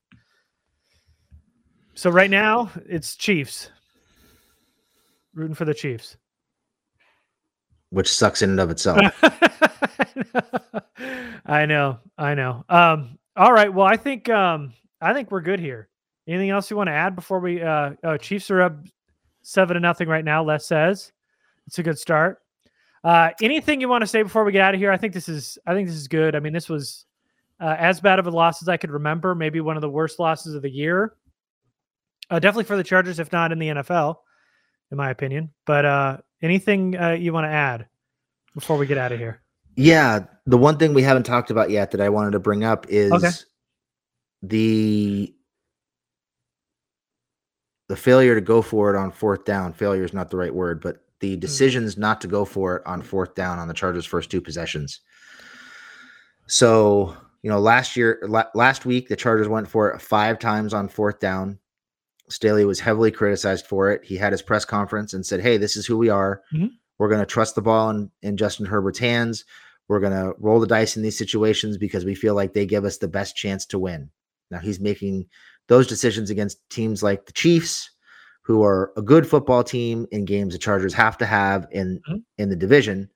So 1.95 2.09
right 2.09 2.29
now 2.29 2.71
it's 2.85 3.15
Chiefs. 3.15 3.71
Rooting 5.33 5.55
for 5.55 5.65
the 5.65 5.73
Chiefs. 5.73 6.17
which 7.91 8.11
sucks 8.11 8.41
in 8.41 8.51
and 8.51 8.59
of 8.59 8.71
itself. 8.71 8.99
I 11.45 11.65
know, 11.65 11.99
I 12.17 12.35
know. 12.35 12.63
Um, 12.69 13.17
all 13.35 13.51
right. 13.53 13.73
Well, 13.73 13.85
I 13.87 13.97
think 13.97 14.29
um 14.29 14.73
I 15.01 15.13
think 15.13 15.31
we're 15.31 15.41
good 15.41 15.59
here. 15.59 15.87
Anything 16.27 16.49
else 16.51 16.69
you 16.69 16.77
want 16.77 16.87
to 16.87 16.93
add 16.93 17.15
before 17.15 17.39
we 17.39 17.61
uh 17.61 17.91
oh 18.03 18.17
Chiefs 18.17 18.51
are 18.51 18.61
up 18.61 18.77
seven 19.41 19.75
to 19.75 19.79
nothing 19.79 20.07
right 20.07 20.25
now, 20.25 20.43
Les 20.43 20.65
says. 20.65 21.11
It's 21.67 21.79
a 21.79 21.83
good 21.83 21.97
start. 21.99 22.39
Uh 23.03 23.29
anything 23.41 23.79
you 23.81 23.87
want 23.89 24.01
to 24.01 24.07
say 24.07 24.21
before 24.23 24.43
we 24.43 24.51
get 24.51 24.61
out 24.61 24.73
of 24.73 24.79
here? 24.79 24.91
I 24.91 24.97
think 24.97 25.13
this 25.13 25.29
is 25.29 25.57
I 25.65 25.73
think 25.73 25.87
this 25.87 25.95
is 25.97 26.07
good. 26.07 26.35
I 26.35 26.39
mean, 26.39 26.53
this 26.53 26.67
was 26.69 27.05
uh, 27.61 27.75
as 27.77 27.99
bad 27.99 28.19
of 28.19 28.27
a 28.27 28.31
loss 28.31 28.61
as 28.61 28.69
I 28.69 28.77
could 28.77 28.91
remember, 28.91 29.35
maybe 29.35 29.61
one 29.61 29.75
of 29.77 29.81
the 29.81 29.89
worst 29.89 30.19
losses 30.19 30.55
of 30.55 30.61
the 30.61 30.69
year. 30.69 31.13
Uh, 32.29 32.39
definitely 32.39 32.63
for 32.65 32.77
the 32.77 32.83
Chargers, 32.83 33.19
if 33.19 33.31
not 33.31 33.51
in 33.51 33.59
the 33.59 33.67
NFL, 33.69 34.15
in 34.91 34.97
my 34.97 35.09
opinion. 35.09 35.51
But 35.65 35.85
uh 35.85 36.17
anything 36.41 36.97
uh, 36.97 37.11
you 37.11 37.33
want 37.33 37.45
to 37.45 37.49
add 37.49 37.87
before 38.55 38.77
we 38.77 38.85
get 38.87 38.97
out 38.97 39.11
of 39.11 39.19
here? 39.19 39.41
yeah, 39.75 40.25
the 40.45 40.57
one 40.57 40.77
thing 40.77 40.93
we 40.93 41.03
haven't 41.03 41.23
talked 41.23 41.51
about 41.51 41.69
yet 41.69 41.91
that 41.91 42.01
I 42.01 42.09
wanted 42.09 42.31
to 42.31 42.39
bring 42.39 42.65
up 42.65 42.85
is 42.89 43.11
Okay. 43.13 43.29
the 44.43 45.33
the 47.87 47.95
failure 47.95 48.35
to 48.35 48.41
go 48.41 48.61
for 48.61 48.93
it 48.93 48.97
on 48.97 49.11
fourth 49.11 49.45
down. 49.45 49.73
Failure 49.73 50.03
is 50.03 50.13
not 50.13 50.29
the 50.29 50.37
right 50.37 50.53
word, 50.53 50.81
but 50.81 50.97
the 51.19 51.35
Hmm. 51.35 51.39
decisions 51.39 51.97
not 51.97 52.21
to 52.21 52.27
go 52.27 52.45
for 52.45 52.77
it 52.77 52.83
on 52.85 53.01
fourth 53.01 53.35
down 53.35 53.59
on 53.59 53.67
the 53.67 53.73
Chargers' 53.73 54.05
first 54.05 54.29
two 54.31 54.41
possessions. 54.41 55.01
So, 56.47 57.15
you 57.43 57.49
know, 57.49 57.59
last 57.59 57.95
year, 57.95 58.19
la- 58.27 58.49
last 58.55 58.85
week, 58.85 59.07
the 59.09 59.15
Chargers 59.15 59.47
went 59.47 59.67
for 59.69 59.89
it 59.91 60.01
five 60.01 60.39
times 60.39 60.73
on 60.73 60.87
fourth 60.89 61.19
down. 61.19 61.59
Staley 62.29 62.65
was 62.65 62.79
heavily 62.79 63.11
criticized 63.11 63.65
for 63.65 63.91
it. 63.91 64.03
He 64.03 64.15
had 64.17 64.31
his 64.31 64.41
press 64.41 64.65
conference 64.65 65.13
and 65.13 65.25
said, 65.25 65.41
Hey, 65.41 65.57
this 65.57 65.75
is 65.75 65.85
who 65.85 65.97
we 65.97 66.09
are. 66.09 66.41
Mhm. 66.53 66.71
We're 66.97 67.09
going 67.09 67.21
to 67.21 67.25
trust 67.25 67.55
the 67.55 67.61
ball 67.61 67.89
in, 67.91 68.11
in 68.21 68.37
Justin 68.37 68.65
Herbert's 68.65 68.99
hands. 68.99 69.45
We're 69.87 69.99
going 70.01 70.13
to 70.13 70.33
roll 70.39 70.59
the 70.59 70.67
dice 70.67 70.95
in 70.97 71.01
these 71.01 71.17
situations 71.17 71.77
because 71.77 72.05
we 72.05 72.13
feel 72.13 72.35
like 72.35 72.53
they 72.53 72.65
give 72.65 72.85
us 72.85 72.97
the 72.97 73.07
best 73.07 73.35
chance 73.35 73.65
to 73.67 73.79
win. 73.79 74.11
Now 74.51 74.59
he's 74.59 74.79
making 74.79 75.27
those 75.67 75.87
decisions 75.87 76.29
against 76.29 76.59
teams 76.69 77.01
like 77.01 77.25
the 77.25 77.31
Chiefs, 77.33 77.89
who 78.49 78.63
are 78.63 78.91
a 78.97 79.01
good 79.03 79.27
football 79.27 79.63
team 79.63 80.07
in 80.11 80.25
games 80.25 80.53
the 80.53 80.57
Chargers 80.57 80.91
have 80.91 81.15
to 81.19 81.25
have 81.27 81.67
in 81.69 82.01
Mhm. 82.09 82.23
in 82.39 82.49
the 82.49 82.55
division. 82.55 83.07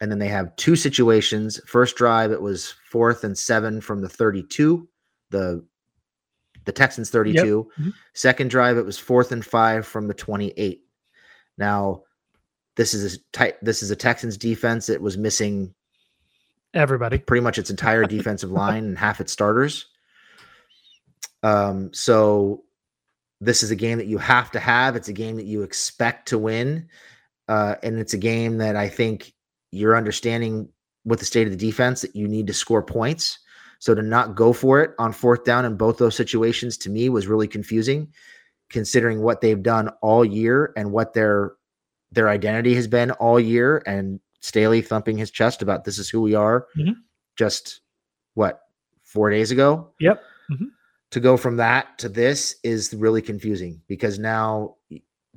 And 0.00 0.10
then 0.10 0.18
they 0.18 0.28
have 0.28 0.56
two 0.56 0.76
situations. 0.76 1.60
First 1.66 1.94
drive, 1.96 2.32
it 2.32 2.40
was 2.40 2.70
fourth 2.90 3.22
and 3.22 3.36
seven 3.36 3.82
from 3.82 4.00
the 4.00 4.08
32, 4.08 4.88
the 5.28 5.62
the 6.64 6.72
Texans 6.72 7.10
32. 7.10 7.70
Mhm. 7.78 7.92
Second 8.14 8.48
drive, 8.48 8.78
it 8.78 8.86
was 8.86 8.98
fourth 8.98 9.30
and 9.30 9.44
five 9.44 9.86
from 9.86 10.08
the 10.08 10.14
28. 10.14 10.86
Now, 11.58 12.04
this 12.76 12.94
is 12.94 13.16
a 13.16 13.18
tight 13.34 13.62
this 13.62 13.82
is 13.82 13.90
a 13.90 13.96
Texans 13.96 14.38
defense 14.38 14.86
that 14.86 15.02
was 15.02 15.18
missing 15.18 15.74
Everybody. 16.72 17.18
pretty 17.18 17.42
much 17.42 17.58
its 17.58 17.68
entire 17.68 18.04
defensive 18.06 18.50
line 18.50 18.84
and 18.86 18.96
half 18.98 19.20
its 19.20 19.32
starters. 19.32 19.84
Um, 21.42 21.92
so 21.92 22.62
this 23.40 23.62
is 23.62 23.70
a 23.70 23.76
game 23.76 23.98
that 23.98 24.06
you 24.06 24.18
have 24.18 24.50
to 24.52 24.60
have. 24.60 24.96
It's 24.96 25.08
a 25.08 25.12
game 25.12 25.36
that 25.36 25.46
you 25.46 25.62
expect 25.62 26.28
to 26.28 26.38
win. 26.38 26.88
Uh, 27.48 27.76
and 27.82 27.98
it's 27.98 28.14
a 28.14 28.18
game 28.18 28.58
that 28.58 28.76
I 28.76 28.88
think 28.88 29.32
you're 29.70 29.96
understanding 29.96 30.68
with 31.04 31.20
the 31.20 31.24
state 31.26 31.46
of 31.46 31.52
the 31.52 31.56
defense 31.56 32.00
that 32.02 32.16
you 32.16 32.26
need 32.26 32.46
to 32.48 32.54
score 32.54 32.82
points. 32.82 33.38
So 33.78 33.94
to 33.94 34.02
not 34.02 34.34
go 34.34 34.52
for 34.52 34.80
it 34.80 34.92
on 34.98 35.12
fourth 35.12 35.44
down 35.44 35.64
in 35.64 35.76
both 35.76 35.98
those 35.98 36.16
situations 36.16 36.76
to 36.78 36.90
me 36.90 37.08
was 37.08 37.26
really 37.26 37.46
confusing, 37.46 38.08
considering 38.70 39.20
what 39.22 39.40
they've 39.40 39.62
done 39.62 39.90
all 40.00 40.24
year 40.24 40.72
and 40.76 40.92
what 40.92 41.12
their 41.12 41.52
their 42.12 42.28
identity 42.28 42.74
has 42.74 42.86
been 42.86 43.10
all 43.12 43.38
year. 43.38 43.82
And 43.86 44.20
Staley 44.40 44.80
thumping 44.80 45.18
his 45.18 45.30
chest 45.30 45.60
about 45.60 45.84
this 45.84 45.98
is 45.98 46.08
who 46.08 46.22
we 46.22 46.34
are. 46.34 46.66
Mhm. 46.78 46.94
Just 47.36 47.80
what 48.34 48.60
four 49.02 49.28
days 49.30 49.50
ago. 49.50 49.92
Yep. 50.00 50.22
Mhm. 50.50 50.70
To 51.12 51.20
go 51.20 51.36
from 51.36 51.56
that 51.56 51.98
to 51.98 52.08
this 52.08 52.56
is 52.64 52.92
really 52.92 53.22
confusing 53.22 53.80
because 53.86 54.18
now 54.18 54.74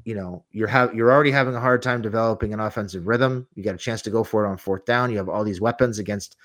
you 0.03 0.15
know 0.15 0.43
you're 0.51 0.67
have 0.67 0.93
you're 0.95 1.11
already 1.11 1.31
having 1.31 1.55
a 1.55 1.59
hard 1.59 1.81
time 1.81 2.01
developing 2.01 2.53
an 2.53 2.59
offensive 2.59 3.07
rhythm. 3.07 3.47
You 3.53 3.63
got 3.63 3.75
a 3.75 3.79
chance 3.79 4.01
to 4.03 4.09
go 4.09 4.23
for 4.23 4.45
it 4.45 4.49
on 4.49 4.57
fourth 4.57 4.85
down. 4.85 5.11
You 5.11 5.17
have 5.17 5.29
all 5.29 5.43
these 5.43 5.61
weapons 5.61 5.99
against 5.99 6.35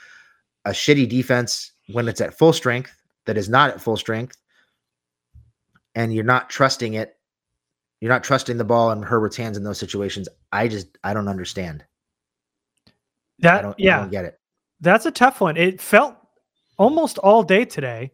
a 0.66 0.70
shitty 0.70 1.08
defense 1.08 1.72
when 1.92 2.06
it's 2.08 2.20
at 2.20 2.36
full 2.36 2.52
strength 2.52 2.94
that 3.24 3.38
is 3.38 3.48
not 3.48 3.70
at 3.70 3.80
full 3.80 3.96
strength, 3.96 4.36
and 5.94 6.14
you're 6.14 6.24
not 6.24 6.50
trusting 6.50 6.94
it. 6.94 7.16
You're 8.00 8.12
not 8.12 8.24
trusting 8.24 8.58
the 8.58 8.64
ball 8.64 8.92
in 8.92 9.02
Herbert's 9.02 9.36
hands 9.36 9.56
in 9.56 9.64
those 9.64 9.78
situations. 9.78 10.28
I 10.52 10.68
just 10.68 10.98
I 11.02 11.14
don't 11.14 11.28
understand. 11.28 11.84
I 12.86 12.90
That 13.38 13.62
don't 13.62 13.70
I 13.72 13.74
yeah. 13.78 14.00
don't 14.00 14.10
get 14.10 14.26
it. 14.26 14.38
That's 14.80 15.06
a 15.06 15.10
tough 15.10 15.40
one. 15.40 15.56
It 15.56 15.80
felt 15.80 16.14
almost 16.76 17.16
all 17.18 17.42
day 17.42 17.64
today 17.64 18.12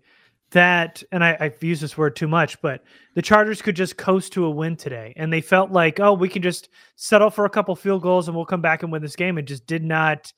that, 0.51 1.03
and 1.12 1.24
I, 1.24 1.36
I've 1.38 1.62
used 1.62 1.82
this 1.82 1.96
word 1.96 2.16
too 2.16 2.28
much, 2.28 2.61
but 2.61 2.82
the 3.14 3.22
Chargers 3.22 3.62
could 3.62 3.76
just 3.76 3.96
coast 3.96 4.32
to 4.32 4.44
a 4.44 4.51
win 4.51 4.76
today. 4.76 5.12
And 5.16 5.32
they 5.32 5.40
felt 5.40 5.70
like, 5.70 6.01
oh, 6.01 6.12
we 6.12 6.28
can 6.28 6.42
just 6.42 6.68
settle 6.96 7.30
for 7.30 7.44
a 7.44 7.51
couple 7.51 7.74
field 7.76 8.03
goals 8.03 8.28
and 8.28 8.36
we'll 8.36 8.46
come 8.46 8.61
back 8.61 8.82
and 8.82 8.90
win 8.90 9.03
this 9.03 9.16
game. 9.16 9.38
And 9.38 9.46
just 9.46 9.66
did 9.66 9.84
not, 9.84 10.32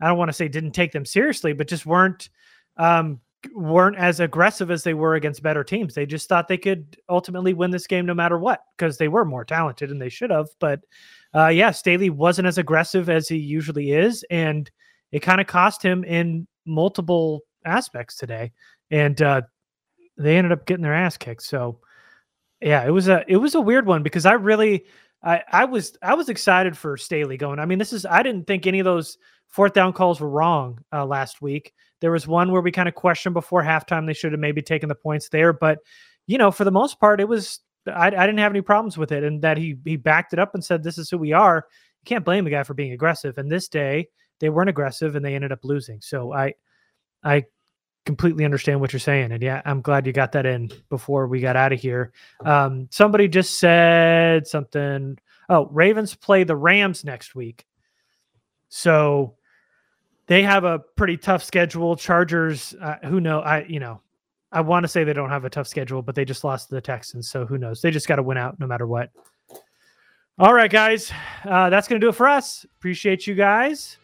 I 0.00 0.08
don't 0.08 0.18
want 0.18 0.28
to 0.28 0.34
say 0.34 0.48
didn't 0.48 0.72
take 0.72 0.92
them 0.92 1.04
seriously, 1.04 1.52
but 1.52 1.68
just 1.68 1.86
weren't 1.86 2.28
um, 2.76 3.20
weren't 3.54 3.96
as 3.96 4.20
aggressive 4.20 4.70
as 4.70 4.82
they 4.82 4.94
were 4.94 5.14
against 5.14 5.42
better 5.42 5.64
teams. 5.64 5.94
They 5.94 6.06
just 6.06 6.28
thought 6.28 6.48
they 6.48 6.58
could 6.58 6.96
ultimately 7.08 7.54
win 7.54 7.70
this 7.70 7.86
game 7.86 8.06
no 8.06 8.14
matter 8.14 8.38
what 8.38 8.62
because 8.76 8.98
they 8.98 9.08
were 9.08 9.24
more 9.24 9.44
talented 9.44 9.90
and 9.90 10.00
they 10.00 10.08
should 10.08 10.30
have. 10.30 10.48
But 10.58 10.80
uh, 11.34 11.48
yeah, 11.48 11.70
Staley 11.70 12.10
wasn't 12.10 12.48
as 12.48 12.58
aggressive 12.58 13.10
as 13.10 13.28
he 13.28 13.36
usually 13.36 13.92
is, 13.92 14.24
and 14.30 14.70
it 15.12 15.20
kind 15.20 15.40
of 15.40 15.46
cost 15.46 15.82
him 15.82 16.04
in 16.04 16.46
multiple 16.66 17.42
aspects 17.64 18.16
today. 18.16 18.52
And 18.90 19.20
uh, 19.20 19.42
they 20.16 20.36
ended 20.36 20.52
up 20.52 20.66
getting 20.66 20.82
their 20.82 20.94
ass 20.94 21.16
kicked. 21.16 21.42
So 21.42 21.78
yeah, 22.60 22.84
it 22.86 22.90
was 22.90 23.08
a 23.08 23.24
it 23.28 23.36
was 23.36 23.54
a 23.54 23.60
weird 23.60 23.86
one 23.86 24.02
because 24.02 24.26
I 24.26 24.32
really 24.32 24.86
I 25.22 25.42
I 25.50 25.64
was 25.64 25.96
I 26.02 26.14
was 26.14 26.28
excited 26.28 26.76
for 26.76 26.96
Staley 26.96 27.36
going. 27.36 27.58
I 27.58 27.66
mean, 27.66 27.78
this 27.78 27.92
is 27.92 28.06
I 28.06 28.22
didn't 28.22 28.46
think 28.46 28.66
any 28.66 28.80
of 28.80 28.84
those 28.84 29.18
fourth 29.48 29.72
down 29.72 29.92
calls 29.92 30.20
were 30.20 30.28
wrong 30.28 30.78
uh, 30.92 31.04
last 31.04 31.42
week. 31.42 31.72
There 32.00 32.12
was 32.12 32.26
one 32.26 32.52
where 32.52 32.62
we 32.62 32.72
kind 32.72 32.88
of 32.88 32.94
questioned 32.94 33.34
before 33.34 33.62
halftime 33.62 34.06
they 34.06 34.14
should 34.14 34.32
have 34.32 34.40
maybe 34.40 34.62
taken 34.62 34.88
the 34.88 34.94
points 34.94 35.28
there, 35.28 35.52
but 35.52 35.78
you 36.26 36.38
know, 36.38 36.50
for 36.50 36.64
the 36.64 36.70
most 36.70 36.98
part, 37.00 37.20
it 37.20 37.28
was 37.28 37.60
I, 37.86 38.06
I 38.06 38.10
didn't 38.10 38.38
have 38.38 38.52
any 38.52 38.62
problems 38.62 38.96
with 38.96 39.12
it, 39.12 39.24
and 39.24 39.42
that 39.42 39.58
he 39.58 39.76
he 39.84 39.96
backed 39.96 40.32
it 40.32 40.38
up 40.38 40.54
and 40.54 40.64
said, 40.64 40.82
"This 40.82 40.98
is 40.98 41.10
who 41.10 41.18
we 41.18 41.32
are." 41.32 41.66
You 42.02 42.06
can't 42.06 42.24
blame 42.24 42.46
a 42.46 42.50
guy 42.50 42.62
for 42.62 42.74
being 42.74 42.92
aggressive. 42.92 43.38
And 43.38 43.50
this 43.50 43.68
day, 43.68 44.08
they 44.40 44.48
weren't 44.48 44.70
aggressive, 44.70 45.16
and 45.16 45.24
they 45.24 45.34
ended 45.34 45.52
up 45.52 45.64
losing. 45.64 46.00
So 46.00 46.32
I 46.32 46.54
I 47.22 47.44
completely 48.04 48.44
understand 48.44 48.80
what 48.80 48.92
you're 48.92 49.00
saying. 49.00 49.32
And 49.32 49.42
yeah, 49.42 49.62
I'm 49.64 49.80
glad 49.80 50.06
you 50.06 50.12
got 50.12 50.32
that 50.32 50.46
in 50.46 50.70
before 50.90 51.26
we 51.26 51.40
got 51.40 51.56
out 51.56 51.72
of 51.72 51.80
here. 51.80 52.12
Um, 52.44 52.88
somebody 52.90 53.28
just 53.28 53.58
said 53.58 54.46
something. 54.46 55.18
Oh, 55.48 55.66
Ravens 55.66 56.14
play 56.14 56.44
the 56.44 56.56
Rams 56.56 57.04
next 57.04 57.34
week. 57.34 57.66
So 58.68 59.34
they 60.26 60.42
have 60.42 60.64
a 60.64 60.78
pretty 60.78 61.16
tough 61.16 61.42
schedule. 61.42 61.96
Chargers, 61.96 62.74
uh, 62.80 62.96
who 63.04 63.20
know? 63.20 63.40
I, 63.40 63.64
you 63.64 63.80
know, 63.80 64.00
I 64.52 64.60
want 64.60 64.84
to 64.84 64.88
say 64.88 65.04
they 65.04 65.12
don't 65.12 65.30
have 65.30 65.44
a 65.44 65.50
tough 65.50 65.66
schedule, 65.66 66.02
but 66.02 66.14
they 66.14 66.24
just 66.24 66.44
lost 66.44 66.68
to 66.68 66.74
the 66.74 66.80
Texans. 66.80 67.28
So 67.28 67.46
who 67.46 67.58
knows? 67.58 67.80
They 67.80 67.90
just 67.90 68.08
got 68.08 68.16
to 68.16 68.22
win 68.22 68.36
out 68.36 68.58
no 68.60 68.66
matter 68.66 68.86
what. 68.86 69.10
All 70.38 70.52
right, 70.52 70.70
guys. 70.70 71.12
Uh, 71.44 71.70
that's 71.70 71.88
going 71.88 72.00
to 72.00 72.04
do 72.04 72.08
it 72.08 72.16
for 72.16 72.26
us. 72.26 72.66
Appreciate 72.78 73.26
you 73.26 73.34
guys 73.34 73.98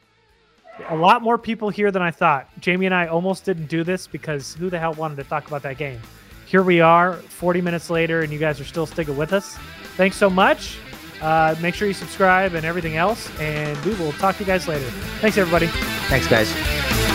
a 0.89 0.97
lot 0.97 1.23
more 1.23 1.39
people 1.39 1.71
here 1.71 1.91
than 1.91 2.03
I 2.03 2.11
thought. 2.11 2.49
Jamie 2.61 2.87
and 2.87 2.95
I 2.95 3.07
almost 3.07 3.45
didn't 3.45 3.67
do 3.67 3.85
this 3.85 4.07
because 4.07 4.55
who 4.55 4.71
the 4.71 4.79
hell 4.79 4.95
wanted 4.95 5.17
to 5.17 5.25
talk 5.25 5.47
about 5.47 5.63
that 5.63 5.79
game? 5.79 6.01
Here 6.47 6.63
we 6.63 6.81
are, 6.81 7.15
40 7.15 7.61
minutes 7.61 7.91
later, 7.91 8.23
and 8.23 8.33
you 8.33 8.39
guys 8.39 8.61
are 8.61 8.65
still 8.65 8.87
sticking 8.87 9.17
with 9.17 9.33
us. 9.33 9.57
Thanks 9.97 10.17
so 10.17 10.29
much. 10.29 10.79
Uh, 11.21 11.55
make 11.61 11.75
sure 11.75 11.87
you 11.87 11.95
subscribe 11.95 12.55
and 12.55 12.65
everything 12.65 12.97
else, 12.97 13.31
and 13.39 13.79
we 13.85 13.95
will 13.95 14.13
talk 14.13 14.37
to 14.37 14.43
you 14.43 14.47
guys 14.47 14.67
later. 14.67 14.89
Thanks, 15.21 15.37
everybody. 15.39 15.67
Thanks, 16.09 16.27
guys. 16.27 17.10